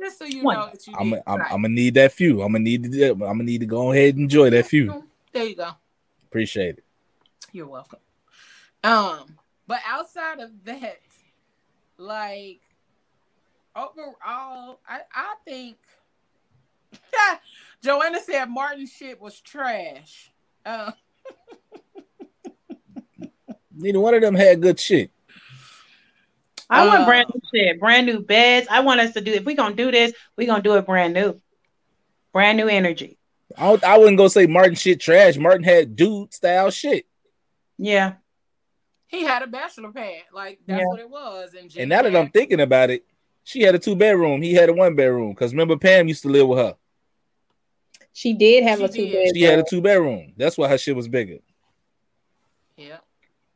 [0.00, 0.56] Just so you One.
[0.56, 1.52] know that you I'm did I'm, right.
[1.52, 2.42] I'm gonna need that few.
[2.42, 5.04] I'm gonna need to I'm gonna need to go ahead and enjoy that few.
[5.32, 5.70] There you go.
[6.24, 6.84] Appreciate it.
[7.52, 7.98] You're welcome.
[8.82, 10.98] Um, but outside of that,
[12.00, 12.60] like
[13.76, 15.76] overall, I I think
[17.82, 20.30] Joanna said Martin shit was trash.
[20.64, 20.92] Uh,
[23.76, 25.10] Neither one of them had good shit.
[26.68, 28.66] I want Uh, brand new shit, brand new beds.
[28.70, 31.14] I want us to do if we're gonna do this, we're gonna do it brand
[31.14, 31.40] new.
[32.32, 33.18] Brand new energy.
[33.58, 35.36] I I wouldn't go say Martin shit trash.
[35.36, 37.06] Martin had dude style shit.
[37.76, 38.14] Yeah.
[39.10, 40.86] He had a bachelor pad, like that's Yeah.
[40.86, 41.54] what it was.
[41.54, 43.04] And, And now that I'm thinking about it,
[43.42, 44.40] she had a two bedroom.
[44.40, 45.30] He had a one bedroom.
[45.30, 46.76] Because remember, Pam used to live with her.
[48.12, 49.12] She did have She a two did.
[49.12, 49.32] bed.
[49.36, 50.32] She had a two bedroom.
[50.36, 51.38] That's why her shit was bigger.
[52.76, 52.98] yeah,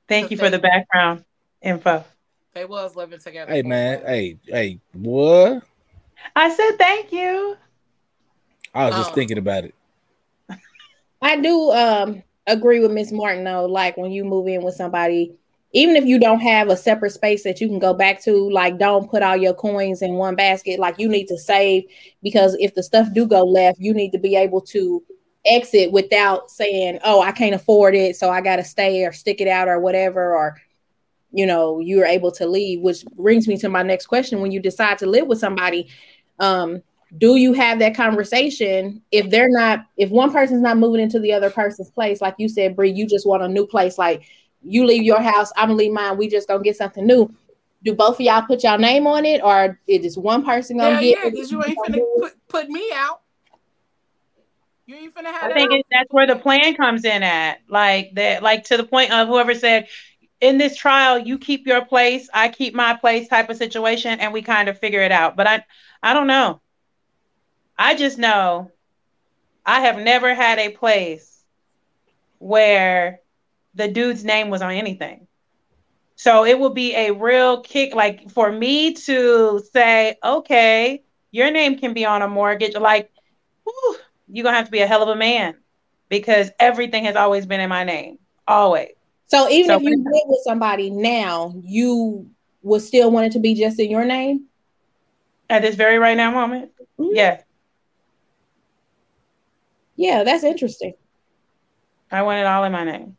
[0.09, 1.25] Thank you for the background
[1.63, 2.05] info.
[2.53, 3.53] they was living together.
[3.53, 5.63] Hey man, hey, hey, what?
[6.35, 7.57] I said thank you.
[8.75, 9.15] I was just Oh.
[9.15, 9.75] thinking about it.
[11.23, 13.67] I do um agree with Miss Martin though.
[13.67, 15.35] Like when you move in with somebody,
[15.75, 18.79] even if you don't have a separate space that you can go back to, like
[18.79, 20.79] don't put all your coins in one basket.
[20.79, 21.83] Like you need to save
[22.23, 25.03] because if the stuff do go left, you need to be able to
[25.45, 29.41] exit without saying, "Oh, I can't afford it, so I got to stay or stick
[29.41, 30.57] it out or whatever." Or
[31.33, 32.81] you know, you're able to leave.
[32.81, 35.89] Which brings me to my next question: When you decide to live with somebody,
[36.39, 36.83] um,
[37.19, 41.33] do you have that conversation if they're not if one person's not moving into the
[41.33, 44.23] other person's place like you said Bree, you just want a new place like
[44.65, 47.33] you leave your house i'm gonna leave mine we just gonna get something new
[47.85, 50.95] do both of y'all put y'all name on it or is this one person gonna
[50.95, 53.21] Hell get yeah, because you ain't finna put, put me out.
[54.87, 55.79] You ain't finna have I that think out.
[55.79, 57.61] it, that's where the plan comes in at.
[57.69, 59.89] Like that, like to the point of whoever said,
[60.41, 64.33] in this trial, you keep your place, I keep my place type of situation, and
[64.33, 65.37] we kind of figure it out.
[65.37, 65.65] But I,
[66.03, 66.61] I don't know.
[67.79, 68.71] I just know
[69.65, 71.43] I have never had a place
[72.39, 73.21] where
[73.75, 75.27] the dude's name was on anything.
[76.17, 81.03] So it would be a real kick, like for me to say, okay,
[81.33, 82.77] your name can be on a mortgage.
[82.77, 83.11] Like,
[83.65, 83.97] whew,
[84.29, 85.57] you're gonna have to be a hell of a man
[86.09, 88.91] because everything has always been in my name, always.
[89.27, 92.31] So even so if you live with somebody now, you
[92.63, 94.47] would still want it to be just in your name
[95.51, 96.71] at this very right now moment.
[96.99, 97.15] Mm-hmm.
[97.15, 97.41] Yeah.
[99.97, 100.95] Yeah, that's interesting.
[102.11, 103.17] I want it all in my name.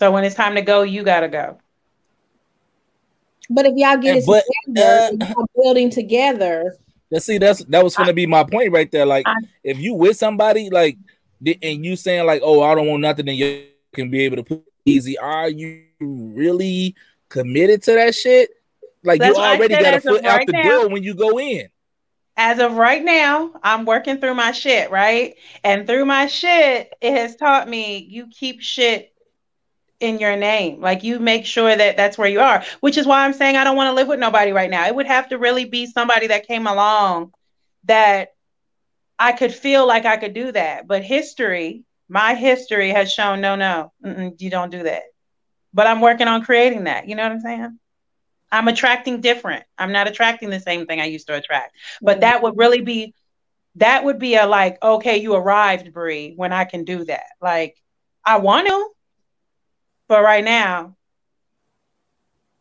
[0.00, 1.58] So when it's time to go, you gotta go.
[3.50, 6.74] But if y'all get it but, together, uh, building together.
[7.10, 9.04] Let's see, that's that was gonna be my point right there.
[9.04, 10.96] Like, I, if you with somebody, like,
[11.62, 14.42] and you saying like, "Oh, I don't want nothing," then you can be able to
[14.42, 15.18] put easy.
[15.18, 16.94] Are you really
[17.28, 18.52] committed to that shit?
[19.04, 21.68] Like you already got a foot out right the now, door when you go in.
[22.38, 25.34] As of right now, I'm working through my shit, right?
[25.62, 29.09] And through my shit, it has taught me you keep shit
[30.00, 30.80] in your name.
[30.80, 33.64] Like you make sure that that's where you are, which is why I'm saying I
[33.64, 34.86] don't want to live with nobody right now.
[34.86, 37.32] It would have to really be somebody that came along
[37.84, 38.34] that
[39.18, 40.86] I could feel like I could do that.
[40.86, 43.92] But history my history has shown no, no,
[44.38, 45.04] you don't do that.
[45.72, 47.08] But I'm working on creating that.
[47.08, 47.78] You know what I'm saying?
[48.50, 49.64] I'm attracting different.
[49.78, 51.76] I'm not attracting the same thing I used to attract.
[52.02, 52.20] But mm-hmm.
[52.22, 53.14] that would really be
[53.76, 57.26] that would be a like, okay, you arrived, Bree, when I can do that.
[57.40, 57.76] Like,
[58.24, 58.88] I want to,
[60.10, 60.96] but right now,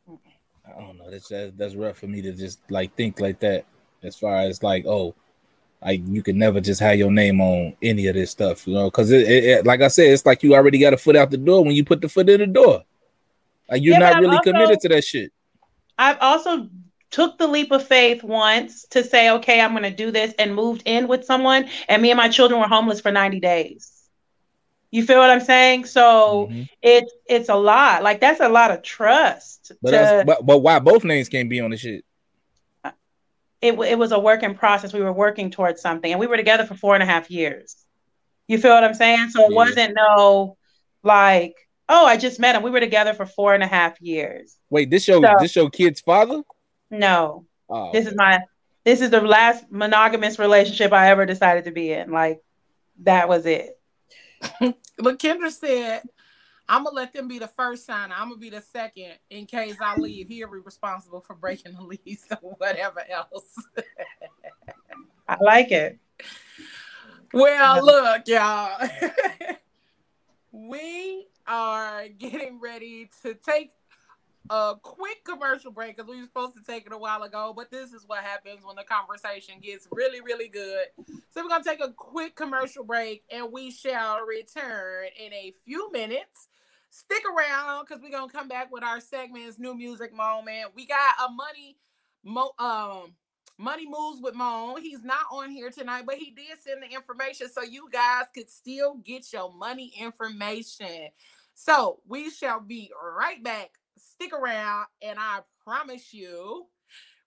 [0.07, 1.09] I don't know.
[1.09, 3.65] That's that's rough for me to just like think like that.
[4.03, 5.15] As far as like, oh,
[5.83, 8.85] like you can never just have your name on any of this stuff, you know,
[8.85, 11.31] because it, it, it, like I said, it's like you already got a foot out
[11.31, 12.83] the door when you put the foot in the door.
[13.67, 15.31] Like you're yeah, not really also, committed to that shit.
[15.97, 16.69] I've also
[17.09, 20.53] took the leap of faith once to say, okay, I'm going to do this, and
[20.53, 23.98] moved in with someone, and me and my children were homeless for 90 days.
[24.91, 25.85] You feel what I'm saying?
[25.85, 26.63] So mm-hmm.
[26.81, 28.03] it's it's a lot.
[28.03, 29.71] Like that's a lot of trust.
[29.81, 32.03] But, to, but but why both names can't be on the shit?
[33.61, 34.93] it, it was a work in process.
[34.93, 37.75] We were working towards something, and we were together for four and a half years.
[38.47, 39.29] You feel what I'm saying?
[39.29, 39.55] So it yeah.
[39.55, 40.57] wasn't no
[41.03, 41.55] like,
[41.87, 42.63] oh, I just met him.
[42.63, 44.55] We were together for four and a half years.
[44.69, 46.41] Wait, this show so, this show kid's father?
[46.89, 48.11] No, oh, this okay.
[48.11, 48.39] is my
[48.85, 52.11] this is the last monogamous relationship I ever decided to be in.
[52.11, 52.41] Like
[53.03, 53.78] that was it.
[55.01, 56.03] But Kendra said
[56.69, 58.11] I'm gonna let them be the first sign.
[58.11, 60.27] I'm gonna be the second in case I leave.
[60.27, 63.55] He'll be responsible for breaking the lease or whatever else.
[65.27, 65.97] I like it.
[67.33, 68.87] Well, look, y'all.
[70.51, 73.71] we are getting ready to take
[74.49, 77.69] a quick commercial break because we were supposed to take it a while ago, but
[77.71, 80.85] this is what happens when the conversation gets really, really good.
[81.31, 85.91] So we're gonna take a quick commercial break and we shall return in a few
[85.91, 86.47] minutes
[86.89, 90.71] stick around because we're gonna come back with our segments, new music moment.
[90.75, 91.77] We got a money
[92.23, 93.13] mo um
[93.57, 94.81] money moves with Moan.
[94.81, 98.49] He's not on here tonight, but he did send the information so you guys could
[98.49, 101.09] still get your money information.
[101.53, 103.78] So we shall be right back.
[103.99, 106.67] Stick around, and I promise you,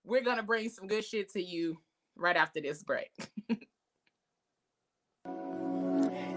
[0.05, 1.79] we're gonna bring some good shit to you
[2.17, 3.11] right after this break.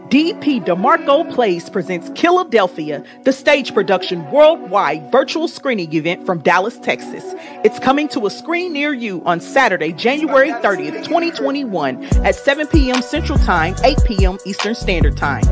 [0.09, 7.33] DP DeMarco Plays presents Killadelphia, the stage production worldwide virtual screening event from Dallas, Texas.
[7.63, 13.01] It's coming to a screen near you on Saturday, January 30th, 2021 at 7 p.m.
[13.01, 14.37] Central Time, 8 p.m.
[14.45, 15.43] Eastern Standard Time.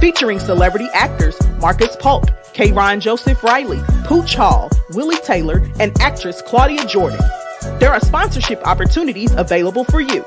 [0.00, 2.70] Featuring celebrity actors Marcus Polk, K.
[2.72, 7.20] Ron Joseph Riley, Pooch Hall, Willie Taylor, and actress Claudia Jordan.
[7.78, 10.22] There are sponsorship opportunities available for you.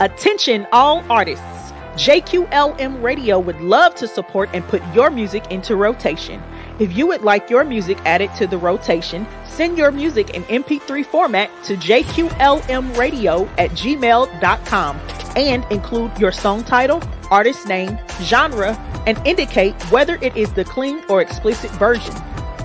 [0.00, 1.53] Attention, all artists.
[1.94, 6.42] JQLM Radio would love to support and put your music into rotation.
[6.80, 11.06] If you would like your music added to the rotation, send your music in MP3
[11.06, 15.00] format to jqlmradio at gmail.com
[15.36, 17.00] and include your song title,
[17.30, 18.74] artist name, genre,
[19.06, 22.14] and indicate whether it is the clean or explicit version.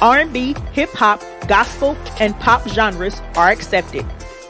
[0.00, 4.04] R&B, hip hop, gospel, and pop genres are accepted.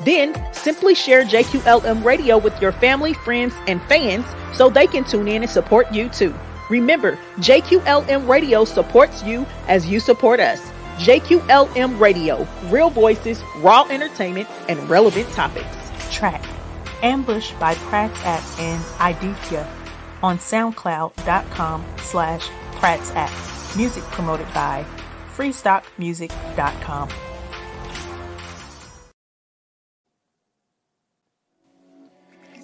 [0.04, 5.28] Then simply share JQLM radio with your family, friends, and fans so they can tune
[5.28, 6.34] in and support you too.
[6.70, 10.60] Remember, JQLM radio supports you as you support us.
[10.98, 15.66] JQLM radio, real voices, raw entertainment, and relevant topics.
[16.10, 16.42] Track
[17.02, 19.68] Ambush by Pratt's Act and Idithia
[20.24, 23.76] on soundcloud.com slash Pratt's Act.
[23.76, 24.86] Music promoted by
[25.36, 27.10] freestockmusic.com.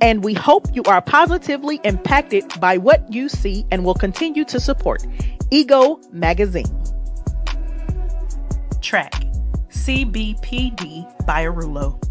[0.00, 4.58] and we hope you are positively impacted by what you see and will continue to
[4.58, 5.06] support
[5.50, 6.66] Ego Magazine.
[8.80, 9.12] Track
[9.70, 12.02] CBPD by Arulo.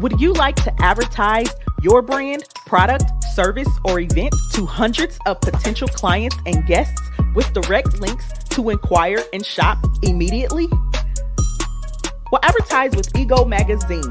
[0.00, 1.52] Would you like to advertise
[1.82, 7.00] your brand, product, service, or event to hundreds of potential clients and guests
[7.34, 10.68] with direct links to inquire and shop immediately?
[12.30, 14.02] Well, advertise with Ego Magazine,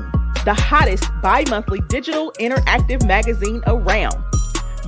[0.43, 4.15] the hottest bi monthly digital interactive magazine around.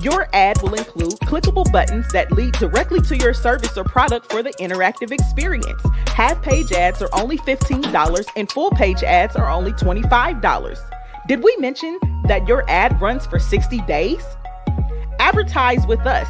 [0.01, 4.41] Your ad will include clickable buttons that lead directly to your service or product for
[4.41, 5.81] the interactive experience.
[6.07, 10.79] Half page ads are only $15 and full page ads are only $25.
[11.27, 14.23] Did we mention that your ad runs for 60 days?
[15.19, 16.27] Advertise with us.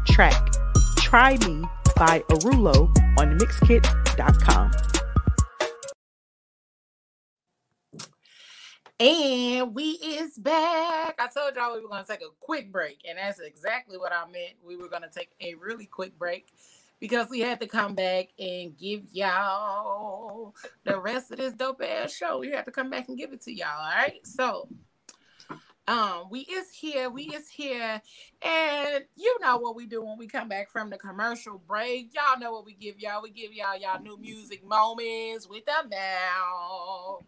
[0.07, 0.53] Track
[0.97, 1.65] Try Me
[1.97, 2.89] by Arulo
[3.19, 4.94] on Mixkit.com.
[9.01, 11.17] And we is back.
[11.19, 14.25] I told y'all we were gonna take a quick break, and that's exactly what I
[14.31, 14.55] meant.
[14.65, 16.53] We were gonna take a really quick break
[17.01, 20.55] because we had to come back and give y'all
[20.85, 22.39] the rest of this dope ass show.
[22.39, 23.67] We had to come back and give it to y'all.
[23.77, 24.25] All right.
[24.25, 24.69] So
[25.89, 28.01] um we is here, we is here,
[28.43, 32.15] and you know what we do when we come back from the commercial break.
[32.15, 33.23] Y'all know what we give y'all.
[33.23, 37.25] We give y'all y'all new music moments with the mouth.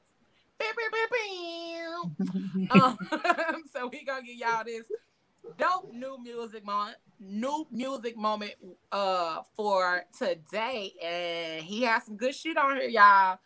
[2.71, 2.99] um,
[3.73, 4.87] so we gonna give y'all this
[5.59, 8.53] dope new music moment, new music moment
[8.93, 13.39] uh for today, and he has some good shit on here, y'all.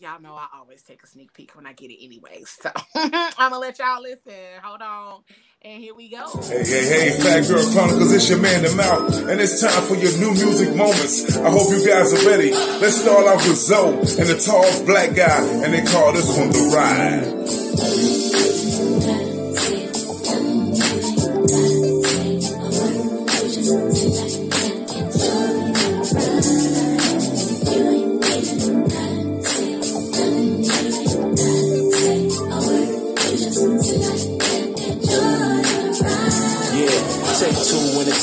[0.00, 0.54] Y'all know mm-hmm.
[0.54, 3.78] I always take a sneak peek when I get it anyway, so I'm gonna let
[3.80, 4.32] y'all listen.
[4.62, 5.22] Hold on,
[5.62, 6.24] and here we go.
[6.42, 9.96] Hey, hey, hey, Phat Girl Chronicles, it's your man, The Mouth, and it's time for
[9.96, 11.36] your new music moments.
[11.38, 12.52] I hope you guys are ready.
[12.52, 16.50] Let's start off with Zoe and the tall black guy, and they call this one
[16.50, 17.77] The Ride.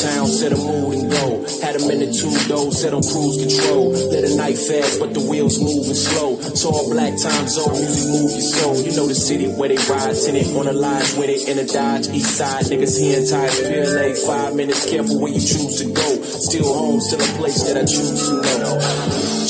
[0.06, 1.46] Two town, set a mood and go.
[1.62, 3.92] Had a minute, attitude though, set on cruise control.
[4.14, 6.38] Let a night fast, but the wheels moving slow.
[6.38, 8.76] Tall black time zone, music move your soul.
[8.78, 11.66] You know the city where they ride, tenant on the lines with it in a
[11.66, 12.66] Dodge, east side.
[12.66, 16.22] Niggas here in tired, PLA, five minutes, careful where you choose to go.
[16.22, 18.78] Still home, still a place that I choose to know.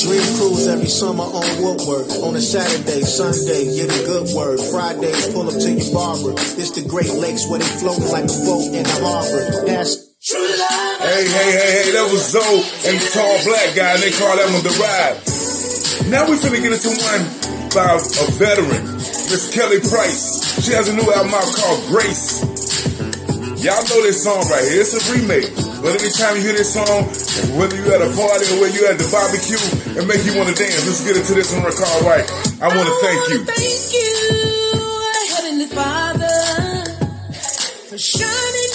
[0.00, 2.08] Dream cruise every summer on Woodward.
[2.24, 4.60] On a Saturday, Sunday, get a good word.
[4.72, 6.32] Fridays, pull up to your barber.
[6.56, 9.66] It's the Great Lakes where they floating like a boat in the harbor.
[9.66, 14.10] That's Hey, hey, hey, hey, that was Zoe and the tall black guy, and they
[14.10, 15.22] call that one the ride.
[16.10, 17.22] Now we finna get into one
[17.70, 18.90] by a veteran,
[19.30, 20.66] Miss Kelly Price.
[20.66, 22.42] She has a new album out called Grace.
[23.62, 24.82] Y'all know this song right here.
[24.82, 25.46] It's a remake.
[25.78, 27.06] But anytime you hear this song,
[27.54, 29.62] whether you at a party or whether you at the barbecue,
[29.94, 30.82] it make you want to dance.
[30.90, 32.26] Let's get into this one called right.
[32.58, 33.38] I want to oh, thank you.
[33.46, 34.10] Thank you,
[35.38, 36.34] Heavenly Father,
[37.86, 38.65] for shining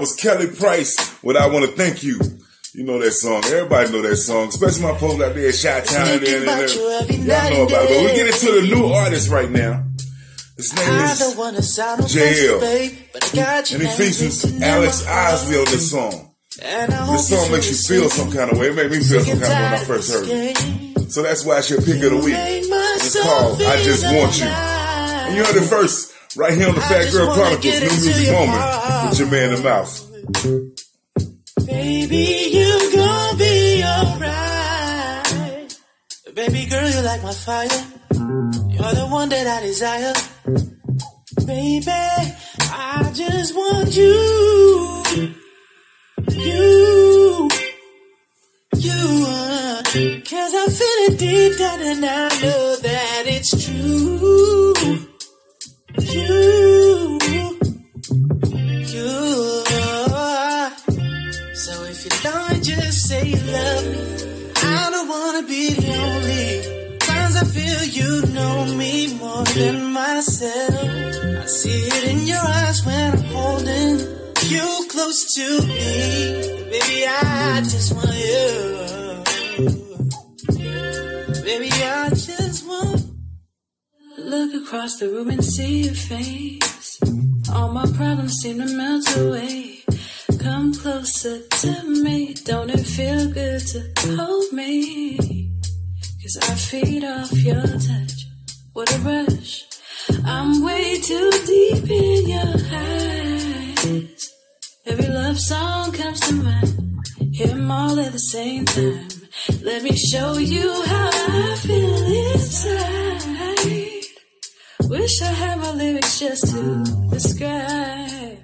[0.00, 2.18] That was Kelly Price with I Want to Thank You.
[2.72, 3.44] You know that song.
[3.44, 6.38] Everybody know that song, especially my folks out there at Shot Town and there.
[6.38, 6.68] and there.
[6.70, 7.88] Y'all know about it.
[7.90, 9.84] But we get into the new artist right now.
[10.56, 12.56] His name is don't wanna sound JL.
[12.56, 15.06] offensive, babe, but I got your and he features Alex.
[15.06, 16.34] Isley on this song.
[16.56, 18.68] This song makes you feel some kind of way.
[18.68, 21.12] It made me feel some kind of way when I first heard it.
[21.12, 22.36] So that's why I should pick of the week.
[22.38, 24.46] It's called I Just Want You.
[24.46, 28.99] And you heard it first right here on the Phat Girl Chronicles New Music Moment
[29.18, 30.06] your man in the mouth.
[31.66, 35.78] Baby, you gonna be alright.
[36.34, 37.68] Baby girl, you like my fire.
[38.68, 40.12] You're the one that I desire.
[41.46, 45.02] Baby, I just want you.
[46.30, 47.48] You.
[48.76, 49.24] You.
[49.26, 55.06] uh, Cause I feel it deep down and I know that it's true.
[55.98, 56.69] You.
[62.22, 66.98] Don't just say you love me, I don't wanna be only.
[66.98, 70.74] Times I feel you know me more than myself.
[71.42, 76.60] I see it in your eyes when I'm holding you close to me.
[76.70, 78.80] Baby, I just want you.
[81.44, 83.06] Baby, I just want.
[84.18, 87.00] Look across the room and see your face.
[87.52, 89.84] All my problems seem to melt away.
[90.40, 92.32] Come closer to me.
[92.32, 95.18] Don't it feel good to hold me?
[96.22, 98.24] Cause I feed off your touch.
[98.72, 99.66] What a rush.
[100.24, 104.32] I'm way too deep in your eyes.
[104.86, 107.04] Every love song comes to mind.
[107.32, 109.08] Hear them all at the same time.
[109.62, 111.96] Let me show you how I feel
[112.32, 114.06] inside.
[114.88, 118.38] Wish I had my lyrics just to describe.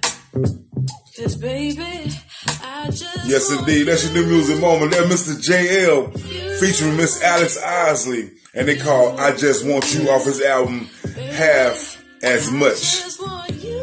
[1.17, 2.13] Cause baby,
[2.63, 3.85] I just Yes, indeed.
[3.85, 4.91] That's your new music moment.
[4.91, 5.35] That Mr.
[5.35, 6.13] JL
[6.61, 8.33] featuring Miss Alex Isley.
[8.53, 10.91] And they call I Just Want You off his album
[11.33, 12.77] Half As Much.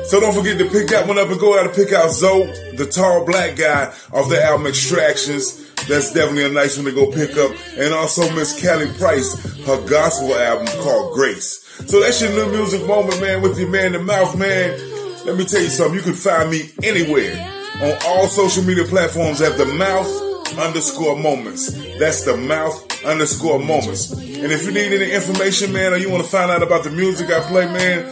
[0.06, 2.46] So don't forget to pick that one up and go out and pick out Zoe,
[2.76, 5.72] the tall black guy off the album Abstractions.
[5.88, 7.52] That's definitely a nice one to go pick up.
[7.78, 9.34] And also Miss Kelly Price,
[9.66, 11.64] her gospel album called Grace.
[11.88, 14.93] So that's your new music moment, man, with your man in the mouth, man.
[15.26, 15.96] Let me tell you something.
[15.96, 17.34] You can find me anywhere
[17.82, 21.72] on all social media platforms at the mouth underscore moments.
[21.98, 24.12] That's the mouth underscore moments.
[24.12, 26.92] And if you need any information, man, or you want to find out about the
[26.92, 28.06] music I play, man,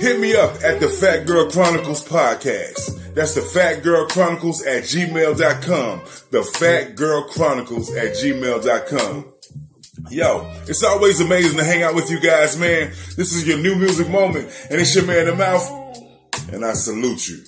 [0.00, 3.14] Hit me up at the Phat Girl Chronicles podcast.
[3.14, 6.00] That's the Phat Girl Chronicles at gmail.com.
[6.30, 9.32] The Phat Girl Chronicles at gmail.com.
[10.10, 12.88] Yo, it's always amazing to hang out with you guys, man.
[13.16, 15.70] This is your new music moment, and it's your man, The Mouth,
[16.54, 17.44] and I salute you.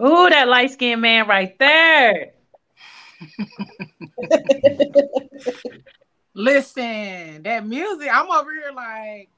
[0.00, 2.32] Ooh, that light skinned man right there.
[6.34, 9.28] Listen, that music, I'm over here like,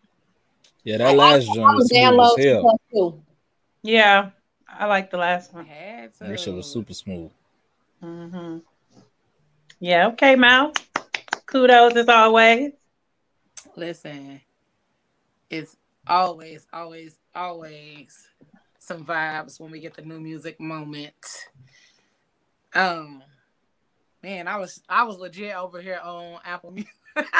[0.84, 2.78] Yeah, that last joint was smooth Download as hell.
[2.90, 3.12] plus.
[3.82, 4.30] Yeah,
[4.68, 5.66] I like the last one.
[5.66, 6.24] had to.
[6.24, 7.30] That shit was super smooth.
[8.02, 8.58] Mm-hmm.
[9.80, 10.72] Yeah, okay, Mal.
[11.44, 12.72] Kudos as always.
[13.76, 14.40] Listen,
[15.50, 15.76] it's
[16.06, 18.28] always, always, always
[18.78, 21.14] some vibes when we get the new music moment.
[22.74, 23.22] Um,
[24.22, 26.92] man, I was I was legit over here on Apple Music.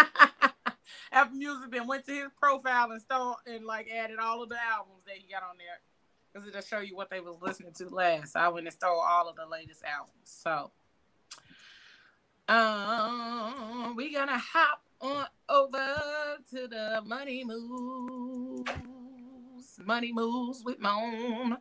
[1.13, 4.57] Apple Music then went to his profile and stole and like added all of the
[4.57, 5.79] albums that he got on there
[6.33, 8.33] because it just show you what they was listening to last.
[8.33, 10.13] So I went and stole all of the latest albums.
[10.25, 10.71] So,
[12.49, 18.71] um, we gonna hop on over to the money moves.
[19.85, 21.59] Money moves with Moan.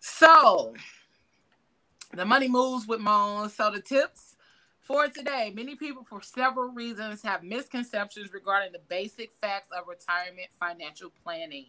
[0.00, 0.74] So,
[2.12, 3.48] the money moves with Moan.
[3.48, 4.36] So, the tips
[4.80, 10.48] for today many people, for several reasons, have misconceptions regarding the basic facts of retirement
[10.58, 11.66] financial planning.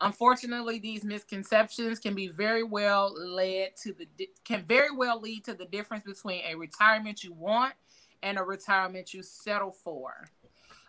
[0.00, 4.08] Unfortunately, these misconceptions can be very well led to the
[4.44, 7.74] can very well lead to the difference between a retirement you want
[8.22, 10.26] and a retirement you settle for.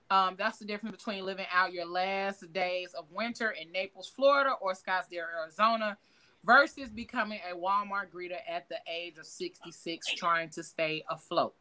[0.10, 4.51] Um, that's the difference between living out your last days of winter in Naples, Florida,
[4.61, 5.97] or Scottsdale, Arizona,
[6.43, 11.55] versus becoming a Walmart greeter at the age of 66 trying to stay afloat.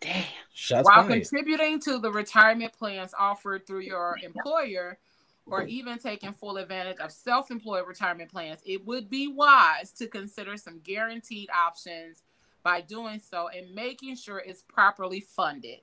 [0.00, 0.24] Damn.
[0.54, 1.22] Shots While fired.
[1.22, 4.98] contributing to the retirement plans offered through your employer,
[5.46, 10.06] or even taking full advantage of self employed retirement plans, it would be wise to
[10.06, 12.22] consider some guaranteed options
[12.62, 15.80] by doing so and making sure it's properly funded.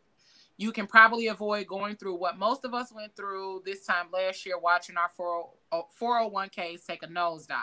[0.58, 4.46] You can probably avoid going through what most of us went through this time last
[4.46, 5.10] year watching our
[5.72, 7.56] 401ks take a nosedive.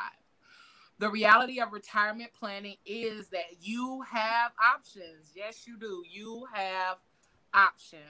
[0.99, 5.33] The reality of retirement planning is that you have options.
[5.35, 6.03] Yes, you do.
[6.11, 6.97] You have
[7.53, 8.01] options.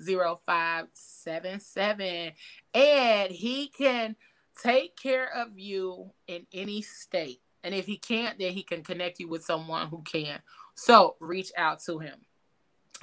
[0.00, 2.32] 847-224-0577.
[2.74, 4.16] And he can
[4.62, 7.40] take care of you in any state.
[7.62, 10.40] And if he can't, then he can connect you with someone who can.
[10.74, 12.20] So reach out to him.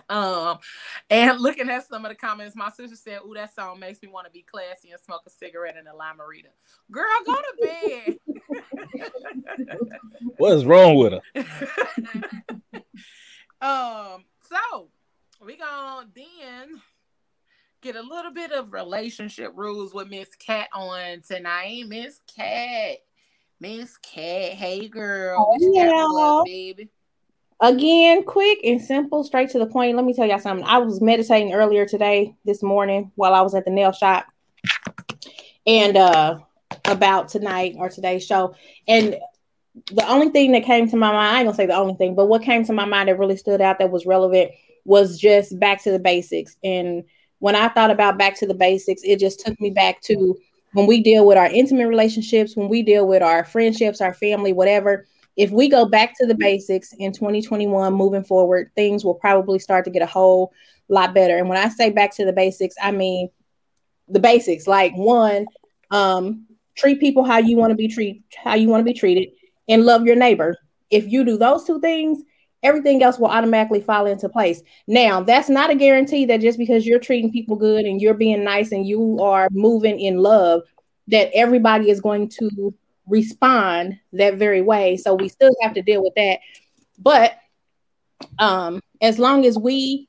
[0.09, 0.59] Um,
[1.09, 4.07] and looking at some of the comments, my sister said, "Ooh, that song makes me
[4.07, 6.51] want to be classy and smoke a cigarette in a Limerita."
[6.91, 8.17] Girl, go to bed.
[10.37, 11.21] What is wrong with her?
[13.61, 14.89] um, so
[15.43, 16.81] we gonna then
[17.81, 21.85] get a little bit of relationship rules with Miss Cat on tonight.
[21.87, 22.97] Miss Cat,
[23.59, 26.39] Miss Cat, hey girl, what you got for Yeah.
[26.39, 26.89] us, baby?
[27.59, 29.95] Again, quick and simple, straight to the point.
[29.95, 30.65] Let me tell y'all something.
[30.65, 34.27] I was meditating earlier today, this morning, while I was at the nail shop,
[35.65, 36.37] and uh
[36.85, 38.55] about tonight or today's show.
[38.87, 39.17] And
[39.91, 42.15] the only thing that came to my mind, I ain't gonna say the only thing,
[42.15, 44.51] but what came to my mind that really stood out that was relevant
[44.85, 46.57] was just back to the basics.
[46.63, 47.03] And
[47.39, 50.37] when I thought about back to the basics, it just took me back to
[50.73, 54.53] when we deal with our intimate relationships, when we deal with our friendships, our family,
[54.53, 55.07] whatever.
[55.37, 59.85] If we go back to the basics in 2021 moving forward, things will probably start
[59.85, 60.51] to get a whole
[60.89, 61.37] lot better.
[61.37, 63.29] And when I say back to the basics, I mean
[64.09, 65.45] the basics like one,
[65.91, 66.45] um,
[66.75, 69.29] treat people how you want to be treated, how you want to be treated,
[69.67, 70.57] and love your neighbor.
[70.89, 72.23] If you do those two things,
[72.63, 74.61] everything else will automatically fall into place.
[74.87, 78.43] Now, that's not a guarantee that just because you're treating people good and you're being
[78.43, 80.61] nice and you are moving in love,
[81.09, 82.73] that everybody is going to
[83.07, 84.97] respond that very way.
[84.97, 86.39] So we still have to deal with that.
[86.99, 87.37] But
[88.39, 90.07] um, as long as we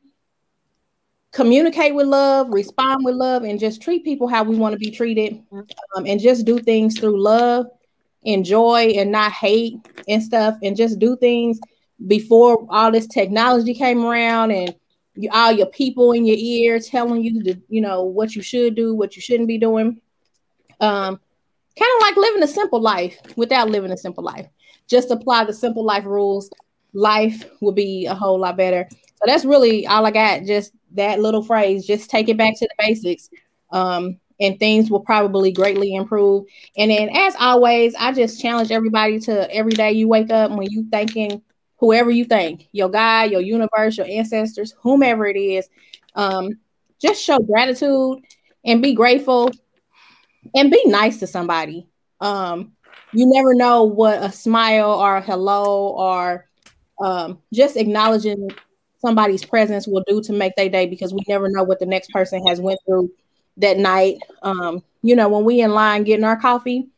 [1.33, 4.91] communicate with love, respond with love, and just treat people how we want to be
[4.91, 7.66] treated, um, and just do things through love,
[8.23, 9.77] enjoy, and not hate
[10.09, 11.61] and stuff, and just do things
[12.07, 14.75] before all this technology came around and
[15.16, 18.75] you, all your people in your ear telling you to, you know, what you should
[18.75, 20.01] do, what you shouldn't be doing.
[20.81, 21.20] Um,
[21.78, 24.48] kind of like living a simple life without living a simple life.
[24.88, 26.50] Just apply the simple life rules.
[26.92, 28.88] Life will be a whole lot better.
[28.90, 30.44] So that's really all I got.
[30.44, 31.86] Just that little phrase.
[31.86, 33.28] Just take it back to the basics.
[33.70, 36.44] Um, and things will probably greatly improve.
[36.76, 40.70] And then, as always, I just challenge everybody to every day you wake up when
[40.70, 41.42] you thinking
[41.78, 45.68] whoever you think, your God, your universe, your ancestors, whomever it is,
[46.14, 46.59] um,
[47.00, 48.18] just show gratitude
[48.64, 49.50] and be grateful
[50.55, 51.89] and be nice to somebody.
[52.20, 52.73] Um,
[53.12, 56.47] you never know what a smile or a hello or
[57.01, 58.51] um, just acknowledging
[59.01, 62.10] somebody's presence will do to make their day because we never know what the next
[62.10, 63.10] person has went through
[63.56, 64.19] that night.
[64.43, 66.89] Um, you know, when we in line getting our coffee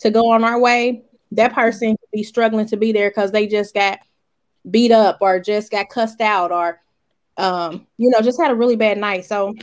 [0.00, 3.46] to go on our way, that person could be struggling to be there because they
[3.46, 4.00] just got
[4.70, 6.80] beat up or just got cussed out or
[7.36, 9.24] um, you know, just had a really bad night.
[9.24, 9.54] So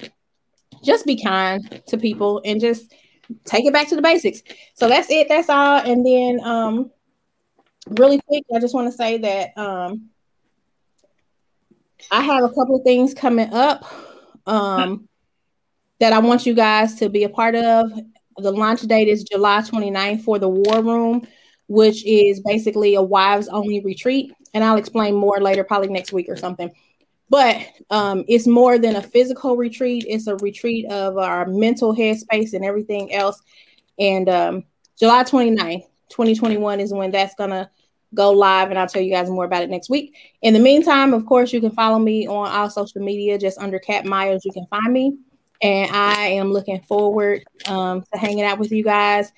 [0.84, 2.94] just be kind to people and just
[3.46, 4.42] take it back to the basics.
[4.74, 5.28] So that's it.
[5.30, 5.80] That's all.
[5.80, 6.92] And then um
[7.90, 10.10] really quick, I just want to say that um
[12.12, 13.86] I have a couple of things coming up
[14.46, 15.08] um
[16.00, 17.92] that I want you guys to be a part of.
[18.38, 21.28] The launch date is July 29th for the War Room,
[21.68, 26.30] which is basically a wives only retreat and I'll explain more later, probably next week
[26.30, 26.72] or something.
[27.30, 32.54] But um, it's more than a physical retreat, it's a retreat of our mental headspace
[32.54, 33.42] and everything else.
[34.00, 34.64] And um,
[34.98, 37.70] July 29th, 2021 is when that's going to
[38.14, 40.16] go live, and I'll tell you guys more about it next week.
[40.42, 43.80] In the meantime, of course, you can follow me on all social media, just under
[43.80, 45.18] Cat Myers, you can find me.
[45.62, 49.32] And I am looking forward um, to hanging out with you guys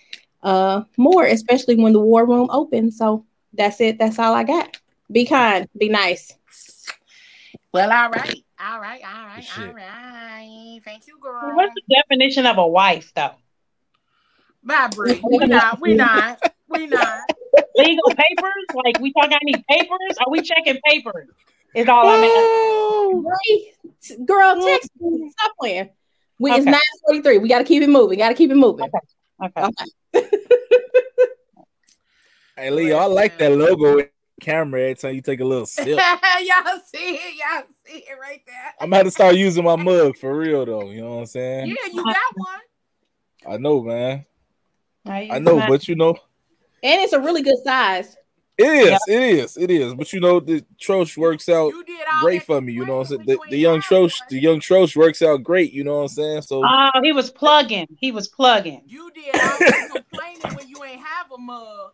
[0.43, 2.97] uh, more, especially when the war room opens.
[2.97, 3.97] So that's it.
[3.97, 4.77] That's all I got.
[5.11, 5.67] Be kind.
[5.77, 6.35] Be nice.
[7.71, 8.43] Well, all right.
[8.59, 9.01] All right.
[9.05, 9.43] All right.
[9.43, 9.67] Shit.
[9.67, 10.79] All right.
[10.83, 11.55] Thank you, girl.
[11.55, 13.35] What's the definition of a wife, though?
[14.63, 15.21] Bye, Bree.
[15.23, 15.79] We not.
[15.79, 16.41] We not.
[16.67, 17.19] We not.
[17.75, 18.65] Legal papers?
[18.73, 19.33] Like we talking?
[19.33, 20.17] I need papers.
[20.19, 21.29] Are we checking papers?
[21.75, 24.25] Is all I'm asking.
[24.25, 24.65] Girl, mm.
[24.65, 25.31] text me.
[25.31, 25.89] Stop playing.
[26.39, 26.59] We, okay.
[26.59, 27.37] It's nine forty three.
[27.37, 28.17] We got to keep it moving.
[28.17, 28.89] Got to keep it moving.
[29.41, 29.51] Okay.
[29.57, 29.71] okay.
[30.15, 30.23] okay.
[32.57, 34.01] hey, Leo, I like that logo
[34.39, 35.87] camera every time you take a little sip.
[35.87, 38.73] y'all see it, y'all see it right there.
[38.79, 40.89] I'm gonna start using my mug for real though.
[40.89, 41.67] You know what I'm saying?
[41.67, 42.59] Yeah, you got one.
[43.47, 44.25] I know, man.
[45.05, 46.15] I know, but you know,
[46.83, 48.15] and it's a really good size.
[48.59, 48.99] It is, yep.
[49.07, 49.93] it is, it is.
[49.93, 51.71] But you know, the Trosh works out
[52.19, 52.73] great for me.
[52.73, 53.25] You know what I'm saying?
[53.25, 55.71] The, the young Trosh, the young Trosh works out great.
[55.71, 56.41] You know what I'm saying?
[56.41, 57.87] So, oh, he was plugging.
[57.97, 58.81] He was plugging.
[58.85, 59.33] You did.
[59.33, 61.91] I was complaining when you ain't have a mug.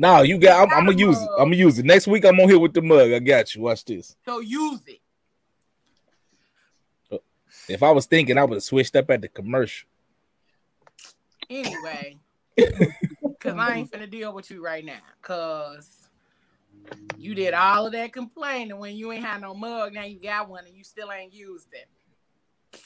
[0.00, 0.62] Now you got.
[0.62, 1.28] I'm, I'm, gonna use it.
[1.36, 2.24] I'm gonna use it next week.
[2.24, 3.12] I'm on here with the mug.
[3.12, 3.60] I got you.
[3.60, 4.16] Watch this.
[4.24, 4.98] So use it.
[7.68, 9.86] If I was thinking, I would have switched up at the commercial.
[11.50, 12.16] Anyway,
[12.56, 15.00] because I ain't finna deal with you right now.
[15.20, 16.08] Cause
[17.18, 19.92] you did all of that complaining when you ain't had no mug.
[19.92, 22.80] Now you got one and you still ain't used it.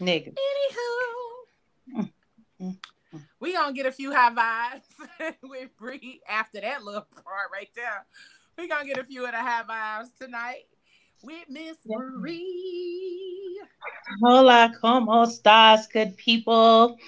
[0.00, 0.34] Nigga.
[0.34, 2.08] Anywho.
[2.62, 2.70] Mm-hmm.
[3.40, 8.06] We gonna get a few high vibes with Bree after that little part right there.
[8.58, 10.64] We gonna get a few of the high vibes tonight
[11.22, 13.60] with Miss Marie.
[14.22, 16.98] Hola, como estás, good people?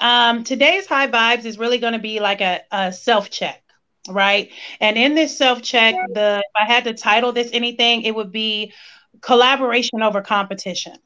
[0.00, 3.62] Um, today's high vibes is really going to be like a, a self check,
[4.08, 4.50] right?
[4.80, 8.32] And in this self check, the if I had to title this anything, it would
[8.32, 8.72] be
[9.20, 10.96] collaboration over competition,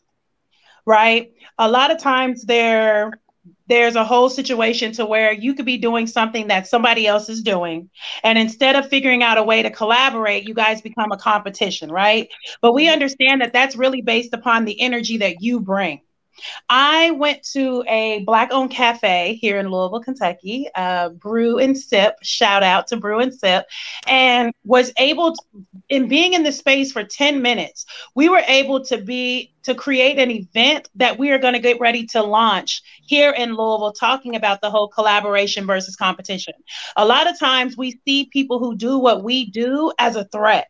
[0.87, 1.33] right?
[1.59, 3.13] A lot of times there
[3.69, 7.43] there's a whole situation to where you could be doing something that somebody else is
[7.43, 7.91] doing.
[8.23, 12.29] And instead of figuring out a way to collaborate you guys become a competition right?
[12.61, 12.93] But we mm-hmm.
[12.93, 16.01] understand that that's really based upon the energy that you bring
[16.69, 22.17] I went to a black owned cafe here in Louisville, Kentucky, uh, Brew and Sip.
[22.23, 23.67] Shout out to Brew and Sip,
[24.07, 25.43] and was able to,
[25.89, 30.19] in being in the space for 10 minutes, we were able to be to create
[30.19, 34.37] an event that we are going to get ready to launch here in Louisville, talking
[34.37, 36.55] about the whole collaboration versus competition.
[36.97, 40.69] A lot of times we see people who do what we do as a threat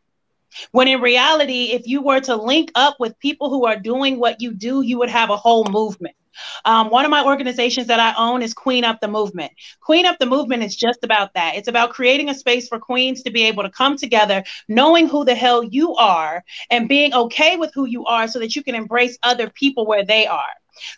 [0.73, 4.41] when in reality, if you were to link up with people who are doing what
[4.41, 6.17] you do, you would have a whole movement.
[6.65, 9.53] Um, one of my organizations that I own is Queen Up the Movement.
[9.81, 11.57] Queen Up the Movement is just about that.
[11.57, 15.25] It's about creating a space for queens to be able to come together, knowing who
[15.25, 18.75] the hell you are and being okay with who you are so that you can
[18.75, 20.43] embrace other people where they are.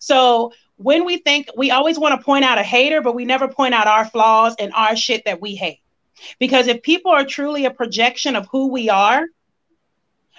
[0.01, 3.49] So when we think we always want to point out a hater, but we never
[3.49, 5.81] point out our flaws and our shit that we hate.
[6.41, 9.25] Because if people are truly a projection of who we are,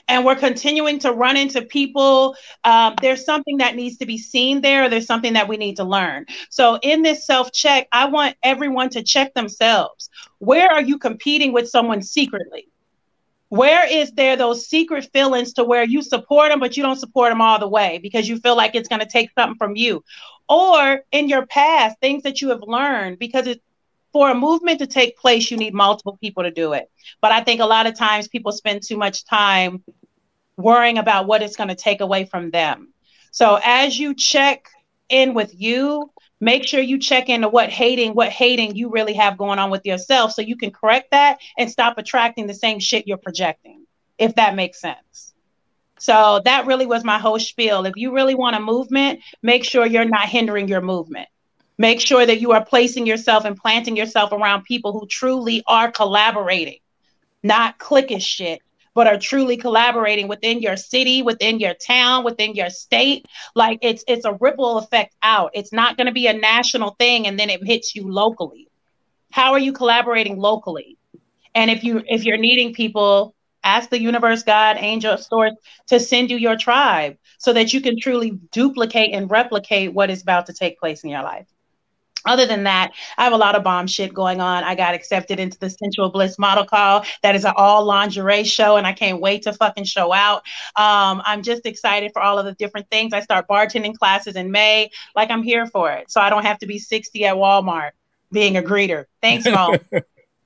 [0.10, 4.60] and we're continuing to run into people, um, there's something that needs to be seen
[4.61, 4.90] there.
[4.90, 6.26] there's something that we need to learn.
[6.49, 10.10] So, in this self check, I want everyone to check themselves.
[10.40, 12.68] Where are you competing with someone secretly?
[13.49, 17.31] Where is there those secret feelings to where you support them, but you don't support
[17.31, 20.03] them all the way because you feel like it's going to take something from you?
[20.48, 23.61] Or in your past, things that you have learned because it,
[24.11, 26.90] for a movement to take place, you need multiple people to do it.
[27.22, 29.84] But I think a lot of times people spend too much time
[30.60, 32.94] worrying about what it's going to take away from them.
[33.31, 34.69] So as you check
[35.07, 39.38] in with you, make sure you check into what hating, what hating you really have
[39.38, 43.07] going on with yourself so you can correct that and stop attracting the same shit
[43.07, 43.86] you're projecting,
[44.18, 45.34] if that makes sense.
[45.99, 47.86] So that really was my whole spiel.
[47.86, 51.27] If you really want a movement, make sure you're not hindering your movement.
[51.77, 55.91] Make sure that you are placing yourself and planting yourself around people who truly are
[55.91, 56.80] collaborating,
[57.44, 58.61] not clickish shit,
[58.99, 63.26] but are truly collaborating within your city, within your town, within your state.
[63.55, 65.51] Like it's it's a ripple effect out.
[65.53, 68.67] It's not going to be a national thing and then it hits you locally.
[69.31, 70.97] How are you collaborating locally?
[71.55, 75.53] And if you if you're needing people, ask the universe, God, angel, source
[75.88, 80.21] to send you your tribe so that you can truly duplicate and replicate what is
[80.21, 81.47] about to take place in your life
[82.26, 84.64] other than that, I have a lot of bomb shit going on.
[84.64, 87.06] I got accepted into the Sensual Bliss model call.
[87.24, 90.44] That is an all lingerie show, and I can't wait to fucking show out.
[90.76, 93.14] Um, I'm just excited for all of the different things.
[93.14, 94.90] I start bartending classes in May.
[95.16, 97.91] Like I'm here for it, so I don't have to be 60 at Walmart
[98.32, 99.06] being a greeter.
[99.22, 99.78] Thanks, mom.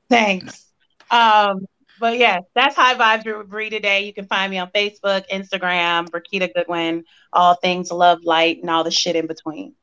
[0.10, 0.66] Thanks.
[1.10, 1.66] Um,
[2.00, 4.06] but yeah, that's High Vibes with Bree today.
[4.06, 8.84] You can find me on Facebook, Instagram, Brakita Goodwin, all things love, light, and all
[8.84, 9.76] the shit in between.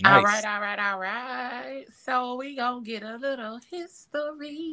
[0.00, 0.16] Nice.
[0.16, 1.84] All right, all right, all right.
[2.04, 4.66] So we gonna get a little history.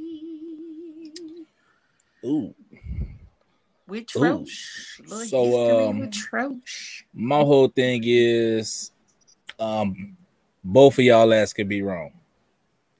[2.25, 2.53] Ooh.
[3.87, 4.99] With Trosh.
[5.11, 5.25] Ooh.
[5.25, 7.03] So um, with Trosh.
[7.13, 8.91] My whole thing is
[9.59, 10.17] um
[10.63, 12.11] both of y'all ass could be wrong.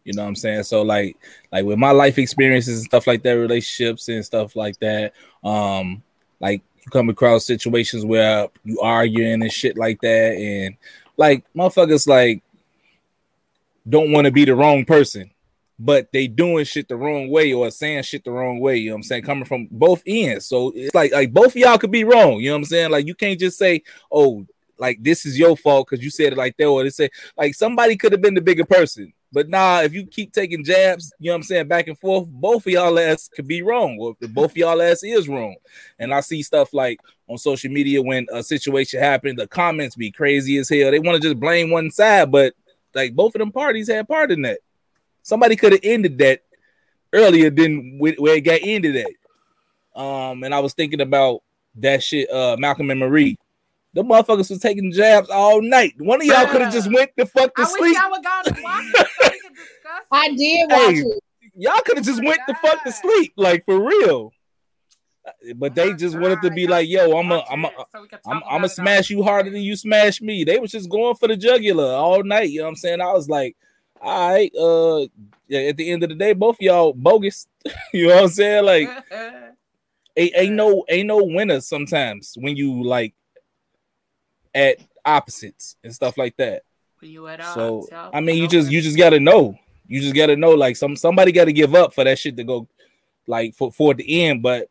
[0.04, 0.64] You know what I'm saying?
[0.64, 1.18] So like
[1.52, 5.14] like with my life experiences and stuff like that, relationships and stuff like that,
[5.44, 6.04] um,
[6.40, 10.76] like you come across situations where you arguing and shit like that, and
[11.18, 12.44] like motherfuckers like
[13.88, 15.31] don't want to be the wrong person,
[15.77, 18.77] but they doing shit the wrong way or saying shit the wrong way.
[18.77, 19.23] You know what I'm saying?
[19.23, 20.45] Coming from both ends.
[20.45, 22.40] So it's like like both of y'all could be wrong.
[22.40, 22.91] You know what I'm saying?
[22.91, 24.45] Like you can't just say, oh,
[24.77, 27.56] like this is your fault because you said it like that, or they say like
[27.56, 29.14] somebody could have been the bigger person.
[29.34, 32.27] But nah, if you keep taking jabs, you know what I'm saying, back and forth,
[32.30, 35.55] both of y'all ass could be wrong, or both of y'all ass is wrong.
[35.97, 40.11] And I see stuff like on social media when a situation happened, the comments be
[40.11, 40.91] crazy as hell.
[40.91, 42.53] They want to just blame one side, but
[42.93, 44.60] like both of them parties had part in that.
[45.23, 46.43] Somebody could have ended that
[47.11, 49.99] earlier than where it got ended at.
[49.99, 51.41] Um, and I was thinking about
[51.76, 53.39] that shit, uh, Malcolm and Marie.
[53.94, 55.94] The motherfuckers was taking jabs all night.
[55.99, 57.82] One of y'all could have just went the fuck to I sleep.
[57.82, 60.99] wish y'all would gone and watch it so we could discuss I did watch Hey,
[61.02, 61.24] it.
[61.56, 64.32] Y'all could have just went the fuck to sleep, like for real.
[65.56, 68.02] But they just wanted to be like, "Yo, I'm a, Watch I'm a, it so
[68.02, 70.72] we could I'm, talk I'm about smash you harder than you smash me." They was
[70.72, 72.49] just going for the jugular all night.
[72.49, 72.99] You know what I'm saying?
[72.99, 73.56] I was like,
[74.02, 75.07] "All right, uh,
[75.48, 77.48] yeah, at the end of the day, both of y'all bogus."
[77.94, 78.65] you know what I'm saying?
[78.65, 78.90] Like,
[80.18, 83.14] ain't, ain't no, ain't no winners sometimes when you like
[84.56, 86.64] at opposites and stuff like that.
[87.00, 88.12] When you at So odds.
[88.14, 89.58] I mean, you just you just gotta know.
[89.88, 90.52] You just gotta know.
[90.52, 92.68] Like some somebody got to give up for that shit to go,
[93.28, 94.42] like for for the end.
[94.42, 94.70] But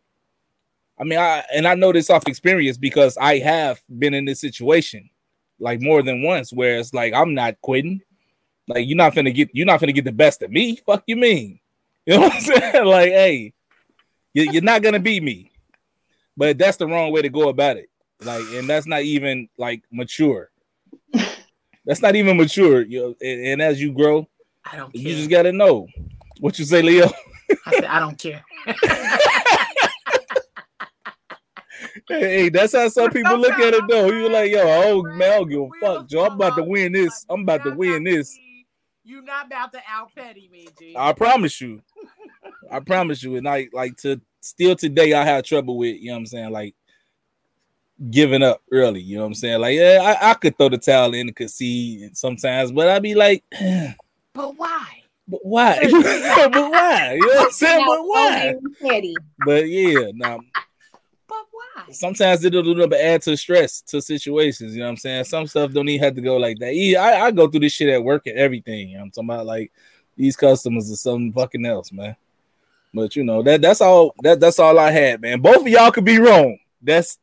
[0.99, 4.41] I mean, I and I know this off experience because I have been in this
[4.41, 5.11] situation.
[5.59, 8.01] like more than once where it's like I'm not quitting.
[8.69, 10.77] Like you're not gonna get you're not gonna get the best of me.
[10.77, 11.59] Fuck you mean?
[12.07, 12.85] You know what I'm saying?
[12.97, 13.53] Like, hey,
[14.35, 15.53] you, you're not gonna beat me.
[16.37, 17.91] But that's the wrong way to go about it.
[18.24, 20.51] Like, and that's not even like mature.
[21.85, 22.82] that's not even mature.
[22.82, 24.28] You know, and, and as you grow,
[24.70, 25.03] I don't Care.
[25.03, 25.86] you just gotta know
[26.40, 27.11] what you say, Leo.
[27.66, 28.44] I said I don't care.
[32.09, 34.11] Hey, that's how some people look at it though.
[34.11, 36.27] You're like, yo, oh man, I don't give a fuck, Joe.
[36.27, 37.24] I'm about to win this.
[37.28, 38.39] I'm about to win this.
[39.05, 40.94] You're not about to out petty me, G.
[40.97, 41.81] I promise you.
[42.70, 43.36] I promise you.
[43.36, 46.53] And I like to still today I have trouble with, you know what I'm saying?
[46.53, 46.74] Like
[48.11, 49.61] giving up early, you know what I'm saying?
[49.61, 53.15] Like, yeah, I, I could throw the towel in and concede sometimes, but I'd be
[53.15, 53.45] like,
[54.35, 55.03] But why?
[55.29, 55.79] but why?
[55.83, 57.12] but why?
[57.20, 57.87] You know what I'm saying?
[57.87, 58.55] But why?
[59.47, 60.41] But yeah, now
[61.29, 61.93] But why?
[61.93, 64.74] sometimes it'll do but add to stress to situations.
[64.74, 65.24] You know what I'm saying?
[65.24, 66.74] Some stuff don't even have to go like that.
[66.74, 68.97] Yeah, I, I go through this shit at work and everything.
[68.97, 69.73] I'm talking about like
[70.16, 72.16] these customers are something fucking else, man.
[72.95, 75.41] But you know that that's all that that's all I had, man.
[75.41, 76.59] Both of y'all could be wrong.
[76.83, 77.19] That's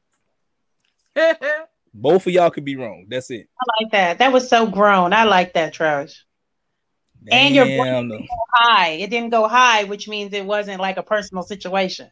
[1.94, 3.06] both of y'all could be wrong.
[3.10, 3.48] That's it.
[3.60, 4.20] I like that.
[4.20, 5.14] That was so grown.
[5.14, 6.26] I like that, Trash.
[7.32, 8.90] And your voice didn't go high.
[8.92, 12.10] It didn't go high, which means it wasn't like a personal situation.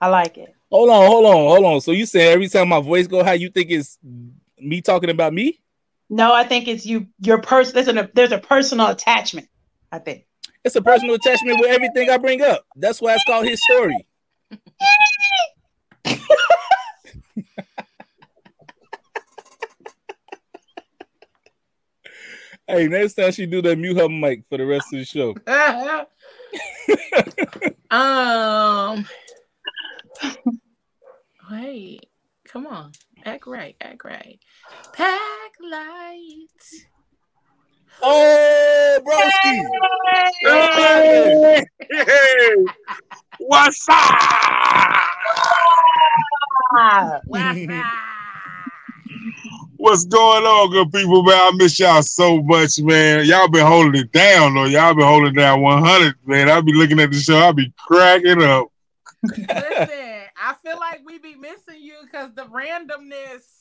[0.00, 0.54] I like it.
[0.70, 1.80] hold on, hold on, hold on.
[1.80, 3.98] So you say every time my voice go high, you think it's
[4.58, 5.60] me talking about me?
[6.08, 7.06] No, I think it's you.
[7.20, 7.74] Your person.
[7.74, 9.48] There's a there's a personal attachment.
[9.92, 10.26] I think.
[10.64, 12.66] It's a personal attachment with everything I bring up.
[12.76, 14.06] That's why it's called his story.
[22.70, 25.34] hey, next time she do that, mute her mic for the rest of the show.
[27.90, 29.06] um.
[31.50, 32.06] Wait,
[32.44, 32.92] come on,
[33.24, 34.38] act right, act right.
[34.92, 36.48] Pack light.
[38.02, 39.62] Oh, broski.
[41.90, 42.54] Hey,
[43.38, 43.96] what's up?
[47.26, 47.66] What's
[49.80, 51.34] going on, good people, man?
[51.34, 53.24] I miss y'all so much, man.
[53.26, 54.64] Y'all been holding it down, though.
[54.64, 56.50] Y'all been holding it down 100, man.
[56.50, 57.36] I'll be looking at the show.
[57.36, 58.68] I'll be cracking up.
[59.22, 63.60] Listen, I feel like we be missing you because the randomness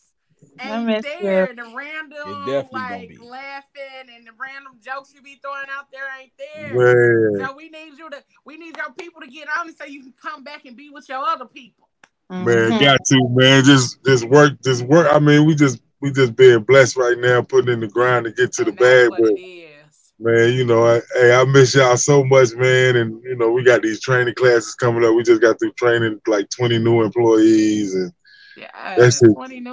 [0.60, 1.50] I ain't there.
[1.50, 1.56] you.
[1.56, 6.74] The random, like laughing and the random jokes you be throwing out there ain't there.
[6.74, 7.46] Man.
[7.46, 10.14] So we need you to, we need your people to get on so you can
[10.22, 11.88] come back and be with your other people.
[12.32, 12.46] Mm-hmm.
[12.46, 13.64] Man, got to, man.
[13.64, 15.08] Just just work, just work.
[15.12, 18.32] I mean, we just we just being blessed right now, putting in the grind to
[18.32, 19.10] get to the bag.
[19.10, 19.32] But
[20.20, 22.96] man, you know, I, hey, I miss y'all so much, man.
[22.96, 25.16] And you know, we got these training classes coming up.
[25.16, 28.12] We just got through training like 20 new employees and
[28.56, 29.22] Yeah, that's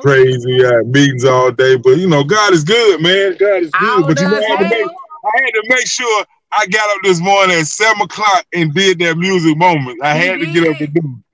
[0.03, 0.59] crazy.
[0.85, 1.77] Meetings all day.
[1.77, 3.36] But you know, God is good, man.
[3.39, 4.07] God is good.
[4.07, 7.03] but you know, I had, to make, I had to make sure I got up
[7.03, 10.01] this morning at seven o'clock and did that music moment.
[10.03, 11.27] I had to get up and do it.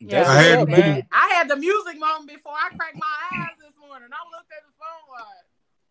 [0.00, 1.06] Yeah, I had to do it.
[1.10, 3.06] I had the music moment before I cracked my
[3.40, 4.08] eyes this morning.
[4.12, 5.44] I looked at the phone like,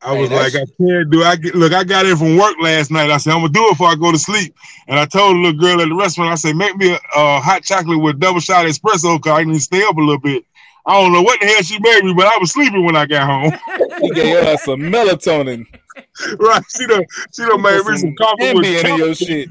[0.03, 1.23] I was like, I can't do.
[1.23, 1.73] I get, look.
[1.73, 3.09] I got in from work last night.
[3.09, 4.55] I said I'm gonna do it before I go to sleep.
[4.88, 7.39] And I told the little girl at the restaurant, I said, make me a, a
[7.39, 10.43] hot chocolate with double shot espresso, cause I need to stay up a little bit.
[10.85, 13.05] I don't know what the hell she made me, but I was sleeping when I
[13.05, 13.59] got home.
[14.03, 15.65] She gave her some melatonin.
[16.39, 16.63] right?
[16.75, 19.49] She done, she done made me some coffee with Ambien in your shit.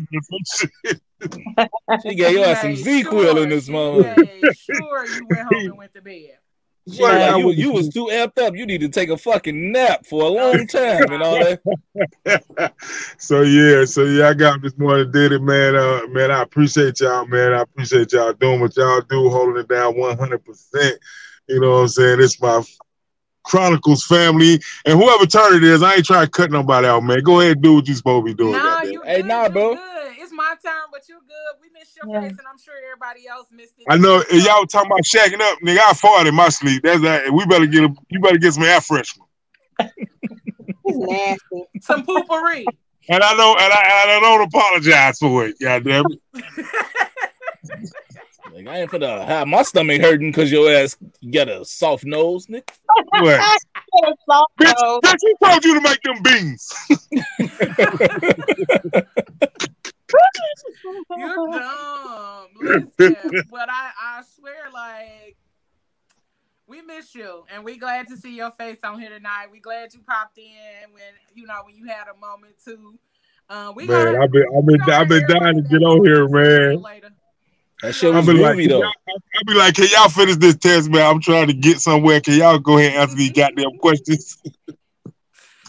[2.03, 4.19] She gave you some ZzzQuil in this moment.
[4.57, 6.39] sure you went home and went to bed.
[6.91, 8.57] She like, you, you was too amped up.
[8.57, 11.61] You need to take a fucking nap for a long time and all that.
[13.19, 15.77] so yeah, so yeah, I got up this morning, did it, man.
[15.77, 17.53] Uh, man, I appreciate y'all, man.
[17.53, 20.99] I appreciate y'all doing what y'all do, holding it down one hundred percent.
[21.49, 22.21] You know what I'm saying?
[22.21, 22.63] It's my
[23.45, 27.23] Chronicles family, and whoever turn it is, I ain't trying to cut nobody out, man.
[27.23, 28.53] Go ahead and do what you supposed to be doing.
[28.53, 28.93] No, goddamn.
[28.93, 29.92] you Hey, good, nah, you bro.
[30.53, 30.65] Good.
[30.65, 31.61] My turn, but you good.
[31.61, 33.87] We missed your face, and I'm sure everybody else missed it.
[33.89, 35.79] I know and y'all talking about shacking up, nigga.
[35.79, 36.83] I fought in my sleep.
[36.83, 37.33] That's that.
[37.33, 39.23] We better get a, you better get some air freshener.
[40.85, 41.65] nasty.
[41.81, 42.67] Some Poo-Pourri.
[43.09, 45.57] And I know, and I, and I don't apologize for it.
[45.61, 46.45] Goddamn it.
[48.53, 50.99] Like, I ain't finna have my stomach hurting because your ass
[51.33, 52.69] got a soft nose, nigga.
[53.13, 53.41] What?
[54.61, 56.71] bitch, bitch, who told you to make them beans?
[61.17, 62.49] You're dumb.
[62.61, 65.37] Listen, but I, I swear, like,
[66.67, 69.47] we miss you, and we glad to see your face on here tonight.
[69.51, 71.03] We glad you popped in when
[71.35, 72.99] you know when you had a moment too.
[73.49, 76.29] Uh, we man, gonna- I've been, I've been, I've been dying to get on here,
[76.29, 76.83] man.
[77.83, 78.83] That shit I was be like, groovy, though.
[78.85, 81.05] I be like, can y'all finish this test, man?
[81.05, 82.21] I'm trying to get somewhere.
[82.21, 84.39] Can y'all go ahead and answer these goddamn questions?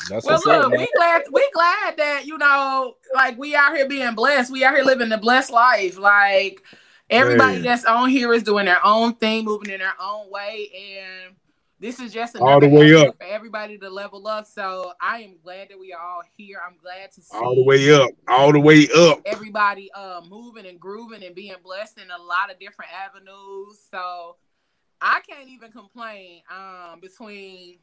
[0.09, 3.87] That's well, look, up, we glad we glad that you know, like we out here
[3.87, 4.51] being blessed.
[4.51, 5.97] We out here living the blessed life.
[5.97, 6.61] Like
[7.09, 7.63] everybody Man.
[7.63, 11.35] that's on here is doing their own thing, moving in their own way, and
[11.79, 13.17] this is just All the another way up.
[13.17, 14.47] for everybody to level up.
[14.47, 16.61] So I am glad that we are all here.
[16.65, 18.09] I'm glad to see All the way up.
[18.27, 19.21] All the way up.
[19.25, 23.79] everybody uh moving and grooving and being blessed in a lot of different avenues.
[23.91, 24.37] So
[25.01, 26.41] I can't even complain.
[26.49, 27.79] Um, between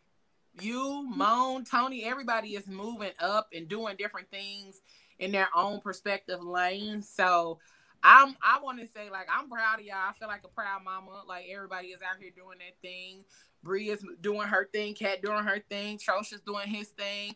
[0.61, 4.81] you, Moan, Tony, everybody is moving up and doing different things
[5.19, 7.09] in their own perspective lanes.
[7.09, 7.59] So
[8.03, 9.97] I'm I want to say like I'm proud of y'all.
[9.97, 11.23] I feel like a proud mama.
[11.29, 13.25] Like everybody is out here doing their thing.
[13.63, 17.35] Bree is doing her thing, Kat doing her thing, Trosh is doing his thing.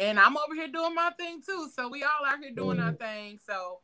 [0.00, 1.68] And I'm over here doing my thing too.
[1.74, 3.38] So we all out here doing our thing.
[3.46, 3.78] So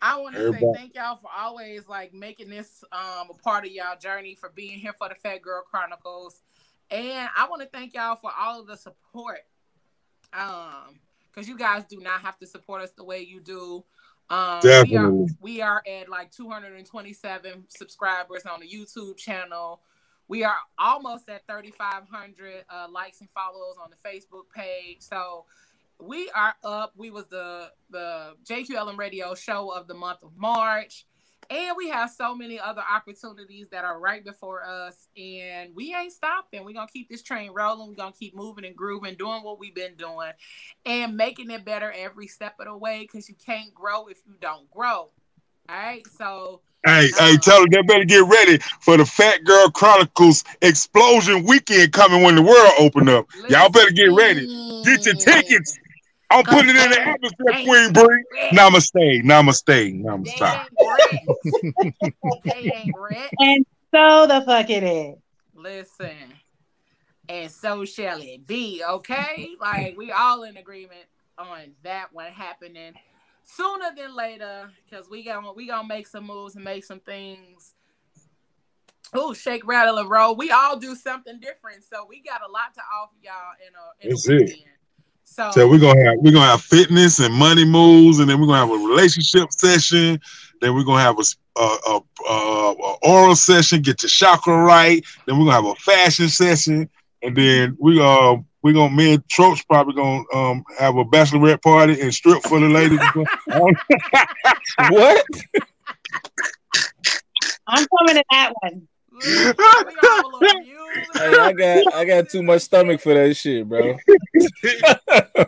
[0.00, 3.72] I want to say thank y'all for always like making this um a part of
[3.72, 6.42] y'all journey for being here for the Phat Girl Chronicles.
[6.90, 9.40] And I want to thank y'all for all of the support.
[10.32, 11.00] Um,
[11.30, 13.84] because you guys do not have to support us the way you do.
[14.30, 19.80] Um, we are, we are at like 227 subscribers on the YouTube channel.
[20.26, 24.98] We are almost at 3,500 uh, likes and follows on the Facebook page.
[25.00, 25.44] So
[26.00, 26.92] we are up.
[26.96, 31.06] We was the the JQLM Radio show of the month of March,
[31.50, 35.08] and we have so many other opportunities that are right before us.
[35.16, 36.64] And we ain't stopping.
[36.64, 37.88] We're gonna keep this train rolling.
[37.88, 40.32] We're gonna keep moving and grooving, doing what we've been doing,
[40.84, 43.00] and making it better every step of the way.
[43.00, 45.10] Because you can't grow if you don't grow.
[45.70, 49.42] All right, so Hey, hey, um, tell them they better get ready for the Phat
[49.44, 53.26] Girl Chronicles Explosion Weekend coming when the world open up.
[53.48, 54.46] Y'all better get ready.
[54.84, 55.76] Get your tickets.
[56.30, 58.24] I'm putting it in the atmosphere, Queen Bree.
[58.52, 60.66] Namaste, namaste, namaste.
[62.44, 63.30] they.
[63.38, 65.16] And so the fuck it is.
[65.54, 66.34] Listen,
[67.28, 68.82] and so shall it be.
[68.86, 71.06] Okay, like we all in agreement
[71.38, 72.92] on that one happening
[73.44, 77.74] sooner than later because we gonna we gonna make some moves and make some things.
[79.14, 80.36] Oh, shake, rattle, and roll.
[80.36, 84.04] We all do something different, so we got a lot to offer y'all in a
[84.04, 84.77] in That's a it.
[85.36, 85.52] Weekend.
[85.54, 88.46] So, So we're gonna have we're gonna have fitness and money moves, and then we're
[88.46, 90.20] gonna have a relationship session.
[90.60, 91.24] Then we're gonna have a
[92.28, 95.04] a oral session, get your chakra right.
[95.26, 96.88] Then we're gonna have a fashion session,
[97.22, 101.62] and then we uh we gonna me and Troach probably gonna um have a bachelorette
[101.62, 103.00] party and strip for the ladies.
[104.90, 105.24] what?
[107.66, 108.88] I'm coming to that one.
[111.14, 113.96] Hey, I got I got too much stomach for that shit, bro.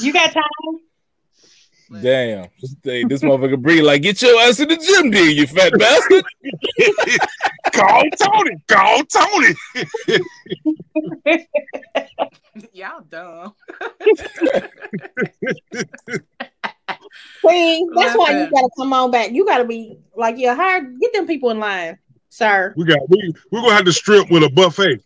[0.00, 0.42] You got time?
[2.02, 2.48] Damn.
[2.82, 6.24] Hey, this motherfucker Bree like, get your ass in the gym, dude, you fat bastard.
[7.72, 8.56] Call Tony.
[8.66, 9.54] Call Tony.
[12.72, 13.54] y'all dumb.
[17.40, 19.30] Queen, that's why you gotta come on back.
[19.30, 20.98] You gotta be like you're hired.
[21.00, 21.98] Get them people in line,
[22.36, 22.74] sir.
[22.76, 25.02] We got we we're gonna have to strip with a buffet.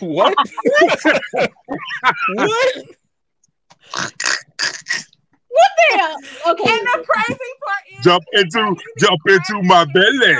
[0.00, 0.34] What?
[2.34, 2.84] what?
[5.50, 6.16] What the hell?
[6.48, 6.70] Okay.
[6.70, 10.34] And the crazy part is Jump into jump into my belly.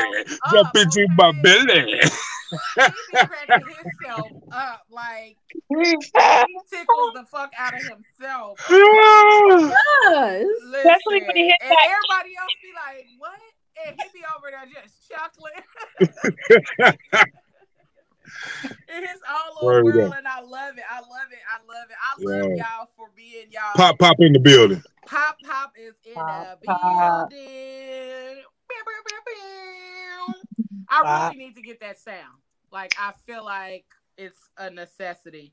[0.50, 2.00] Jump oh, into my belly.
[2.00, 5.96] he be cracking himself up like he
[6.70, 8.60] tickles the fuck out of himself.
[10.10, 10.46] Yes.
[10.74, 13.40] Especially when he hit and that- everybody else be like, "What?"
[13.86, 15.52] And he be over there just chuckling
[18.88, 20.18] in his own Word little world, up.
[20.18, 20.84] and I love it.
[20.90, 21.38] I love it.
[21.48, 21.96] I love it.
[22.02, 22.64] I love Yeah.
[22.64, 23.74] y'all for being y'all.
[23.76, 24.82] Pop pop in the building.
[25.06, 27.30] Pop Pop is in Pop, the pop.
[27.30, 28.42] building.
[30.90, 31.32] I Pop.
[31.32, 32.40] really need to get that sound.
[32.72, 33.84] Like I feel like
[34.16, 35.52] it's a necessity.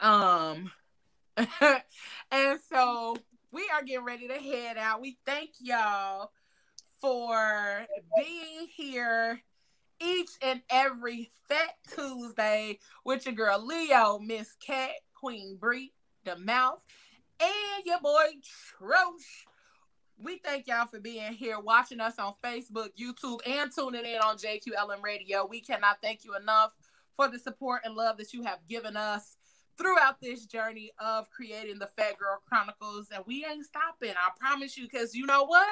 [0.00, 0.70] Um
[2.30, 3.16] and so
[3.52, 5.00] we are getting ready to head out.
[5.00, 6.30] We thank y'all
[7.00, 9.40] for being here
[10.00, 15.92] each and every Fat Tuesday with your girl Leo, Miss Cat, Queen Bree,
[16.24, 16.80] the mouth,
[17.40, 18.26] and your boy
[18.80, 19.46] Trosh.
[20.20, 24.36] We thank y'all for being here, watching us on Facebook, YouTube, and tuning in on
[24.36, 25.46] JQLM Radio.
[25.46, 26.72] We cannot thank you enough
[27.16, 29.37] for the support and love that you have given us
[29.78, 33.08] throughout this journey of creating the Phat Girl Chronicles.
[33.14, 35.68] And we ain't stopping, I promise you, because you know what?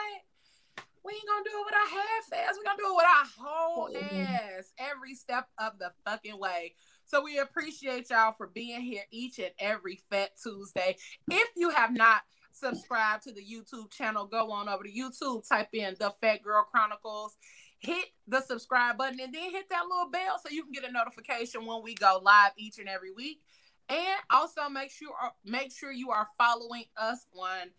[1.05, 2.57] We ain't gonna do it with our half ass.
[2.57, 6.75] We're gonna do it with our whole ass every step of the fucking way.
[7.05, 10.97] So we appreciate y'all for being here each and every Fat Tuesday.
[11.31, 15.69] If you have not subscribed to the YouTube channel, go on over to YouTube, type
[15.75, 17.37] in the Phat Girl Chronicles.
[17.79, 20.93] hit the subscribe button and then hit that little bell so you can get a
[20.93, 23.41] notification when we go live each and every week.
[23.89, 27.71] And also make sure uh, make sure you are following us on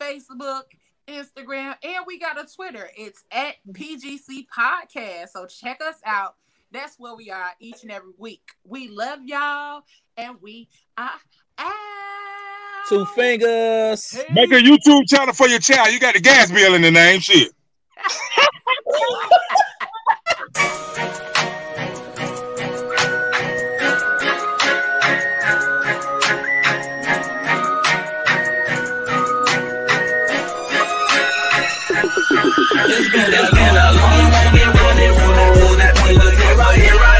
[0.00, 0.62] Facebook,
[1.08, 2.88] Instagram, and we got a Twitter.
[2.96, 5.28] It's at PGC Podcast.
[5.30, 6.36] So check us out.
[6.72, 8.42] That's where we are each and every week.
[8.64, 9.82] We love y'all,
[10.16, 11.10] and we are
[11.58, 11.72] out.
[12.88, 14.16] Two fingers.
[14.32, 15.92] Make a YouTube channel for your child.
[15.92, 17.20] You got the gas bill in the name.
[17.20, 17.52] Shit.
[32.78, 37.15] It's been a, long, long, long, long, long, long, long, long, long, long, here, long,